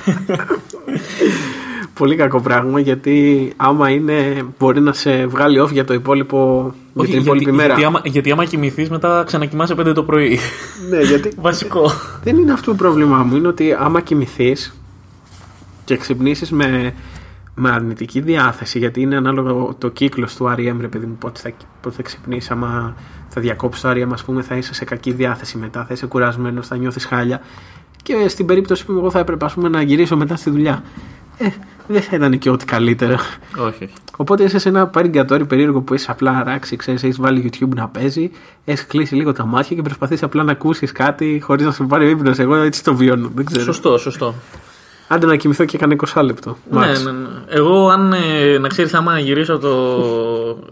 Πολύ 1.95 2.17
κακό 2.17 2.41
πράγμα 2.41 2.81
γιατί 2.81 3.53
άμα 3.57 3.91
είναι 3.91 4.45
μπορεί 4.59 4.81
να 4.81 4.93
σε 4.93 5.27
βγάλει 5.27 5.61
off 5.63 5.71
για 5.73 5.85
το 5.85 5.95
υπόλοιπο 5.95 6.73
για 6.95 7.05
την 7.05 7.19
υπόλοιπη 7.19 7.45
γιατί, 7.45 7.57
μέρα. 7.57 7.75
γιατί, 7.75 7.85
άμα, 7.85 8.01
γιατί 8.05 8.31
άμα 8.33 8.45
κοιμηθείς, 8.45 8.91
μετά 8.91 9.23
ξανακοιμάσαι 9.27 9.75
5 9.79 9.95
το 9.95 10.03
πρωί. 10.03 10.39
Ναι, 10.91 11.01
γιατί 11.01 11.33
Βασικό. 11.41 11.91
δεν 12.23 12.37
είναι 12.37 12.53
αυτό 12.53 12.71
το 12.71 12.77
πρόβλημά 12.77 13.23
μου. 13.23 13.37
Είναι 13.37 13.49
ότι 13.49 13.77
άμα 13.79 14.01
κοιμηθείς 14.01 14.75
και 15.85 15.97
ξυπνήσεις 15.97 16.51
με, 16.51 16.95
με 17.55 17.71
αρνητική 17.71 18.21
διάθεση, 18.21 18.79
γιατί 18.79 19.01
είναι 19.01 19.17
ανάλογο 19.17 19.75
το 19.79 19.89
κύκλος 19.89 20.37
του 20.37 20.55
REM, 20.57 20.77
ρε 20.81 20.89
παιδί 20.89 21.07
μου, 21.07 21.17
πότε 21.19 21.41
θα, 21.41 21.53
πότε 21.81 21.97
θα 21.97 22.03
ξυπνήσεις. 22.03 22.51
Άμα 22.51 22.95
θα 23.29 23.41
διακόψεις 23.41 23.83
το 23.83 23.91
REM, 23.91 24.09
ας 24.13 24.25
πούμε, 24.25 24.43
θα 24.43 24.57
είσαι 24.57 24.75
σε 24.75 24.85
κακή 24.85 25.13
διάθεση 25.13 25.59
μετά, 25.59 25.85
θα 25.85 25.95
είσαι 25.95 26.07
κουρασμένος, 26.07 26.67
θα 26.67 26.77
νιώθεις 26.77 27.05
χάλια. 27.05 27.41
Και 28.03 28.29
στην 28.29 28.47
περίπτωση 28.47 28.85
που 28.85 28.93
εγώ 28.93 29.11
θα 29.11 29.19
έπρεπε 29.19 29.45
ας 29.45 29.55
πούμε, 29.55 29.69
να 29.69 29.83
γυρίσω 29.83 30.17
μετά 30.17 30.37
στη 30.37 30.51
δουλειά. 30.51 30.83
Ε, 31.39 31.49
δεν 31.87 32.03
θα 32.03 32.17
ήταν 32.17 32.39
και 32.39 32.51
ό,τι 32.51 32.65
καλύτερο. 32.65 33.17
όχι, 33.57 33.85
όχι. 33.85 33.93
Οπότε 34.17 34.43
είσαι 34.45 34.59
σε 34.59 34.69
ένα 34.69 34.87
παριγκατόρι 34.87 35.45
περίεργο 35.45 35.81
που 35.81 35.95
είσαι 35.95 36.11
απλά 36.11 36.31
αράξει, 36.31 36.77
ξέρεις, 36.77 37.03
έχεις 37.03 37.21
βάλει 37.21 37.51
YouTube 37.51 37.75
να 37.75 37.89
παίζει, 37.89 38.31
έχεις 38.65 38.87
κλείσει 38.87 39.15
λίγο 39.15 39.33
τα 39.33 39.45
μάτια 39.47 39.77
και 39.77 39.83
προσπαθείς 39.83 40.23
απλά 40.23 40.43
να 40.43 40.53
ακούσεις 40.53 40.93
κάτι 40.93 41.41
χωρίς 41.45 41.65
να 41.65 41.73
σου 41.73 41.87
πάρει 41.87 42.05
ο 42.05 42.09
ύπνος. 42.09 42.39
Εγώ 42.39 42.55
έτσι 42.55 42.85
το 42.85 42.95
βιώνω. 42.95 43.31
Δεν 43.35 43.45
ξέρω. 43.45 43.65
Σωστό, 43.65 43.99
σωστό. 43.99 44.35
Άντε 45.09 45.27
να 45.27 45.37
κοιμηθώ 45.37 45.65
και 45.65 45.77
έκανε 45.77 45.97
20 46.15 46.23
λεπτό. 46.23 46.57
Ναι, 46.71 46.81
Max. 46.81 47.03
ναι, 47.05 47.11
ναι. 47.11 47.29
Εγώ, 47.49 47.89
αν 47.89 48.13
ε, 48.13 48.59
να 48.59 48.69
ξέρεις, 48.69 48.95
άμα 48.95 49.19
γυρίσω, 49.19 49.59
το, 49.59 49.71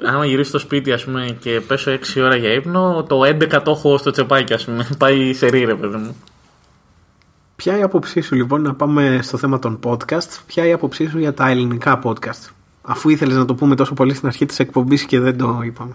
άμα 0.06 0.26
γυρίσω 0.26 0.48
στο 0.48 0.58
σπίτι 0.58 0.92
ας 0.92 1.04
πούμε, 1.04 1.36
και 1.40 1.60
πέσω 1.66 1.90
6 2.16 2.20
ώρα 2.22 2.36
για 2.36 2.52
ύπνο, 2.52 3.04
το 3.08 3.20
11 3.20 3.60
το 3.64 3.70
έχω 3.70 3.98
στο 3.98 4.10
τσεπάκι, 4.10 4.52
ας 4.52 4.64
πούμε. 4.64 4.88
Πάει 4.98 5.32
σε 5.32 5.46
ρί, 5.46 5.64
ρε 5.64 5.74
παιδί 5.74 5.96
μου. 5.96 6.16
Ποια 7.60 7.78
η 7.78 7.82
άποψή 7.82 8.20
σου 8.20 8.34
λοιπόν 8.34 8.62
να 8.62 8.74
πάμε 8.74 9.18
στο 9.22 9.36
θέμα 9.36 9.58
των 9.58 9.78
podcast, 9.84 10.38
ποια 10.46 10.66
η 10.66 10.72
άποψή 10.72 11.06
σου 11.08 11.18
για 11.18 11.34
τα 11.34 11.48
ελληνικά 11.48 12.00
podcast; 12.02 12.50
Αφού 12.82 13.08
ήθελες 13.08 13.36
να 13.36 13.44
το 13.44 13.54
πούμε 13.54 13.74
τόσο 13.76 13.94
πολύ 13.94 14.14
στην 14.14 14.28
αρχή 14.28 14.46
της 14.46 14.58
εκπομπής 14.58 15.04
και 15.04 15.20
δεν 15.20 15.38
το 15.38 15.60
είπαμε. 15.64 15.92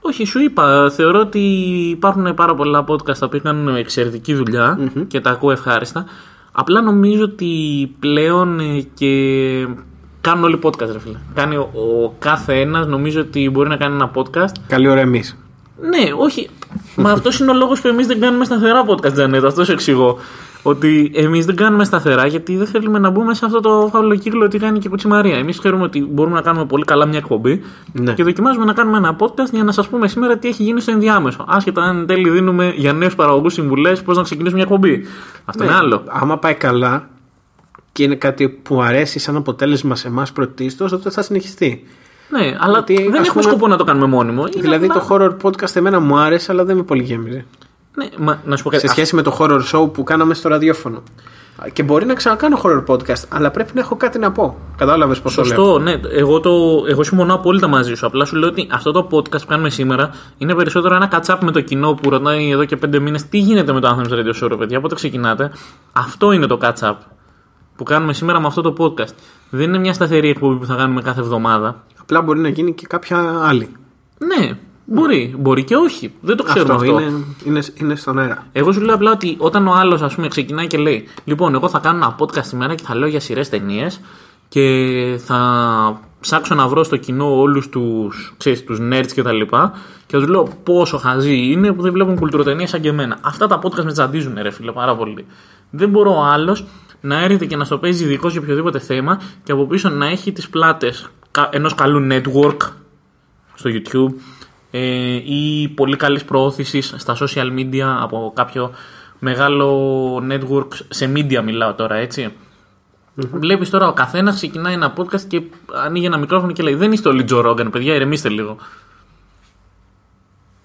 Όχι, 0.00 0.24
σου 0.24 0.40
είπα. 0.40 0.90
Θεωρώ 0.90 1.20
ότι 1.20 1.38
υπάρχουν 1.90 2.34
πάρα 2.34 2.54
πολλά 2.54 2.84
podcast 2.88 3.16
τα 3.18 3.26
οποία 3.26 3.38
κάνουν 3.38 3.76
εξαιρετική 3.76 4.34
δουλειά 4.34 4.78
και 5.06 5.20
τα 5.20 5.30
ακούω 5.30 5.50
ευχάριστα. 5.50 6.04
Απλά 6.52 6.80
νομίζω 6.80 7.24
ότι 7.24 7.50
πλέον 7.98 8.60
ε, 8.60 8.86
και 8.94 9.66
κάνουν 10.20 10.44
όλοι 10.44 10.58
podcast, 10.62 10.88
ρε 10.92 10.98
φίλε. 10.98 11.18
Κάνει 11.34 11.56
ο, 11.56 11.70
ο 11.74 12.14
κάθε 12.18 12.60
ένας, 12.60 12.86
νομίζω 12.86 13.20
ότι 13.20 13.50
μπορεί 13.50 13.68
να 13.68 13.76
κάνει 13.76 13.94
ένα 13.94 14.10
podcast. 14.14 14.52
Καλή 14.66 14.88
ώρα 14.88 15.00
εμείς. 15.00 15.36
Ναι, 15.80 16.12
όχι. 16.18 16.48
Μα 16.96 17.10
αυτός 17.10 17.38
είναι 17.38 17.50
ο 17.50 17.54
λόγος 17.54 17.80
που 17.80 17.88
εμείς 17.88 18.06
δεν 18.06 18.20
κάνουμε 18.20 18.44
σταθερά 18.44 18.84
podcast, 18.86 19.12
Τζανέτ. 19.12 19.44
Αυτό 19.44 19.64
σου 19.64 19.72
εξηγώ. 19.72 20.18
Ότι 20.62 21.10
εμείς 21.14 21.46
δεν 21.46 21.56
κάνουμε 21.56 21.84
σταθερά 21.84 22.26
γιατί 22.26 22.56
δεν 22.56 22.66
θέλουμε 22.66 22.98
να 22.98 23.10
μπούμε 23.10 23.34
σε 23.34 23.44
αυτό 23.44 23.60
το 23.60 23.88
φαύλο 23.92 24.14
κύκλο 24.16 24.44
ότι 24.44 24.58
κάνει 24.58 24.78
και 24.78 24.88
η 25.04 25.08
Μαρία. 25.08 25.36
Εμείς 25.36 25.58
ξέρουμε 25.58 25.82
ότι 25.82 26.00
μπορούμε 26.10 26.34
να 26.34 26.42
κάνουμε 26.42 26.64
πολύ 26.66 26.84
καλά 26.84 27.06
μια 27.06 27.18
εκπομπή 27.18 27.62
Ναι. 27.92 28.12
και 28.12 28.22
δοκιμάζουμε 28.22 28.64
να 28.64 28.72
κάνουμε 28.72 28.96
ένα 28.96 29.16
podcast 29.18 29.50
για 29.52 29.64
να 29.64 29.72
σας 29.72 29.88
πούμε 29.88 30.08
σήμερα 30.08 30.36
τι 30.38 30.48
έχει 30.48 30.62
γίνει 30.62 30.80
στο 30.80 30.90
ενδιάμεσο. 30.90 31.44
Άσχετα 31.48 31.82
αν 31.82 31.98
εν 31.98 32.06
τέλει 32.06 32.30
δίνουμε 32.30 32.72
για 32.76 32.92
νέους 32.92 33.14
παραγωγούς 33.14 33.52
συμβουλές 33.52 34.02
πώς 34.02 34.16
να 34.16 34.22
ξεκινήσουμε 34.22 34.62
μια 34.62 34.68
εκπομπή. 34.72 35.04
Αυτό 35.44 35.64
είναι 35.64 35.74
άλλο. 35.74 35.96
Ναι. 35.96 36.10
Άμα 36.20 36.38
πάει 36.38 36.54
καλά 36.54 37.08
και 37.92 38.02
είναι 38.02 38.14
κάτι 38.14 38.48
που 38.48 38.82
αρέσει 38.82 39.18
σαν 39.18 39.36
αποτέλεσμα 39.36 39.94
σε 39.96 40.08
εμάς 40.08 40.32
πρωτίστως, 40.32 40.90
τότε 40.90 41.10
θα 41.10 41.22
συνεχιστεί. 41.22 41.84
Ναι, 42.30 42.56
αλλά 42.60 42.72
Γιατί, 42.84 42.94
δεν 42.94 43.20
ας 43.20 43.26
έχουμε 43.26 43.42
πούμε, 43.42 43.42
σκοπό 43.42 43.68
να 43.68 43.76
το 43.76 43.84
κάνουμε 43.84 44.06
μόνιμο. 44.06 44.42
Είναι 44.52 44.60
δηλαδή 44.62 44.86
απλά- 44.86 45.06
το 45.06 45.36
horror 45.42 45.46
podcast 45.46 45.76
εμένα 45.76 46.00
μου 46.00 46.18
άρεσε, 46.18 46.52
αλλά 46.52 46.64
δεν 46.64 46.76
με 46.76 46.82
πολύ 46.82 47.02
γέμιζε. 47.02 47.44
Ναι, 47.98 48.08
μα, 48.18 48.40
να 48.44 48.56
σου 48.56 48.62
πω 48.62 48.70
κάτι. 48.70 48.86
Σε 48.86 48.92
σχέση 48.92 49.14
με 49.14 49.22
το 49.22 49.36
horror 49.38 49.60
show 49.72 49.92
που 49.92 50.02
κάναμε 50.02 50.34
στο 50.34 50.48
ραδιόφωνο. 50.48 51.02
Και 51.72 51.82
μπορεί 51.82 52.06
να 52.06 52.14
ξανακάνω 52.14 52.60
horror 52.62 52.84
podcast, 52.86 53.22
αλλά 53.28 53.50
πρέπει 53.50 53.70
να 53.74 53.80
έχω 53.80 53.96
κάτι 53.96 54.18
να 54.18 54.32
πω. 54.32 54.56
Κατάλαβες 54.76 55.20
πώς 55.20 55.34
το 55.34 55.42
λέω. 55.42 55.54
Σωστό, 55.54 55.78
ναι. 55.78 56.00
Εγώ, 56.16 56.40
το, 56.40 56.50
εγώ 56.88 57.02
συμφωνώ 57.02 57.34
απόλυτα 57.34 57.68
μαζί 57.68 57.94
σου. 57.94 58.06
Απλά 58.06 58.24
σου 58.24 58.36
λέω 58.36 58.48
ότι 58.48 58.68
αυτό 58.70 58.92
το 58.92 59.08
podcast 59.10 59.40
που 59.40 59.46
κάνουμε 59.46 59.70
σήμερα 59.70 60.10
είναι 60.38 60.54
περισσότερο 60.54 60.94
ένα 60.94 61.10
catch-up 61.12 61.38
με 61.40 61.50
το 61.50 61.60
κοινό 61.60 61.94
που 61.94 62.10
ρωτάει 62.10 62.50
εδώ 62.50 62.64
και 62.64 62.76
πέντε 62.76 62.98
μήνες 62.98 63.28
τι 63.28 63.38
γίνεται 63.38 63.72
με 63.72 63.80
το 63.80 63.88
Anthems 63.88 64.12
Radio 64.12 64.42
Show, 64.42 64.48
ρε 64.48 64.56
παιδιά. 64.56 64.80
Πότε 64.80 64.94
ξεκινάτε. 64.94 65.50
Αυτό 65.92 66.32
είναι 66.32 66.46
το 66.46 66.58
catch-up 66.62 66.94
που 67.76 67.84
κάνουμε 67.84 68.12
σήμερα 68.12 68.40
με 68.40 68.46
αυτό 68.46 68.60
το 68.62 68.74
podcast. 68.78 69.14
Δεν 69.50 69.68
είναι 69.68 69.78
μια 69.78 69.92
σταθερή 69.92 70.28
εκπομπή 70.28 70.58
που 70.58 70.66
θα 70.66 70.74
κάνουμε 70.74 71.02
κάθε 71.02 71.20
εβδομάδα. 71.20 71.84
Απλά 72.00 72.22
μπορεί 72.22 72.38
να 72.38 72.48
γίνει 72.48 72.72
και 72.74 72.86
κάποια 72.86 73.40
άλλη. 73.42 73.68
Ναι, 74.18 74.58
μπορεί. 74.88 75.34
Μπορεί 75.38 75.64
και 75.64 75.76
όχι. 75.76 76.12
Δεν 76.20 76.36
το 76.36 76.42
ξέρουμε 76.42 76.74
αυτό. 76.74 76.94
Αυτό, 76.94 77.00
Είναι, 77.00 77.24
είναι, 77.44 77.62
είναι 77.74 77.96
στον 77.96 78.18
αέρα. 78.18 78.46
Εγώ 78.52 78.72
σου 78.72 78.80
λέω 78.80 78.94
απλά 78.94 79.10
ότι 79.10 79.36
όταν 79.38 79.66
ο 79.66 79.72
άλλος, 79.72 80.02
ας 80.02 80.14
πούμε, 80.14 80.28
ξεκινάει 80.28 80.66
και 80.66 80.78
λέει: 80.78 81.08
Λοιπόν, 81.24 81.54
εγώ 81.54 81.68
θα 81.68 81.78
κάνω 81.78 81.96
ένα 81.96 82.16
podcast 82.18 82.44
σήμερα 82.44 82.74
και 82.74 82.82
θα 82.86 82.94
λέω 82.94 83.08
για 83.08 83.20
σειρές 83.20 83.48
ταινίες 83.48 84.00
και 84.48 85.20
θα 85.24 86.00
ψάξω 86.20 86.54
να 86.54 86.68
βρω 86.68 86.84
στο 86.84 86.96
κοινό 86.96 87.40
όλους 87.40 87.68
τους 87.68 88.34
τους 88.66 88.78
nerds 88.92 89.12
και 89.14 89.22
τα 89.22 89.32
λοιπά 89.32 89.72
και 90.06 90.16
θα 90.16 90.18
τους 90.18 90.28
λέω 90.28 90.48
πόσο 90.62 90.98
χαζοί 90.98 91.36
είναι 91.36 91.72
που 91.72 91.82
δεν 91.82 91.92
βλέπουν 91.92 92.16
κουλτουροτενίε 92.16 92.66
σαν 92.66 92.80
και 92.80 92.88
εμένα. 92.88 93.18
Αυτά 93.20 93.46
τα 93.46 93.58
podcast 93.62 93.84
με 93.84 93.92
τσαντίζουν, 93.92 94.38
ρε 94.42 94.50
φίλε, 94.50 94.72
πάρα 94.72 94.96
πολύ. 94.96 95.26
Δεν 95.70 95.88
μπορώ 95.88 96.16
ο 96.16 96.22
άλλος 96.22 96.64
να 97.00 97.22
έρχεται 97.22 97.46
και 97.46 97.56
να 97.56 97.64
στο 97.64 97.78
παίζει 97.78 98.04
ειδικός 98.04 98.32
για 98.32 98.40
οποιοδήποτε 98.40 98.78
θέμα 98.78 99.20
και 99.42 99.52
από 99.52 99.66
πίσω 99.66 99.88
να 99.88 100.06
έχει 100.06 100.32
τις 100.32 100.48
πλάτες 100.48 101.08
ενός 101.50 101.74
καλού 101.74 102.06
network 102.10 102.56
στο 103.54 103.70
YouTube 103.72 104.12
ε, 104.14 104.37
ή 105.24 105.68
πολύ 105.68 105.96
καλής 105.96 106.24
προώθησης 106.24 106.94
στα 106.96 107.16
social 107.20 107.58
media 107.58 107.96
από 108.00 108.32
κάποιο 108.34 108.72
μεγάλο 109.18 110.16
network 110.30 110.68
σε 110.88 111.12
media 111.14 111.42
μιλάω 111.42 111.74
τώρα 111.74 111.94
έτσι 111.94 112.32
Βλέπεις 113.32 113.70
τώρα 113.70 113.88
ο 113.88 113.92
καθένας 113.92 114.34
ξεκινάει 114.34 114.72
ένα 114.72 114.94
podcast 114.96 115.20
και 115.20 115.42
ανοίγει 115.84 116.06
ένα 116.06 116.18
μικρόφωνο 116.18 116.52
και 116.52 116.62
λέει 116.62 116.74
δεν 116.74 116.92
είστε 116.92 117.08
όλοι 117.08 117.24
Joe 117.30 117.44
Rogan 117.46 117.70
παιδιά 117.70 117.94
ηρεμήστε 117.94 118.28
λίγο 118.28 118.56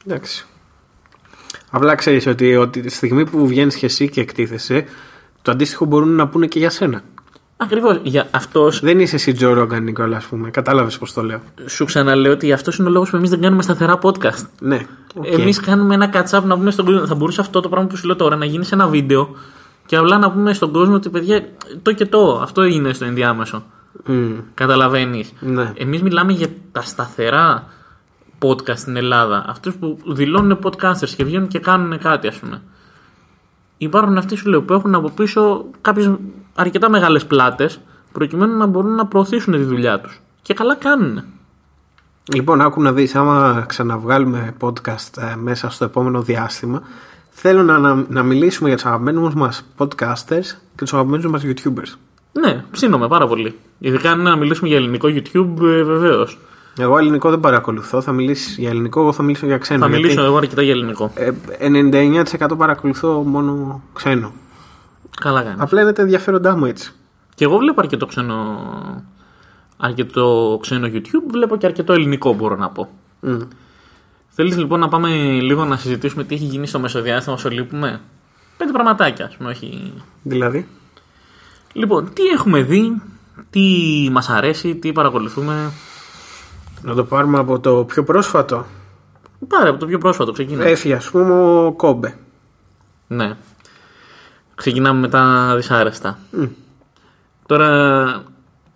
Εντάξει. 0.06 0.46
Απλά 1.70 1.96
ξέρεις 1.96 2.28
ότι, 2.28 2.56
ότι 2.56 2.82
τη 2.82 2.90
στιγμή 2.90 3.30
που 3.30 3.48
βγαίνεις 3.48 3.76
και 3.76 3.86
εσύ 3.86 4.10
και 4.10 4.22
εκτίθεσαι, 4.22 4.86
το 5.42 5.52
αντίστοιχο 5.52 5.86
μπορούν 5.86 6.16
να 6.16 6.28
πούνε 6.28 6.48
και 6.48 6.60
για 6.60 6.70
σένα. 6.70 7.04
Ακριβώς 7.64 8.00
για 8.04 8.28
αυτός 8.32 8.80
Δεν 8.80 9.00
είσαι 9.00 9.16
εσύ 9.16 9.32
Τζο 9.32 9.54
Ρόγκαν, 9.54 9.84
Νικόλα, 9.84 10.18
ας 10.18 10.26
πούμε. 10.26 10.50
Κατάλαβες 10.50 10.98
πώς 10.98 11.14
το 11.14 11.24
λέω. 11.24 11.40
σου 11.66 11.86
ξαναλέω 11.86 12.32
ότι 12.32 12.52
αυτός 12.52 12.78
είναι 12.78 12.88
ο 12.88 12.92
λόγος 12.92 13.10
που 13.10 13.16
εμείς 13.16 13.30
δεν 13.30 13.42
κάνουμε 13.42 13.62
σταθερά 13.62 14.00
podcast 14.02 14.46
Ναι. 14.60 14.86
οκ. 15.16 15.26
Εμείς 15.28 15.60
κάνουμε 15.60 15.94
ένα 15.94 16.10
catch-up 16.14 16.44
να 16.44 16.56
πούμε 16.58 16.72
στον 16.72 16.86
κόσμο. 16.86 17.06
Θα 17.06 17.16
μπορούσε 17.16 17.42
αυτό 17.42 17.60
το 17.60 17.70
πράγμα 17.70 17.88
που 17.88 17.96
σου 17.96 18.06
λέω 18.06 18.16
τώρα 18.16 18.36
να 18.36 18.46
γίνει 18.46 18.66
σε 18.66 18.76
ένα 18.76 18.88
βίντεο 18.88 19.36
και 19.86 19.96
απλά 19.96 20.18
να 20.18 20.32
πούμε 20.32 20.54
στον 20.54 20.72
κόσμο 20.72 20.96
ότι 20.96 21.10
παιδιά 21.10 21.46
το 21.82 21.92
και 21.92 22.06
το. 22.06 22.40
Αυτό 22.44 22.64
είναι 22.64 22.94
στο 22.94 23.06
ενδιάμεσο. 23.06 23.64
Μμ, 24.06 24.32
Καταλαβαίνεις. 24.54 25.34
Ναι. 25.40 25.72
Εμείς 25.76 26.02
μιλάμε 26.02 26.32
για 26.32 26.48
τα 26.72 26.82
σταθερά 26.82 27.68
podcast 28.40 28.78
στην 28.78 28.96
Ελλάδα. 28.96 29.46
Αυτούς 29.48 29.76
που 29.76 29.98
δηλώνουν 30.06 30.60
podcasters 30.64 31.10
και 31.18 31.24
βγαίνουν 31.24 31.48
και 31.48 31.60
κάνουν 31.60 32.00
κάτι, 32.00 32.28
ας 32.28 32.36
πούμε. 32.36 32.62
Υπάρχουν 33.78 34.18
αυτοί 34.18 34.36
σου 34.36 34.50
λέω 34.50 34.62
που 34.62 34.74
έχουν 34.74 34.96
από 34.96 35.10
πίσω 35.10 35.66
κάποιε 35.82 36.16
αρκετά 36.56 36.90
μεγάλες 36.90 37.26
πλάτες 37.26 37.80
προκειμένου 38.12 38.58
να 38.58 38.66
μπορούν 38.66 38.96
να 38.96 39.06
προωθήσουν 39.06 39.54
τη 39.54 39.64
δουλειά 39.64 40.00
τους. 40.00 40.22
Και 40.42 40.54
καλά 40.54 40.76
κάνουν. 40.76 41.24
Λοιπόν, 42.34 42.62
άκου 42.62 42.82
να 42.82 42.94
δεις, 42.94 43.16
άμα 43.16 43.66
ξαναβγάλουμε 43.68 44.56
podcast 44.60 45.18
ε, 45.18 45.36
μέσα 45.36 45.70
στο 45.70 45.86
επόμενο 45.86 46.22
διάστημα, 46.22 46.82
θέλω 47.30 47.64
να, 47.64 47.78
να, 47.78 48.06
να 48.10 48.24
μιλήσουμε 48.24 48.68
για 48.70 48.78
τους 48.78 48.86
αγαπημένους 48.86 49.34
μας 49.34 49.66
podcasters 49.78 50.46
και 50.76 50.84
τους 50.84 50.94
αγαπημένους 50.94 51.26
μας 51.26 51.42
YouTubers. 51.46 51.98
Ναι, 52.32 52.64
ψήνομαι 52.72 53.08
πάρα 53.08 53.28
πολύ. 53.28 53.56
Ειδικά 53.80 54.12
αν 54.12 54.20
είναι 54.20 54.30
να 54.30 54.36
μιλήσουμε 54.36 54.68
για 54.68 54.78
ελληνικό 54.78 55.08
YouTube, 55.08 55.62
ε, 55.62 55.84
βεβαίως. 55.84 56.38
Εγώ 56.80 56.98
ελληνικό 56.98 57.30
δεν 57.30 57.40
παρακολουθώ, 57.40 58.02
θα 58.02 58.12
μιλήσεις 58.12 58.58
για 58.58 58.70
ελληνικό, 58.70 59.02
εγώ 59.02 59.12
θα 59.14 59.24
μιλήσω 59.24 59.46
για 59.46 59.58
ξένο. 59.58 59.80
Θα 59.80 59.88
γιατί, 59.88 60.04
μιλήσω 60.04 60.24
εγώ 60.24 60.38
αρκετά 60.38 60.62
για 60.62 60.72
ελληνικό. 60.72 61.12
ε, 61.16 61.32
99% 61.60 62.58
παρακολουθώ 62.58 63.24
μόνο 63.26 63.82
ξένο. 63.94 64.34
Καλά 65.22 65.44
κάνεις. 65.44 65.62
Απλά 65.62 65.82
είναι 65.82 65.94
τα 65.94 66.02
ενδιαφέροντά 66.02 66.58
μου 66.58 66.66
έτσι. 66.66 66.92
Και 67.36 67.44
εγώ 67.44 67.58
βλέπω 67.58 67.82
αρκετό 67.82 68.06
ξένο, 68.06 68.58
αρκετό 69.78 70.58
ξένο 70.62 70.88
YouTube, 70.88 71.32
βλέπω 71.32 71.56
και 71.56 71.66
αρκετό 71.66 71.94
ελληνικό 71.94 72.34
μπορώ 72.34 72.56
να 72.56 72.70
πω. 72.70 72.90
Μμ. 73.20 73.40
Θέλεις 74.30 74.58
λοιπόν 74.58 74.80
να 74.80 74.88
πάμε 74.88 75.10
λίγο 75.42 75.66
να 75.66 75.78
συζητήσουμε 75.78 76.24
τι 76.24 76.36
έχει 76.36 76.46
γίνει 76.46 76.68
στο 76.68 76.80
μεσοδιάστημα 76.80 77.36
όσο 77.36 77.50
λείπουμε; 77.50 78.02
Πέντε 78.58 78.72
πραγματάκια, 78.72 79.26
ας 79.26 79.36
πούμε, 79.36 79.50
όχι. 79.50 79.94
Δηλαδή, 80.24 80.68
Λοιπόν, 81.74 82.14
τι 82.14 82.24
έχουμε 82.24 82.62
δει, 82.62 83.02
τι 83.50 83.62
μας 84.12 84.30
αρέσει, 84.30 84.76
τι 84.76 84.92
παρακολουθούμε; 84.92 85.72
να 86.82 86.94
το 86.94 87.04
πάρουμε 87.04 87.40
από 87.40 87.60
το 87.60 87.84
πιο 87.84 88.04
πρόσφατο. 88.04 88.66
Πάρε 89.48 89.70
από 89.70 89.80
το 89.80 89.86
πιο 89.86 89.98
πρόσφατο, 89.98 90.32
ξεκινά. 90.32 90.66
Έφυγε, 90.66 90.94
ας 90.94 91.10
πούμε, 91.10 91.34
ο 91.66 91.72
Κόμπε. 91.72 92.18
Ναι. 93.08 93.36
Ξεκινάμε 94.56 95.00
με 95.00 95.08
τα 95.08 95.54
δυσάρεστα. 95.56 96.18
Μμ. 96.32 96.46
Τώρα, 97.46 98.24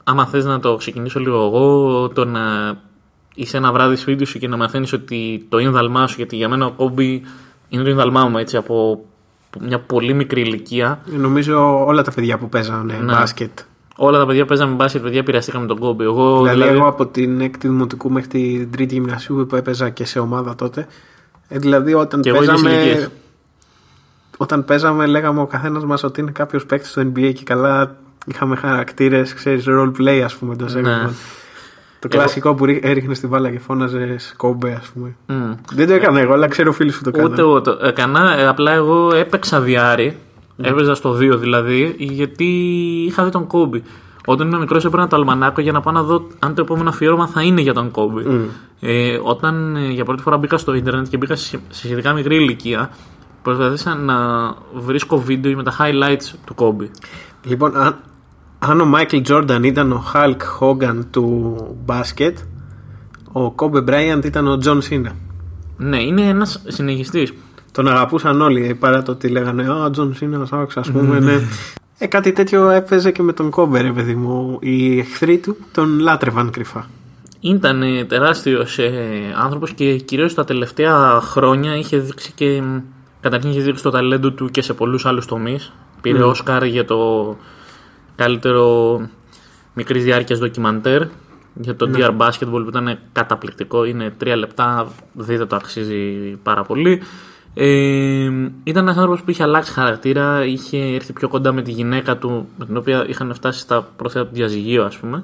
άμα 0.04 0.26
θες 0.26 0.46
να 0.46 0.60
το 0.60 0.76
ξεκινήσω 0.76 1.20
λίγο 1.20 1.46
εγώ, 1.46 2.08
το 2.08 2.26
να 2.26 2.42
είσαι 3.36 3.58
ένα 3.58 3.72
βράδυ 3.72 3.96
σπίτι 3.96 4.26
σου 4.26 4.40
και 4.40 4.48
να 4.48 4.58
μαθαίνεις 4.58 4.94
ότι 4.94 5.46
το 5.50 5.58
ίνδαλμά 5.58 6.08
σου, 6.08 6.16
γιατί 6.18 6.36
για 6.36 6.50
μένα 6.50 6.66
ο 6.66 6.72
Κόμπι 6.72 7.22
είναι 7.70 7.84
το 7.84 7.90
ίνδαλμά 7.90 8.26
μου 8.28 8.38
έτσι 8.38 8.58
από 8.58 9.06
μια 9.62 9.80
πολύ 9.80 10.14
μικρή 10.14 10.42
ηλικία. 10.42 11.00
Νομίζω 11.06 11.86
όλα 11.86 12.02
τα 12.02 12.12
παιδιά 12.12 12.38
που 12.38 12.50
παίζανε 12.50 13.00
Ναι. 13.04 13.14
μπάσκετ. 13.14 13.60
Όλα 13.96 14.18
τα 14.20 14.26
παιδιά 14.26 14.42
που 14.42 14.48
παίζαμε 14.48 14.76
μπάσκετ, 14.76 15.02
παιδιά 15.02 15.24
πειραστήκαμε 15.24 15.66
τον 15.66 15.80
Κόμπι. 15.80 16.04
Εγώ, 16.04 16.38
Δηλαδή, 16.38 16.54
δηλαδή, 16.60 16.78
εγώ 16.78 16.88
από 16.88 17.06
την 17.06 17.42
έκτη 17.42 17.68
δημοτικού 17.68 18.12
μέχρι 18.12 18.30
την 18.30 18.72
τρίτη 18.72 18.94
γυμνασίου 18.94 19.46
που 19.50 19.56
έπαιζα 19.56 19.90
και 19.90 20.06
σε 20.06 20.20
ομάδα 20.20 20.56
τότε. 20.56 20.88
Ε, 21.48 21.58
δηλαδή, 21.58 21.94
όταν 21.94 22.22
Και 22.22 22.30
εγώ 22.30 22.44
ίδιες 22.44 22.62
παίζαμε. 22.62 23.12
Ηλικίες. 24.38 24.48
Όταν 24.50 24.66
παίζαμε, 24.66 25.06
λέγαμε 25.06 25.42
ο 25.42 25.46
καθένας 25.48 25.86
μας 25.86 26.04
ότι 26.04 26.22
είναι 26.22 26.32
κάποιος 26.32 26.66
παίκτης 26.66 26.90
στο 26.90 27.02
NBA 27.02 27.32
και 27.34 27.44
καλά 27.44 27.96
είχαμε 28.26 28.56
χαρακτήρες, 28.56 29.34
ξέρεις, 29.34 29.66
role 29.68 29.92
play, 30.02 30.22
ας 30.26 30.36
πούμε. 30.36 30.54
εντός 30.54 30.74
Ναι. 30.74 30.80
έγγραφων. 30.80 31.16
Το 32.00 32.08
Εγώ- 32.12 32.22
κλασικό 32.24 32.54
που 32.56 32.66
ρί- 32.66 32.86
έριχνε 32.86 33.14
την 33.14 33.30
μπάλα 33.30 33.50
και 33.52 33.60
φώναζε 33.60 34.16
κόμπε, 34.38 34.74
ας 34.82 34.88
πούμε. 34.94 35.16
μμ. 35.28 35.52
Δεν 35.74 35.88
το 35.88 35.94
έκανα 35.94 36.20
εγώ, 36.20 36.34
αλλά 36.34 36.48
ξέρω 36.48 36.72
φίλους 36.72 36.98
που 36.98 37.04
το 37.04 37.12
κάνανε. 37.12 37.32
Ούτε 37.34 37.42
εγώ 37.42 37.62
το 37.62 37.78
έκανα. 37.82 38.38
ε, 38.38 38.48
Απλά 38.48 38.72
εγώ 38.72 39.14
έπαιξα 39.16 39.62
διάρρη. 39.62 40.18
Έπαιζα 40.62 40.96
στο 40.96 41.14
2 41.14 41.38
δηλαδή, 41.38 41.96
γιατί 41.98 42.46
είχα 43.08 43.24
δει 43.24 43.30
τον 43.30 43.48
Κόμπι. 43.48 43.84
Όταν 44.26 44.48
ήμουν 44.48 44.60
μικρός, 44.60 44.86
έπαιρνα 44.86 45.08
το 45.08 45.16
αλμανάκο 45.16 45.62
για 45.62 45.72
να 45.72 45.82
πάω 45.82 45.94
να 45.94 46.04
δω 46.04 46.28
αν 46.40 46.54
το 46.56 46.62
επόμενο 46.62 46.90
αφιέρωμα 46.90 47.28
θα 47.28 47.42
είναι 47.42 47.62
για 47.62 47.74
τον 47.74 47.92
Κόμπι. 47.92 48.24
Ε, 48.80 49.20
όταν 49.24 49.76
ε, 49.76 49.88
για 49.92 50.06
πρώτη 50.06 50.22
φορά 50.22 50.38
μπήκα 50.38 50.58
στο 50.58 50.74
ίντερνετ 50.74 51.08
και 51.10 51.18
μπήκα 51.18 51.36
σε 51.36 51.60
σε 51.70 51.86
σχετικά 51.88 52.14
μικρή 52.14 52.36
ηλικία, 52.36 52.90
προσπαθήσα 53.54 53.96
να 53.96 54.16
βρίσκω 54.74 55.20
βίντεο 55.20 55.56
με 55.56 55.64
τα 55.64 55.74
highlights 55.80 56.36
του 56.46 56.56
Κόμπι. 56.56 56.92
Λοιπόν, 57.44 57.78
αν, 57.78 57.96
αν 58.60 58.82
ο 58.82 58.86
Μάικλ 58.86 59.18
Τζόρνταν 59.22 59.64
ήταν 59.64 59.92
ο 59.92 59.98
Χαλκ 59.98 60.44
Χόγκαν 60.44 61.08
του 61.12 61.56
μπάσκετ, 61.86 62.38
ο 63.32 63.52
Κόμπε 63.52 63.82
Μπράιαντ 63.82 64.26
ήταν 64.26 64.48
ο 64.48 64.58
Τζον 64.58 64.82
Σίνα. 64.82 65.16
Ναι, 65.78 66.02
είναι 66.02 66.22
ένας 66.22 66.62
συνεχιστής. 66.68 67.34
Τον 67.72 67.88
αγαπούσαν 67.88 68.42
όλοι 68.42 68.76
παρά 68.80 69.04
το 69.04 69.12
ότι 69.12 69.28
λέγανε 69.28 69.72
Α, 69.72 69.90
Τζον 69.92 70.16
Σίνα, 70.16 70.48
άξα, 70.52 70.80
ας 70.80 70.92
πούμε. 70.92 71.20
ναι. 71.20 71.40
Ε, 71.98 72.08
κάτι 72.08 72.32
τέτοιο 72.32 72.70
έπαιζε 72.70 73.12
και 73.12 73.22
με 73.24 73.34
τον 73.34 73.50
Κόμπε, 73.50 73.82
ρε 73.82 73.92
παιδί 73.92 74.16
μου. 74.16 74.58
Οι 74.62 75.00
εχθροί 75.00 75.38
του 75.38 75.58
τον 75.72 76.00
λάτρευαν 76.00 76.50
κρυφά. 76.50 76.90
Ήταν 77.40 77.84
τεράστιος 78.08 78.78
ε, 78.78 78.92
άνθρωπος 79.44 79.72
και 79.74 79.96
κυρίως 79.96 80.34
τα 80.34 80.44
τελευταία 80.44 81.22
χρόνια 81.22 81.76
είχε 81.76 81.98
δείξει 81.98 82.32
και. 82.36 82.62
Καταρχήν 83.30 83.52
είχε 83.52 83.62
δείξει 83.62 83.84
το 83.84 83.90
ταλέντο 83.90 84.32
του 84.32 84.50
και 84.50 84.62
σε 84.62 84.74
πολλούς 84.74 85.06
άλλους 85.06 85.26
τομείς. 85.26 85.74
Πήρε 86.02 86.18
Ναι. 86.18 86.24
Όσκαρ 86.24 86.64
για 86.64 86.86
το 86.86 87.36
καλύτερο 88.16 89.00
μικρής 89.74 90.04
διάρκειας 90.04 90.40
ντοκιμαντέρ 90.40 91.02
για 91.54 91.76
το 91.76 91.88
Ναι. 91.88 91.98
DR 92.00 92.18
Basketball 92.18 92.62
που 92.64 92.70
ήταν 92.70 92.98
καταπληκτικό. 93.12 93.86
Είναι 93.86 94.14
τρία 94.18 94.36
λεπτά, 94.36 94.88
δείτε 95.14 95.46
το 95.46 95.56
αξίζει 95.56 95.96
πάρα 96.44 96.64
πολύ. 96.64 97.02
Ε, 97.54 98.30
ήταν 98.64 98.84
ένας 98.84 98.98
άνθρωπος 98.98 99.22
που 99.24 99.32
είχε 99.32 99.44
αλλάξει 99.44 99.72
χαρακτήρα, 99.72 100.46
είχε 100.46 100.78
έρθει 100.78 101.14
πιο 101.14 101.28
κοντά 101.28 101.52
με 101.52 101.62
τη 101.62 101.72
γυναίκα 101.72 102.18
του, 102.18 102.48
με 102.58 102.66
την 102.66 102.78
οποία 102.78 103.06
είχαν 103.08 103.34
φτάσει 103.34 103.60
στα 103.60 103.88
πρόθυρα 103.96 104.26
του 104.26 104.34
διαζυγίου, 104.34 104.84
ας 104.84 104.98
πούμε. 104.98 105.24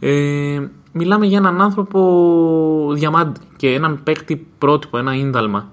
Ε, 0.00 0.68
μιλάμε 0.92 1.26
για 1.26 1.38
έναν 1.38 1.60
άνθρωπο 1.60 2.92
διαμάντη 2.94 3.40
και 3.56 3.74
έναν 3.74 4.00
παίκτη 4.02 4.46
πρότυπο, 4.58 4.98
ένα 4.98 5.14
ίνταλμα. 5.14 5.68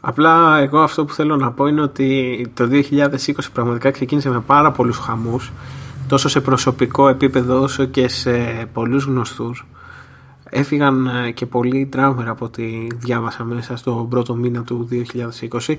Απλά 0.00 0.58
εγώ 0.58 0.78
αυτό 0.78 1.04
που 1.04 1.14
θέλω 1.14 1.36
να 1.36 1.52
πω 1.52 1.66
είναι 1.66 1.80
ότι 1.80 2.46
το 2.54 2.68
2020 2.90 3.32
πραγματικά 3.52 3.90
ξεκίνησε 3.90 4.30
με 4.30 4.40
πάρα 4.40 4.70
πολλούς 4.70 4.98
χαμούς 4.98 5.52
τόσο 6.08 6.28
σε 6.28 6.40
προσωπικό 6.40 7.08
επίπεδο 7.08 7.60
όσο 7.62 7.84
και 7.84 8.08
σε 8.08 8.30
πολλούς 8.72 9.04
γνωστούς. 9.04 9.66
Έφυγαν 10.50 11.06
ε, 11.06 11.30
και 11.30 11.46
πολλοί 11.46 11.86
τραύμερ 11.86 12.28
από 12.28 12.44
ό,τι 12.44 12.86
διάβασα 12.94 13.44
μέσα 13.44 13.76
στο 13.76 14.06
πρώτο 14.10 14.34
μήνα 14.34 14.62
του 14.62 14.88
2020. 15.50 15.74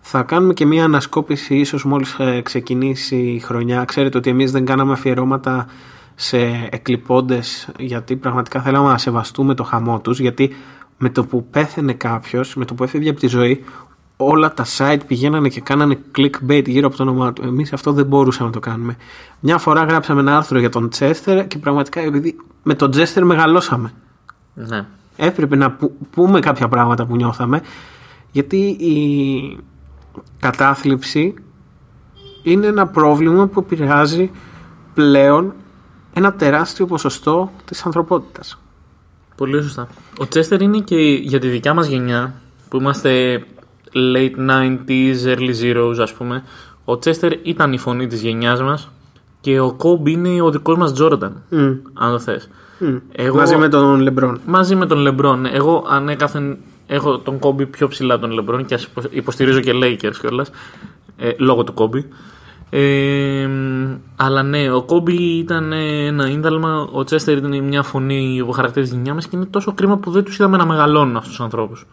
Θα 0.00 0.22
κάνουμε 0.22 0.52
και 0.52 0.66
μία 0.66 0.84
ανασκόπηση 0.84 1.56
ίσως 1.56 1.84
μόλις 1.84 2.18
ε, 2.18 2.40
ξεκινήσει 2.40 3.16
η 3.16 3.38
χρονιά. 3.38 3.84
Ξέρετε 3.84 4.18
ότι 4.18 4.30
εμείς 4.30 4.52
δεν 4.52 4.64
κάναμε 4.64 4.92
αφιερώματα 4.92 5.66
σε 6.14 6.68
εκλειπώντες 6.70 7.68
γιατί 7.78 8.16
πραγματικά 8.16 8.60
θέλαμε 8.60 8.88
να 8.88 8.98
σεβαστούμε 8.98 9.54
το 9.54 9.62
χαμό 9.62 10.00
τους 10.00 10.20
γιατί 10.20 10.50
με 10.98 11.08
το 11.10 11.24
που 11.24 11.46
πέθαινε 11.50 11.92
κάποιος, 11.92 12.54
με 12.54 12.64
το 12.64 12.74
που 12.74 12.84
έφευγε 12.84 13.10
από 13.10 13.20
τη 13.20 13.26
ζωή 13.26 13.64
όλα 14.16 14.54
τα 14.54 14.64
site 14.76 15.00
πηγαίνανε 15.06 15.48
και 15.48 15.60
κάνανε 15.60 15.98
clickbait 16.16 16.64
γύρω 16.66 16.86
από 16.86 16.96
το 16.96 17.02
όνομά 17.02 17.32
του. 17.32 17.42
Εμείς 17.42 17.72
αυτό 17.72 17.92
δεν 17.92 18.06
μπορούσαμε 18.06 18.46
να 18.48 18.54
το 18.54 18.60
κάνουμε. 18.60 18.96
Μια 19.40 19.58
φορά 19.58 19.84
γράψαμε 19.84 20.20
ένα 20.20 20.36
άρθρο 20.36 20.58
για 20.58 20.68
τον 20.68 20.88
Τσέστερ 20.88 21.46
και 21.46 21.58
πραγματικά 21.58 22.00
επειδή 22.00 22.36
με 22.62 22.74
τον 22.74 22.90
Τσέστερ 22.90 23.24
μεγαλώσαμε. 23.24 23.92
Ναι. 24.54 24.86
Έπρεπε 25.16 25.56
να 25.56 25.70
που- 25.70 25.96
πούμε 26.10 26.40
κάποια 26.40 26.68
πράγματα 26.68 27.06
που 27.06 27.16
νιώθαμε 27.16 27.60
γιατί 28.32 28.56
η 28.66 29.58
κατάθλιψη 30.40 31.34
είναι 32.42 32.66
ένα 32.66 32.86
πρόβλημα 32.86 33.46
που 33.46 33.60
επηρεάζει 33.60 34.30
πλέον 34.94 35.52
ένα 36.12 36.32
τεράστιο 36.32 36.86
ποσοστό 36.86 37.52
της 37.64 37.84
ανθρωπότητας. 37.86 38.58
Πολύ 39.36 39.62
σωστά. 39.62 39.88
Ο 40.18 40.28
Τσέστερ 40.28 40.60
είναι 40.60 40.78
και 40.78 40.96
για 41.22 41.38
τη 41.38 41.48
δικιά 41.48 41.74
μας 41.74 41.86
γενιά 41.86 42.34
που 42.68 42.76
είμαστε 42.76 43.42
late 44.14 44.50
90s, 44.50 45.36
early 45.36 45.54
zeros 45.62 45.94
ας 46.00 46.12
πούμε. 46.12 46.42
Ο 46.84 46.98
Τσέστερ 46.98 47.32
ήταν 47.42 47.72
η 47.72 47.78
φωνή 47.78 48.06
της 48.06 48.22
γενιάς 48.22 48.62
μας 48.62 48.90
και 49.40 49.60
ο 49.60 49.72
Κόμπι 49.72 50.06
είναι 50.06 50.42
ο 50.42 50.50
δικός 50.50 50.76
μας 50.76 50.92
Τζόρνταν, 50.92 51.42
Μμ, 51.48 51.72
αν 51.94 52.10
το 52.12 52.18
θες. 52.18 52.48
μμ. 52.78 52.96
Εγώ- 53.12 53.36
Μαζί 53.36 53.56
με 53.56 53.68
τον 53.68 54.00
Λεμπρόν. 54.00 54.40
Μαζί 54.46 54.74
με 54.74 54.86
τον 54.86 54.98
Λεμπρόν. 54.98 55.40
ναι. 55.40 55.48
Εγώ 55.52 55.86
ανέκαθεν 55.88 56.56
έχω 56.86 57.18
τον 57.18 57.38
Κόμπι 57.38 57.66
πιο 57.66 57.88
ψηλά 57.88 58.18
τον 58.18 58.30
Λεμπρόν 58.30 58.64
και 58.64 58.74
ας 58.74 58.84
υπο- 58.84 59.02
υποστηρίζω 59.10 59.60
και 59.60 59.72
Lakers 59.74 60.16
κιόλας. 60.20 60.50
Ε, 61.16 61.30
λόγω 61.38 61.64
του 61.64 61.74
Κόμπι. 61.74 62.08
Ε, 62.76 63.48
αλλά 64.16 64.42
ναι, 64.42 64.70
ο 64.72 64.82
Κόμπι 64.82 65.14
ήταν 65.38 65.72
ένα 65.72 66.28
ίνδαλμα, 66.30 66.88
ο 66.92 67.04
Τσέστερ 67.04 67.36
ήταν 67.36 67.64
μια 67.64 67.82
φωνή 67.82 68.42
που 68.46 68.52
χαρακτήριζε 68.52 68.90
τη 68.90 68.96
γενιά 68.96 69.14
μας 69.14 69.26
και 69.26 69.36
είναι 69.36 69.44
τόσο 69.44 69.72
κρίμα 69.74 69.96
που 69.96 70.10
δεν 70.10 70.24
τους 70.24 70.34
είδαμε 70.34 70.56
να 70.56 70.66
μεγαλώνουν 70.66 71.16
αυτούς 71.16 71.30
τους 71.30 71.40
ανθρώπους. 71.40 71.86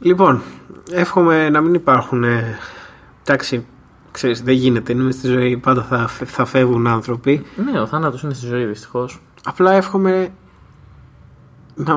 Λοιπόν, 0.00 0.42
εύχομαι 0.90 1.50
να 1.50 1.60
μην 1.60 1.74
υπάρχουν. 1.74 2.24
Ε, 2.24 2.58
εντάξει, 3.22 3.66
ξέρεις, 4.10 4.42
δεν 4.42 4.54
γίνεται. 4.54 4.92
Είναι 4.92 5.10
στη 5.10 5.26
ζωή, 5.26 5.56
πάντα 5.56 5.82
θα, 5.82 6.06
φε- 6.08 6.28
θα 6.30 6.44
φεύγουν 6.44 6.86
άνθρωποι. 6.86 7.44
Ναι, 7.72 7.80
ο 7.80 7.86
θάνατος 7.86 8.22
είναι 8.22 8.34
στη 8.34 8.46
ζωή 8.46 8.64
δυστυχώς. 8.64 9.20
Απλά 9.44 9.72
εύχομαι 9.72 10.28
να. 11.74 11.96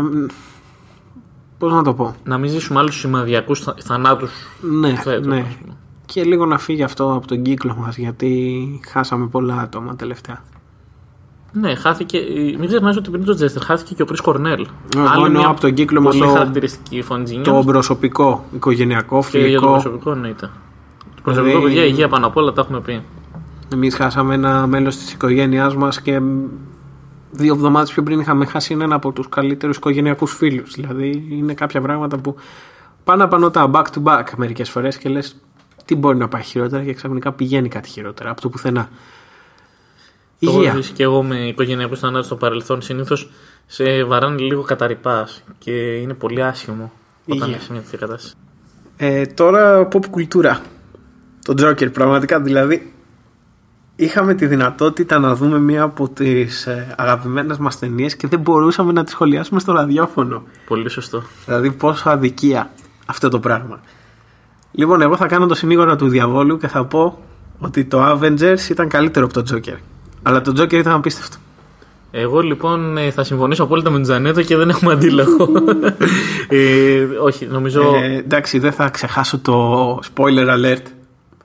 Πώς 1.58 1.74
να 1.74 1.84
το 1.84 1.94
πω; 1.94 2.16
Να 2.24 2.38
μην 2.38 2.50
ζήσουμε 2.50 2.80
άλλους 2.80 3.00
σημαδιακούς 3.00 3.64
θανάτους 3.84 4.32
Ναι, 4.62 4.96
φέτος. 4.96 5.26
ναι. 5.26 5.46
Και 6.14 6.24
λίγο 6.24 6.46
να 6.46 6.58
φύγει 6.58 6.84
αυτό 6.84 7.14
από 7.14 7.28
τον 7.28 7.42
κύκλο 7.42 7.76
μας 7.80 7.98
γιατί 7.98 8.82
χάσαμε 8.88 9.28
πολλά 9.28 9.56
άτομα 9.58 9.96
τελευταία. 9.96 10.44
Ναι, 11.52 11.76
χάθηκε. 11.76 12.20
Μην 12.60 12.68
ξεχνάς 12.68 12.98
ότι 12.98 13.10
πριν 13.10 13.26
τον 13.26 13.36
Τζέστερ 13.36 13.64
χάθηκε 13.64 13.94
και 13.94 14.02
ο 14.02 14.06
Πρι 14.06 14.18
Κορνέλ. 14.22 14.68
Εγώ 15.16 15.26
εννοώ 15.26 15.44
από 15.48 15.60
τον 15.60 15.74
κύκλο 15.74 16.02
μας 16.02 16.18
πολύ 16.18 16.28
το- 16.30 16.38
χαρακτηριστική 16.38 17.02
φωνή 17.02 17.24
της 17.24 17.34
Το 17.34 17.40
γενιάς. 17.42 17.66
προσωπικό, 17.66 18.44
οικογενειακό, 18.56 19.20
Και 19.32 19.38
για 19.38 19.42
το 19.42 19.46
φιλικό. 19.48 19.72
προσωπικό 19.72 20.12
εννοείται. 20.12 20.50
Το 21.16 21.22
προσωπικό, 21.24 21.58
Δηλαδή- 21.58 21.74
παιδιά, 21.76 21.86
υγεία 21.86 22.08
πάνω 22.08 22.28
απ' 22.28 22.36
όλα 22.38 22.54
τα 22.54 22.62
έχουμε 22.62 22.80
πει. 22.82 23.02
Εμείς 23.74 23.96
χάσαμε 23.96 24.34
ένα 24.34 24.68
μέλος 24.68 24.96
της 24.98 25.14
οικογένειάς 25.14 25.76
μας 25.76 26.02
και 26.02 26.22
δύο 27.32 27.54
εβδομάδες 27.54 27.92
πιο 27.92 28.04
πριν 28.04 28.20
είχαμε 28.20 28.46
χάσει 28.46 28.74
έναν 28.74 28.94
από 28.94 29.12
τους 29.12 29.30
καλύτερους 29.30 29.78
οικογενειακούς 29.78 30.34
φίλους. 30.34 30.74
Δηλαδή 30.76 31.28
είναι 31.30 31.54
κάποια 31.54 31.82
πράγματα 31.82 32.18
που 32.18 32.36
πάνε 33.04 33.28
πάνω 33.28 33.50
τα 33.50 33.70
back 33.74 33.84
to 33.84 34.04
back 34.04 34.24
μερικές 34.38 34.70
φορές 34.70 34.98
και 34.98 35.10
λες 35.10 35.36
τι 35.90 35.96
μπορεί 35.96 36.18
να 36.18 36.28
πάει 36.28 36.42
χειρότερα 36.44 36.84
και 36.84 36.94
ξαφνικά 36.94 37.32
πηγαίνει 37.32 37.70
κάτι 37.70 37.90
χειρότερα 37.90 38.30
από 38.30 38.42
το 38.42 38.50
πουθενά. 38.50 38.90
Το 40.40 40.50
έχω 40.50 40.60
Υγεία. 40.60 40.74
ζήσει 40.76 40.92
και 40.92 41.04
εγώ 41.04 41.24
με 41.24 41.48
οικογενειακού 41.48 41.98
θανάτου 41.98 42.26
στο 42.26 42.36
παρελθόν. 42.36 42.82
Συνήθως 42.82 43.30
σε 43.66 44.04
βαράνε 44.04 44.38
λίγο 44.42 44.62
καταρρυπάς 44.62 45.44
και 45.58 45.72
είναι 45.72 46.14
πολύ 46.14 46.44
άσχημο 46.44 46.92
όταν 47.28 47.42
Υγεία. 47.42 47.56
έχεις 47.56 47.70
μια 47.70 47.82
τέτοια 47.82 47.98
κατάσταση. 47.98 48.34
Ε, 48.98 49.26
τώρα 49.26 49.88
pop 49.92 50.06
κουλτούρα. 50.10 50.62
Το 51.46 51.54
Joker 51.58 51.92
πραγματικά 51.94 52.42
δηλαδή 52.42 52.94
είχαμε 53.96 54.34
τη 54.34 54.46
δυνατότητα 54.48 55.20
να 55.20 55.36
δούμε 55.36 55.60
μία 55.60 55.82
από 55.84 56.10
τις 56.10 56.68
ε, 56.68 56.96
αγαπημένες 56.98 57.58
μας 57.58 57.80
ταινίες 57.80 58.16
και 58.16 58.28
δεν 58.28 58.40
μπορούσαμε 58.40 58.92
να 58.92 59.04
τη 59.04 59.12
σχολιάσουμε 59.12 59.60
στο 59.60 59.72
ραδιόφωνο. 59.72 60.44
Πολύ 60.68 60.90
σωστό. 60.90 61.24
Δηλαδή 61.46 61.72
πόσο 61.72 62.10
αδικία 62.10 62.72
αυτό 63.06 63.30
το 63.30 63.40
πράγμα. 63.40 63.80
Λοιπόν, 64.72 65.02
εγώ 65.02 65.16
θα 65.16 65.28
κάνω 65.28 65.46
το 65.46 65.56
συνήγορο 65.56 65.96
του 65.96 66.08
διαβόλου 66.08 66.58
και 66.58 66.68
θα 66.68 66.86
πω 66.86 67.20
ότι 67.60 67.86
το 67.86 68.12
Avengers 68.12 68.70
ήταν 68.70 68.88
καλύτερο 68.88 69.26
από 69.26 69.34
το 69.34 69.44
Joker. 69.52 69.78
Αλλά 70.24 70.42
το 70.42 70.54
Joker 70.62 70.74
ήταν 70.74 70.94
απίστευτο. 70.94 71.38
Εγώ 72.12 72.40
λοιπόν 72.40 72.98
ε, 72.98 73.12
θα 73.12 73.24
συμφωνήσω 73.24 73.64
απόλυτα 73.64 73.90
με 73.90 73.96
τον 73.96 74.04
Τζανέτο 74.04 74.42
και 74.42 74.56
δεν 74.56 74.70
έχουμε 74.70 74.94
αντίλογο. 74.94 75.48
ε, 76.50 77.04
όχι, 77.22 77.46
νομίζω. 77.46 77.96
Ε, 77.96 78.16
εντάξει, 78.16 78.60
δεν 78.60 78.72
θα 78.72 78.90
ξεχάσω 78.90 79.40
το 79.40 80.00
spoiler 80.14 80.48
alert. 80.48 80.84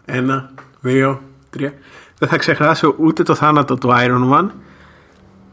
Ένα, 0.04 0.50
δύο, 0.80 1.22
τρία. 1.50 1.72
Δεν 2.18 2.28
θα 2.28 2.36
ξεχάσω 2.36 2.94
ούτε 2.98 3.22
το 3.22 3.34
θάνατο 3.34 3.78
του 3.78 3.88
Iron 3.90 4.32
Man, 4.32 4.46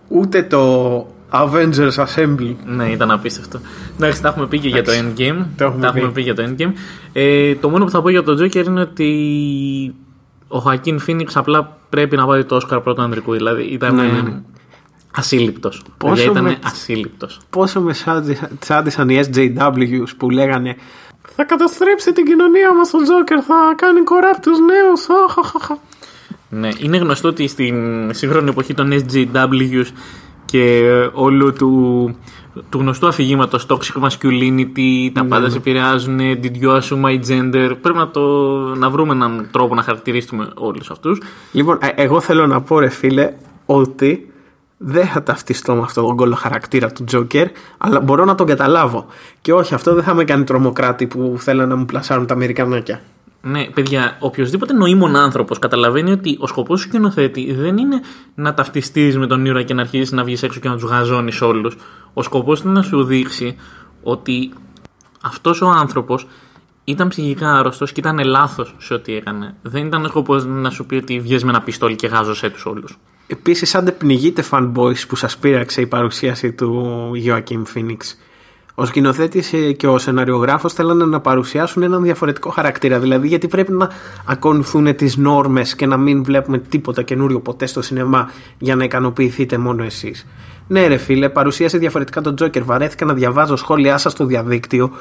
ούτε 0.08 0.44
το 0.44 1.08
Avengers 1.32 1.96
Assembly. 2.06 2.56
Ναι, 2.66 2.86
ήταν 2.90 3.12
απίστευτο. 3.12 3.60
Εντάξει, 3.96 4.22
τα 4.22 4.28
έχουμε 4.28 4.48
πει 4.48 4.60
και 4.60 4.68
για 4.68 4.84
το 4.84 4.92
Endgame. 4.92 5.46
Το 5.58 5.64
έχουμε 5.64 5.82
τα 5.82 5.88
έχουμε 5.88 6.08
πει. 6.08 6.14
πει 6.14 6.22
για 6.22 6.36
το 6.36 6.44
Endgame. 6.48 6.72
Ε, 7.14 7.56
το 7.56 7.70
μόνο 7.70 7.86
που 7.86 7.92
θα 7.92 8.02
πω 8.02 8.10
για 8.10 8.24
τον 8.24 8.38
Joker 8.42 8.66
είναι 8.66 8.82
ότι 8.82 9.96
ο 10.48 10.58
Χακίν 10.60 11.00
Φίνιξ 11.00 11.36
απλά 11.38 11.78
πρέπει 11.90 12.16
να 12.16 12.26
πάρει 12.26 12.46
το 12.46 12.56
Όσκαρ 12.56 12.80
πρώτο 12.80 13.02
ανδρικού. 13.02 13.34
Δηλαδή 13.34 13.64
ήταν 13.64 13.96
Ναι, 13.96 14.04
ναι, 14.04 14.22
ναι. 14.22 14.42
ασύλληπτος. 15.16 15.82
Πόσο 15.98 16.32
ήταν 16.32 16.44
με- 16.44 16.58
ασύλληπτος. 16.64 17.40
Πόσο 17.50 17.82
με 17.82 17.94
σάντισα- 17.94 18.50
τσάντισαν 18.60 19.10
οι 19.10 19.20
SJWs 19.34 20.08
που 20.18 20.30
λέγανε 20.30 20.76
Θα 21.36 21.44
καταστρέψει 21.44 22.14
την 22.14 22.26
κοινωνία 22.26 22.74
μας 22.74 22.94
ο 22.94 22.98
Joker, 22.98 23.44
θα 23.48 23.56
κάνει 23.76 24.00
corrupt 24.06 24.40
τους 24.42 24.58
νέους. 24.60 25.08
αχαχαχα». 25.30 25.78
Ναι, 26.50 26.70
είναι 26.80 26.98
γνωστό 26.98 27.28
ότι 27.28 27.48
στην 27.48 27.76
σύγχρονη 28.14 28.50
εποχή 28.50 28.74
των 28.74 28.92
SJWs 28.92 29.86
και 30.52 30.84
όλου 31.14 31.54
του, 31.54 32.16
του 32.70 32.80
γνωστού 32.80 33.08
αφηγήματος 33.08 33.66
Toxic 33.70 34.08
Masculinity, 34.08 35.10
τα 35.14 35.26
πάντα 35.26 35.50
σε 35.50 35.58
επηρεάζουν, 35.58 36.20
Did 36.20 36.64
you 36.64 36.80
assume 36.80 37.02
my 37.06 37.20
gender; 37.30 37.76
Πρέπει 37.82 37.98
να, 37.98 38.10
το, 38.10 38.22
να 38.76 38.90
βρούμε 38.90 39.14
έναν 39.14 39.48
τρόπο 39.52 39.76
να 39.76 39.82
χαρακτηρίσουμε 39.82 40.50
όλους 40.56 40.92
αυτούς. 40.92 41.22
Λοιπόν, 41.52 41.78
ε, 41.82 41.88
εγώ 41.96 42.20
θέλω 42.20 42.48
να 42.48 42.62
πω 42.62 42.80
ρε 42.80 42.90
φίλε 42.90 43.34
ότι 43.66 44.32
δεν 44.78 45.06
θα 45.06 45.24
ταυτιστώ 45.24 45.74
με 45.76 45.82
αυτόν 45.82 46.06
τον 46.06 46.16
κόλλο 46.16 46.36
χαρακτήρα 46.36 46.92
του 46.92 47.04
Joker, 47.12 47.46
αλλά 47.78 48.00
μπορώ 48.00 48.26
να 48.26 48.36
τον 48.36 48.48
καταλάβω. 48.48 49.06
Και 49.42 49.54
όχι, 49.54 49.74
αυτό 49.74 49.94
δεν 49.94 50.04
θα 50.04 50.14
με 50.14 50.24
κάνει 50.24 50.44
τρομοκράτη 50.44 51.08
που 51.08 51.36
θέλουν 51.38 51.68
να 51.68 51.76
μου 51.76 51.86
πλασάρουν 51.86 52.26
τα 52.26 52.34
Αμερικανάκια. 52.34 53.02
Ναι, 53.42 53.66
παιδιά, 53.66 54.18
οποιοδήποτε 54.20 54.74
νοήμων 54.74 55.16
άνθρωπος 55.16 55.60
καταλαβαίνει 55.60 56.12
ότι 56.12 56.38
ο 56.40 56.48
σκοπός 56.48 56.82
του 56.82 56.88
σκηνοθέτη 56.88 57.54
δεν 57.54 57.78
είναι 57.78 58.02
να 58.36 58.54
ταυτιστείς 58.54 59.18
με 59.18 59.28
τον 59.28 59.46
ήρωα 59.46 59.64
και 59.64 59.74
να 59.74 59.82
αρχίσεις 59.82 60.12
να 60.12 60.24
βγεις 60.24 60.44
έξω 60.44 60.60
και 60.60 60.70
να 60.70 60.76
τους 60.76 60.84
γαζώνεις 60.84 61.42
όλους. 61.42 61.78
Ο 62.14 62.24
σκοπός 62.24 62.62
είναι 62.62 62.72
να 62.72 62.82
σου 62.82 63.04
δείξει 63.04 63.56
ότι 64.04 64.54
αυτός 65.22 65.62
ο 65.62 65.68
άνθρωπος 65.70 66.28
ήταν 66.84 67.08
ψυχικά 67.08 67.58
άρρωστος 67.58 67.92
και 67.92 68.00
ήταν 68.00 68.20
λάθος 68.26 68.76
σε 68.78 68.94
ό,τι 68.94 69.16
έκανε. 69.16 69.56
Δεν 69.62 69.86
ήταν 69.86 70.06
ο 70.06 70.08
σκοπός 70.08 70.46
να 70.46 70.70
σου 70.70 70.86
πει 70.86 70.96
ότι 70.96 71.20
βγες 71.20 71.44
με 71.44 71.50
ένα 71.50 71.62
πιστόλι 71.62 71.96
και 71.96 72.08
γάζωσέ 72.08 72.50
τους 72.50 72.66
όλους. 72.66 72.98
Επίσης, 73.28 73.76
αν 73.76 73.86
δεν 73.86 73.98
πνιγείτε 73.98 74.44
fanboys 74.52 75.08
που 75.08 75.16
σας 75.16 75.38
πείραξε 75.38 75.82
η 75.82 75.88
παρουσίαση 75.88 76.54
του 76.54 77.12
Joaquin 77.26 77.64
Phoenix, 77.76 77.98
ο 78.76 78.86
σκηνοθέτης 78.86 79.54
και 79.78 79.88
ο 79.88 79.98
σεναριογράφος 79.98 80.74
θέλανε 80.74 81.06
να 81.06 81.20
παρουσιάσουν 81.20 81.84
έναν 81.84 82.04
διαφορετικό 82.04 82.50
χαρακτήρα. 82.50 83.00
Δηλαδή, 83.00 83.28
γιατί 83.28 83.48
πρέπει 83.48 83.72
να 83.72 83.90
ακολουθούν 84.26 84.96
τις 84.96 85.18
νόρμες 85.18 85.76
και 85.76 85.86
να 85.86 85.98
μην 85.98 86.24
βλέπουμε 86.24 86.58
τίποτα 86.58 87.02
καινούριο 87.02 87.40
ποτέ 87.40 87.66
στο 87.66 87.82
σινεμά 87.82 88.32
για 88.60 88.76
να 88.76 88.84
ικανοποιηθείτε 88.84 89.58
μόνο 89.58 89.84
εσείς. 89.84 90.28
Ναι, 90.68 90.88
ρε 90.88 90.98
φίλε, 90.98 91.30
παρουσίασε 91.30 91.78
διαφορετικά 91.78 92.22
τον 92.22 92.36
Τζόκερ. 92.36 92.64
Βαρέθηκα 92.64 93.06
να 93.06 93.14
διαβάζω 93.14 93.56
σχόλιά 93.56 93.98
σας 93.98 94.12
στο 94.12 94.26
διαδίκτυο 94.26 94.92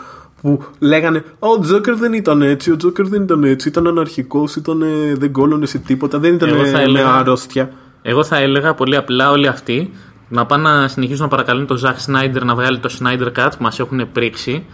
που 0.40 0.62
λέγανε 0.78 1.24
Ο 1.38 1.58
Τζόκερ 1.58 1.96
δεν 1.96 2.12
ήταν 2.12 2.42
έτσι, 2.42 2.70
ο 2.70 2.76
Τζόκερ 2.76 3.06
δεν 3.08 3.22
ήταν 3.22 3.44
έτσι, 3.44 3.68
ήταν 3.68 3.86
αναρχικός, 3.86 4.56
ήταν, 4.56 4.82
δεν 5.18 5.32
κόλωνε 5.32 5.66
σε 5.66 5.78
τίποτα, 5.78 6.18
δεν 6.18 6.34
ήταν 6.34 6.50
με 6.90 7.02
αρρώστια. 7.02 7.70
Εγώ 8.02 8.24
θα 8.24 8.36
έλεγα 8.36 8.74
πολύ 8.74 8.96
απλά 8.96 9.30
όλοι 9.30 9.46
αυτοί 9.46 9.90
να 10.30 10.46
πάνε 10.46 10.62
να 10.62 10.88
συνεχίσουν 10.88 11.22
να 11.22 11.28
παρακαλούν 11.28 11.66
τον 11.66 11.76
Ζακ 11.76 12.00
Σνάιντερ 12.00 12.44
να 12.44 12.54
βγάλει 12.54 12.78
το 12.78 12.96
Snyder 12.98 13.32
Cut 13.38 13.50
που 13.56 13.62
μας 13.62 13.78
έχουν 13.78 14.12
πρίξει 14.12 14.64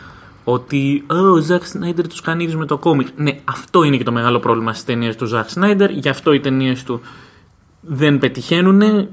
ότι 0.45 1.05
ο 1.07 1.37
Ζακ 1.37 1.67
Σνάιντερ 1.67 2.09
τους 2.09 2.21
κάνει 2.21 2.55
με 2.55 2.67
το 2.67 2.79
κόμικ. 2.79 3.07
Ναι, 3.17 3.39
αυτό 3.45 3.83
είναι 3.83 3.97
και 3.97 4.05
το 4.05 4.13
μεγάλο 4.13 4.39
πρόβλημα 4.39 4.73
στις 4.73 4.85
ταινίες 4.85 5.17
του 5.17 5.27
Ζακ 5.27 5.49
Σνάιντερ. 5.49 5.91
Γι' 5.91 6.09
αυτό 6.09 6.33
οι 6.33 6.41
ταινίες 6.41 6.85
του 6.85 7.01
δεν 7.81 8.19
πετυχαίνουν. 8.19 9.09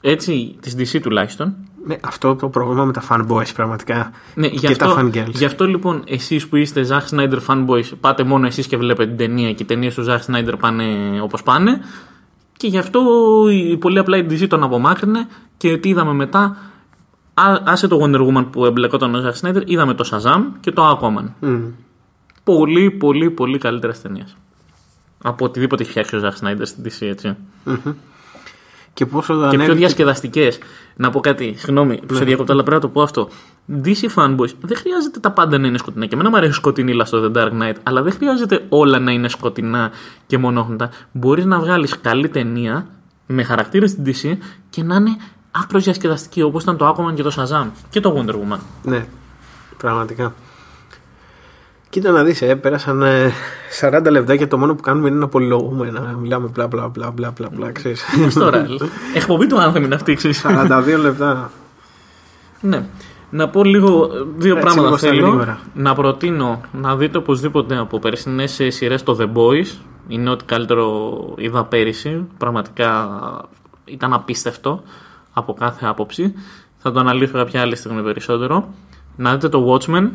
Έτσι, 0.00 0.56
της 0.60 0.76
DC 0.78 1.00
τουλάχιστον. 1.02 1.54
Ναι, 1.86 1.96
αυτό 2.00 2.36
το 2.36 2.48
πρόβλημα 2.48 2.84
με 2.84 2.92
τα 2.92 3.02
fanboys 3.08 3.54
πραγματικά. 3.54 4.10
Ναι, 4.34 4.48
και 4.48 4.66
αυτό, 4.66 4.86
τα 4.86 5.00
fangirls. 5.00 5.32
Γι' 5.32 5.44
αυτό 5.44 5.66
λοιπόν 5.66 6.02
εσείς 6.06 6.48
που 6.48 6.56
είστε 6.56 6.82
Ζαχ 6.82 7.08
Σνάιντερ 7.08 7.38
fanboys, 7.46 7.90
πάτε 8.00 8.22
μόνο 8.22 8.46
εσείς 8.46 8.66
και 8.66 8.76
βλέπετε 8.76 9.08
την 9.08 9.16
ταινία 9.16 9.52
και 9.52 9.62
οι 9.62 9.66
ταινίες 9.66 9.94
του 9.94 10.02
Ζαχ 10.02 10.22
Σνάιντερ 10.22 10.56
πάνε 10.56 10.84
όπως 11.22 11.42
πάνε. 11.42 11.80
Και 12.56 12.66
γι' 12.66 12.78
αυτό 12.78 13.02
πολύ 13.78 13.98
απλά 13.98 14.16
η 14.16 14.26
DC 14.30 14.46
τον 14.48 14.62
απομάκρυνε 14.62 15.28
και 15.56 15.76
τι 15.76 15.88
είδαμε 15.88 16.12
μετά. 16.12 16.56
άσε 17.64 17.88
το 17.88 18.00
Wonder 18.02 18.28
Woman 18.28 18.46
που 18.50 18.66
εμπλεκόταν 18.66 19.14
ο 19.14 19.18
Zack 19.24 19.46
Snyder, 19.46 19.62
είδαμε 19.64 19.94
το 19.94 20.08
Shazam 20.12 20.42
και 20.60 20.70
το 20.70 20.90
Aquaman. 20.90 21.46
Mm. 21.46 21.60
Πολύ, 22.44 22.90
πολύ, 22.90 23.30
πολύ 23.30 23.58
καλύτερες 23.58 24.02
ταινίες. 24.02 24.36
Από 25.22 25.44
οτιδήποτε 25.44 25.82
έχει 25.82 25.90
φτιάξει 25.90 26.16
ο 26.16 26.20
Zack 26.22 26.44
Snyder 26.44 26.62
στην 26.62 26.84
DC, 26.84 27.06
έτσι. 27.06 27.36
Mm-hmm. 27.66 27.94
Και, 28.92 29.06
πόσο 29.06 29.48
και 29.50 29.58
πιο 29.58 29.74
διασκεδαστικές. 29.74 30.58
Να 30.96 31.10
πω 31.10 31.20
κάτι, 31.20 31.54
συγγνώμη 31.56 32.00
που 32.06 32.14
σε 32.14 32.20
ναι. 32.20 32.26
διακόπτω, 32.26 32.52
αλλά 32.52 32.62
πρέπει 32.62 32.76
να 32.76 32.88
το 32.88 32.92
πω 32.92 33.02
αυτό. 33.02 33.28
DC 33.84 34.08
fanboys 34.14 34.50
δεν 34.60 34.76
χρειάζεται 34.76 35.20
τα 35.20 35.30
πάντα 35.30 35.58
να 35.58 35.66
είναι 35.66 35.78
σκοτεινά. 35.78 36.06
Και 36.06 36.14
εμένα 36.14 36.30
μου 36.30 36.36
αρέσει 36.36 36.52
σκοτεινή 36.52 37.06
στο 37.06 37.30
The 37.32 37.36
Dark 37.36 37.50
Knight, 37.62 37.74
αλλά 37.82 38.02
δεν 38.02 38.12
χρειάζεται 38.12 38.64
όλα 38.68 38.98
να 38.98 39.12
είναι 39.12 39.28
σκοτεινά 39.28 39.90
και 40.26 40.38
μονόχρονα. 40.38 40.90
Μπορείς 41.12 41.44
να 41.44 41.58
βγάλεις 41.58 42.00
καλή 42.00 42.28
ταινία 42.28 42.86
με 43.26 43.42
χαρακτήρες 43.42 43.90
στην 43.90 44.04
DC 44.06 44.36
και 44.70 44.82
να 44.82 44.94
είναι 44.94 45.16
άκρο 45.50 45.78
διασκεδαστική 45.80 46.42
όπως 46.42 46.62
ήταν 46.62 46.76
το 46.76 46.88
Aquaman 46.88 47.14
και 47.14 47.22
το 47.22 47.32
Shazam 47.36 47.66
και 47.90 48.00
το 48.00 48.16
Wonder 48.16 48.34
Woman. 48.34 48.58
Ναι, 48.82 49.06
πραγματικά. 49.76 50.34
Κοίτα 51.88 52.10
να 52.10 52.24
δεις, 52.24 52.42
ε, 52.42 52.54
πέρασαν 52.54 53.02
ε, 53.02 53.32
40 53.80 54.06
λεπτά 54.10 54.36
και 54.36 54.46
το 54.46 54.58
μόνο 54.58 54.74
που 54.74 54.82
κάνουμε 54.82 55.08
είναι 55.08 55.18
να 55.18 55.28
πολυλογούμε, 55.28 55.90
να 55.90 56.00
μιλάμε 56.00 56.48
μπλα 56.52 56.66
μπλα 56.66 56.88
μπλα 56.88 57.10
μπλα 57.10 57.30
μπλα 57.30 57.48
μπλα, 57.52 57.72
ξέρεις. 57.72 58.04
τώρα, 58.34 58.66
εκπομπή 59.14 59.46
του 59.46 59.60
άνθρωποι 59.60 59.84
είναι 59.86 59.94
αυτή, 59.94 60.14
ξέρεις. 60.14 60.44
42 60.46 60.98
λεπτά. 61.00 61.50
ναι. 62.60 62.86
Να 63.30 63.48
πω 63.48 63.64
λίγο 63.64 64.10
δύο 64.36 64.56
Έτσι, 64.56 64.68
πράγματα 64.68 64.96
θέλω. 64.96 65.56
Να 65.74 65.94
προτείνω 65.94 66.60
να 66.72 66.96
δείτε 66.96 67.18
οπωσδήποτε 67.18 67.76
από 67.76 67.98
περσινές 67.98 68.60
σειρές 68.68 69.02
το 69.02 69.16
The 69.20 69.38
Boys. 69.38 69.78
Είναι 70.08 70.30
ό,τι 70.30 70.44
καλύτερο 70.44 71.18
είδα 71.36 71.64
πέρυσι. 71.64 72.26
Πραγματικά 72.38 73.08
ήταν 73.84 74.12
απίστευτο 74.12 74.82
από 75.32 75.54
κάθε 75.54 75.86
άποψη. 75.86 76.34
Θα 76.76 76.92
το 76.92 77.00
αναλύσω 77.00 77.32
κάποια 77.32 77.60
άλλη 77.60 77.76
στιγμή 77.76 78.02
περισσότερο. 78.02 78.68
Να 79.16 79.32
δείτε 79.32 79.48
το 79.48 79.72
Watchmen. 79.72 80.10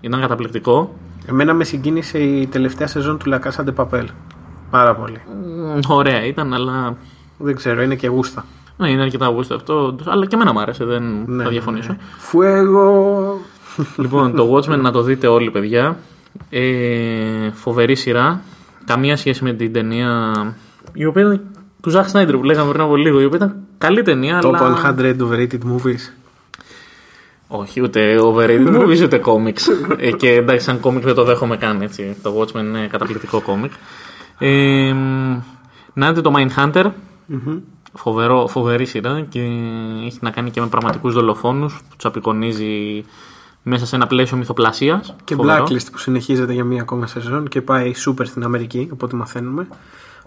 Ήταν 0.00 0.20
καταπληκτικό. 0.20 0.94
Εμένα 1.26 1.54
με 1.54 1.64
συγκίνησε 1.64 2.18
η 2.18 2.46
τελευταία 2.46 2.86
σεζόν 2.86 3.18
του 3.18 3.30
La 3.30 3.38
Casa 3.38 3.64
de 3.64 3.74
Papel. 3.76 4.04
Πάρα 4.70 4.94
πολύ. 4.94 5.20
Ωραία 5.88 6.26
ήταν, 6.26 6.54
αλλά. 6.54 6.96
Δεν 7.38 7.54
ξέρω, 7.54 7.82
είναι 7.82 7.94
και 7.94 8.08
γούστα. 8.08 8.44
Ναι, 8.76 8.90
είναι 8.90 9.02
αρκετά 9.02 9.26
γούστα 9.26 9.54
αυτό. 9.54 9.96
Αλλά 10.04 10.26
και 10.26 10.34
εμένα 10.34 10.52
μου 10.52 10.60
άρεσε, 10.60 10.84
δεν 10.84 11.24
ναι, 11.26 11.42
θα 11.42 11.50
διαφωνήσω. 11.50 11.92
Ναι. 11.92 11.98
Φουέγο. 12.18 13.38
Λοιπόν, 13.96 14.34
το 14.34 14.54
Watchmen 14.54 14.78
να 14.78 14.92
το 14.92 15.02
δείτε 15.02 15.26
όλοι, 15.26 15.50
παιδιά. 15.50 15.96
Ε, 16.50 17.50
φοβερή 17.52 17.94
σειρά. 17.94 18.40
Καμία 18.84 19.16
σχέση 19.16 19.44
με 19.44 19.52
την 19.52 19.72
ταινία. 19.72 20.32
Η 20.92 21.04
οποία 21.04 21.22
ήταν 21.22 21.40
του 21.82 21.90
Ζαχ 21.90 22.08
Σνάιντερ 22.08 22.36
που 22.36 22.44
λέγαμε 22.44 22.70
πριν 22.70 22.82
από 22.82 22.96
λίγο. 22.96 23.20
Η 23.20 23.24
οποία 23.24 23.36
ήταν 23.36 23.56
καλή 23.78 24.02
ταινία. 24.02 24.38
Το 24.38 24.48
αλλά... 24.48 24.94
100 24.98 25.16
overrated 25.20 25.58
movies. 25.58 26.12
Όχι, 27.48 27.82
ούτε 27.82 28.18
overrated 28.20 28.74
movies, 28.76 29.02
ούτε 29.02 29.20
comics. 29.24 29.96
ε, 29.98 30.10
και 30.10 30.30
εντάξει, 30.30 30.64
σαν 30.64 30.80
comic 30.82 31.00
δεν 31.00 31.14
το 31.14 31.24
δέχομαι 31.24 31.56
καν 31.56 31.82
έτσι. 31.82 32.16
Το 32.22 32.38
Watchmen 32.38 32.60
είναι 32.60 32.86
καταπληκτικό 32.86 33.42
comic. 33.46 33.70
Ε, 34.38 34.94
να 35.92 36.12
δείτε 36.12 36.20
το 36.20 36.32
Mindhunter. 36.36 36.84
mm 36.84 37.60
Φοβερό, 37.94 38.46
φοβερή 38.46 38.84
σειρά 38.84 39.20
και 39.20 39.40
έχει 40.04 40.18
να 40.20 40.30
κάνει 40.30 40.50
και 40.50 40.60
με 40.60 40.66
πραγματικούς 40.66 41.14
δολοφόνους 41.14 41.74
που 41.88 41.96
τους 41.96 42.04
απεικονίζει 42.04 43.04
μέσα 43.62 43.86
σε 43.86 43.96
ένα 43.96 44.06
πλαίσιο 44.06 44.36
μυθοπλασίας. 44.36 45.14
Και 45.24 45.34
Φοβερό. 45.34 45.64
Blacklist 45.64 45.86
που 45.92 45.98
συνεχίζεται 45.98 46.52
για 46.52 46.64
μία 46.64 46.80
ακόμα 46.80 47.06
σεζόν 47.06 47.48
και 47.48 47.60
πάει 47.60 47.92
super 48.06 48.26
στην 48.26 48.44
Αμερική, 48.44 48.88
οπότε 48.92 49.16
μαθαίνουμε. 49.16 49.68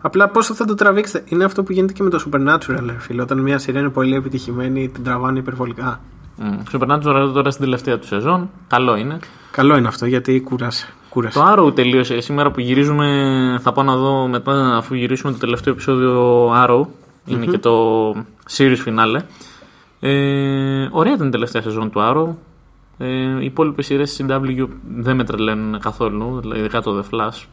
Απλά 0.01 0.30
πόσο 0.30 0.53
θα 0.53 0.66
το 0.66 0.74
τραβήξετε. 0.76 1.24
Είναι 1.28 1.43
αυτό 1.43 1.63
που 1.63 1.72
γίνεται 1.72 1.93
και 1.93 2.03
με 2.03 2.09
το 2.09 2.24
Supernatural, 2.26 2.95
φίλε. 2.97 3.22
Όταν 3.22 3.39
μια 3.39 3.57
σειρά 3.57 3.80
είναι 3.80 3.89
πολύ 3.89 4.16
επιτυχημένη, 4.16 4.89
την 4.89 5.03
τραβάνε 5.03 5.39
υπερβολικά. 5.39 5.99
Mm. 6.39 6.78
Supernatural 6.78 7.32
τώρα 7.34 7.51
στην 7.51 7.63
τελευταία 7.63 7.99
του 7.99 8.05
σεζόν. 8.05 8.49
Καλό 8.68 8.95
είναι. 8.95 9.20
Καλό 9.51 9.78
είναι 9.78 9.88
αυτό 9.88 10.05
γιατί 10.05 10.41
κούρασε. 10.41 10.93
κούρασε. 11.09 11.39
Το 11.39 11.53
Arrow 11.53 11.76
τελείωσε. 11.76 12.20
Σήμερα 12.20 12.51
που 12.51 12.59
γυρίζουμε, 12.59 13.59
θα 13.61 13.72
πάω 13.72 13.86
να 13.86 13.95
δω 13.95 14.28
μετά, 14.28 14.78
αφού 14.78 14.95
γυρίσουμε 14.95 15.32
το 15.32 15.38
τελευταίο 15.38 15.74
επεισόδιο 15.74 16.47
Arrow. 16.55 16.86
Ειναι 17.26 17.45
και 17.45 17.57
το 17.57 18.11
series 18.57 18.78
finale. 18.86 19.19
Ε, 19.99 20.88
ωραία 20.91 21.13
ήταν 21.13 21.28
η 21.28 21.30
τελευταία 21.30 21.61
σεζόν 21.61 21.89
του 21.91 21.99
Arrow. 22.03 22.36
Ε, 22.97 23.41
οι 23.41 23.45
υπόλοιπες 23.45 23.86
σειρές 23.86 24.21
CW 24.21 24.67
δεν 24.97 25.15
με 25.15 25.23
τρελαίνουν 25.23 25.80
καθόλου, 25.80 26.39
δηλαδή 26.39 26.59
ειδικά 26.59 26.82
το 26.82 27.03
The 27.03 27.15
Flash 27.15 27.43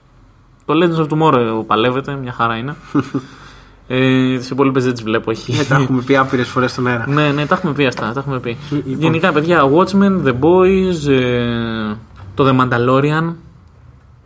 το 0.64 0.74
Legends 0.74 1.06
of 1.06 1.18
Tomorrow 1.18 1.66
παλεύεται, 1.66 2.14
μια 2.14 2.32
χαρά 2.32 2.56
είναι. 2.56 2.74
ε, 3.86 4.36
τις 4.36 4.50
υπόλοιπες 4.50 4.84
δεν 4.84 4.92
τις 4.92 5.02
βλέπω. 5.02 5.30
Έχει... 5.30 5.60
Ε, 5.60 5.64
τα 5.64 5.76
έχουμε 5.76 6.02
πει 6.02 6.16
άπειρες 6.16 6.48
φορές 6.48 6.70
στον 6.70 6.86
αέρα. 6.86 7.04
ναι, 7.08 7.32
ναι, 7.32 7.46
τα 7.46 7.54
έχουμε 7.54 7.72
πει 7.72 7.86
αυτά. 7.86 8.12
Τα 8.12 8.20
έχουμε 8.20 8.40
πει. 8.40 8.56
Λοιπόν. 8.70 8.92
Γενικά, 8.98 9.32
παιδιά, 9.32 9.70
Watchmen, 9.70 10.24
The 10.24 10.34
Boys, 10.40 11.10
ε, 11.10 11.94
το 12.34 12.48
The 12.48 12.60
Mandalorian. 12.60 13.34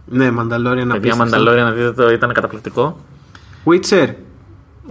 Ναι, 0.08 0.30
Mandalorian 0.38 0.88
Παιδιά, 0.90 1.16
Mandalorian, 1.16 1.56
να 1.56 1.70
δείτε 1.70 1.92
το, 1.92 2.10
ήταν 2.10 2.32
καταπληκτικό. 2.32 2.96
Witcher. 3.64 4.08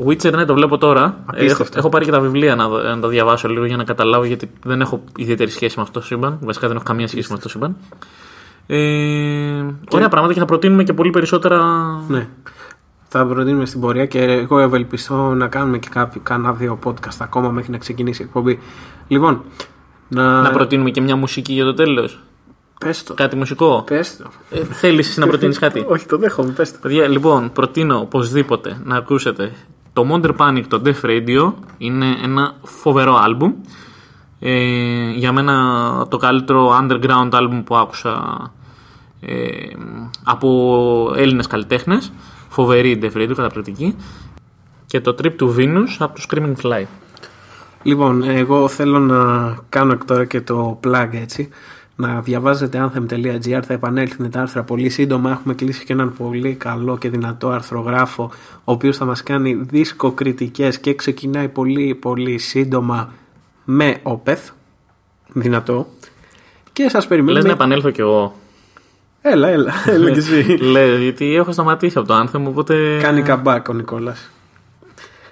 Witcher, 0.06 0.34
ναι, 0.34 0.46
το 0.46 0.54
βλέπω 0.54 0.78
τώρα. 0.78 1.24
Έχω, 1.34 1.66
έχω, 1.76 1.90
πάρει 1.90 2.06
και 2.06 2.12
τα 2.12 2.20
βιβλία 2.20 2.56
να, 2.56 2.68
να 2.68 3.00
τα 3.00 3.08
διαβάσω 3.08 3.48
λίγο 3.48 3.66
για 3.66 3.78
να 3.78 3.84
καταλάβω 3.84 4.24
γιατί 4.24 4.52
δεν 4.64 4.82
έχω 4.82 5.04
ιδιαίτερη 5.18 5.50
σχέση 5.50 5.74
με 5.78 5.82
αυτό 5.82 6.00
το 6.00 6.06
σύμπαν. 6.06 6.38
Βασικά 6.42 6.68
δεν 6.68 6.76
έχω 6.76 6.86
καμία 6.86 7.08
σχέση 7.08 7.28
με 7.28 7.34
αυτό 7.34 7.48
το 7.48 7.50
σύμπαν. 7.50 7.76
Ε, 8.68 8.78
και... 9.88 9.96
Ωραία 9.96 10.10
πράγματα 10.10 10.34
και 10.34 10.40
θα 10.40 10.46
προτείνουμε 10.46 10.84
και 10.84 10.94
πολύ 10.94 11.10
περισσότερα. 11.10 11.60
Ναι. 12.08 12.28
Θα 13.08 13.26
προτείνουμε 13.26 13.66
στην 13.66 13.80
πορεία 13.80 14.06
και 14.06 14.20
εγώ 14.20 14.60
ευελπιστώ 14.60 15.34
να 15.34 15.48
κάνουμε 15.48 15.78
και 15.78 15.88
κάποιο, 15.92 16.22
κάνα 16.24 16.54
δύο 16.54 16.80
podcast 16.84 17.18
ακόμα 17.20 17.50
μέχρι 17.50 17.72
να 17.72 17.78
ξεκινήσει 17.78 18.22
η 18.22 18.26
εκπομπή. 18.26 18.60
Λοιπόν, 19.08 19.44
να... 20.08 20.42
να 20.42 20.52
προτείνουμε 20.52 20.90
και 20.90 21.02
μια 21.02 21.16
μουσική 21.16 21.54
για 21.54 21.64
το 21.64 21.74
τέλος. 21.74 22.20
Πες 22.80 23.04
το. 23.04 23.14
Κάτι 23.14 23.36
μουσικό; 23.36 23.84
Πες 23.88 24.18
το. 24.18 24.26
Ε, 24.50 24.64
θέλεις 24.64 25.18
να 25.18 25.28
προτείνεις 25.28 25.60
κάτι; 25.60 25.86
Όχι, 25.94 26.06
το 26.06 26.18
δέχομαι. 26.18 26.52
Πες 26.52 26.72
το. 26.72 26.78
Παιδιά, 26.82 27.08
λοιπόν, 27.08 27.52
προτείνω 27.52 28.00
οπωσδήποτε 28.00 28.82
να 28.84 28.96
ακούσετε 28.96 29.52
το 29.96 30.06
Modern 30.12 30.36
Panic, 30.38 30.64
το 30.68 30.82
Death 30.86 31.06
Radio. 31.06 31.54
Είναι 31.78 32.06
ένα 32.24 32.56
φοβερό 32.64 33.16
άλμπουμ. 33.16 33.54
Ε, 34.40 35.12
για 35.12 35.32
μένα 35.32 35.54
το 36.10 36.18
καλύτερο 36.18 36.80
underground 36.82 37.30
album 37.30 37.62
που 37.66 37.76
άκουσα 37.76 38.14
ε, 39.22 39.36
από 40.24 41.14
Έλληνες 41.16 41.48
καλλιτέχνες 41.48 42.12
φοβερή 42.50 43.00
Def 43.02 43.18
Radio, 43.18 43.34
καταπληκτική 43.36 43.96
και 44.86 45.02
το 45.02 45.16
Trip 45.22 45.36
to 45.40 45.56
Venus 45.56 45.96
από 46.00 46.16
το 46.16 46.26
Screaming 46.30 46.56
Fly 46.62 46.84
Λοιπόν, 47.84 48.24
εγώ 48.24 48.68
θέλω 48.68 49.00
να 49.00 49.54
κάνω 49.70 49.98
τώρα 50.06 50.26
και 50.26 50.42
το 50.42 50.80
plug 50.84 51.10
έτσι 51.12 51.50
να 51.96 52.22
διαβάζετε 52.22 52.90
anthem.gr 52.90 53.62
θα 53.66 53.74
επανέλθουν 53.74 54.30
τα 54.30 54.42
άρθρα 54.42 54.64
πολύ 54.64 54.90
σύντομα 54.90 55.32
έχουμε 55.32 55.54
κλείσει 55.54 55.86
και 55.86 55.94
έναν 55.94 56.14
πολύ 56.14 56.54
καλό 56.54 56.98
και 56.98 57.10
δυνατό 57.10 57.50
αρθρογράφο 57.50 58.32
ο 58.64 58.72
οποίος 58.72 58.98
θα 58.98 59.06
μας 59.06 59.24
κάνει 59.24 59.54
δίσκο 59.54 60.12
κριτικές 60.12 60.80
και 60.80 60.96
ξεκινάει 60.96 61.48
πολύ 61.48 61.96
πολύ 61.96 62.38
σύντομα 62.38 63.14
με 63.66 64.00
όπεθ 64.04 64.50
δυνατό 65.34 65.88
και 66.74 66.90
σας 66.90 67.08
περιμένουμε 67.08 67.40
Λες 67.40 67.48
να 67.48 67.56
επανέλθω 67.56 67.92
κι 67.92 68.02
εγώ 68.02 68.36
Έλα, 69.28 69.48
έλα, 69.48 69.74
έλα 69.96 70.12
κι 70.12 70.18
εσύ. 70.18 70.58
Λέει, 70.60 71.04
γιατί 71.04 71.36
έχω 71.36 71.52
σταματήσει 71.52 71.98
από 71.98 72.08
το 72.08 72.14
άνθεμο, 72.14 72.50
οπότε. 72.50 72.98
Κάνει 73.02 73.22
καμπάκ 73.22 73.70
ο 73.70 73.74
Νικόλας. 73.74 74.32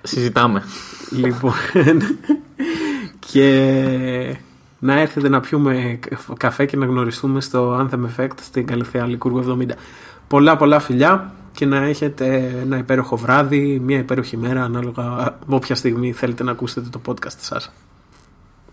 Συζητάμε. 0.02 0.64
Λοιπόν. 1.10 1.54
και 3.32 4.38
να 4.84 5.00
έρθετε 5.00 5.30
να 5.30 5.40
πιούμε 5.40 6.00
καφέ 6.38 6.66
και 6.66 6.78
να 6.78 6.86
γνωριστούμε 6.86 7.42
στο 7.42 7.78
Anthem 7.80 8.00
Effect 8.00 8.38
στην 8.42 8.66
Καλυθέα 8.66 9.06
Λικούργου 9.06 9.58
70. 9.62 9.70
Πολλά 10.28 10.58
πολλά 10.58 10.80
φιλιά 10.80 11.34
και 11.52 11.66
να 11.66 11.78
έχετε 11.78 12.56
ένα 12.62 12.78
υπέροχο 12.78 13.16
βράδυ, 13.16 13.80
μια 13.84 13.98
υπέροχη 13.98 14.38
μέρα 14.38 14.64
ανάλογα 14.64 15.38
όποια 15.48 15.76
στιγμή 15.76 16.12
θέλετε 16.12 16.44
να 16.44 16.52
ακούσετε 16.52 16.90
το 16.90 17.02
podcast 17.06 17.38
σας. 17.40 17.72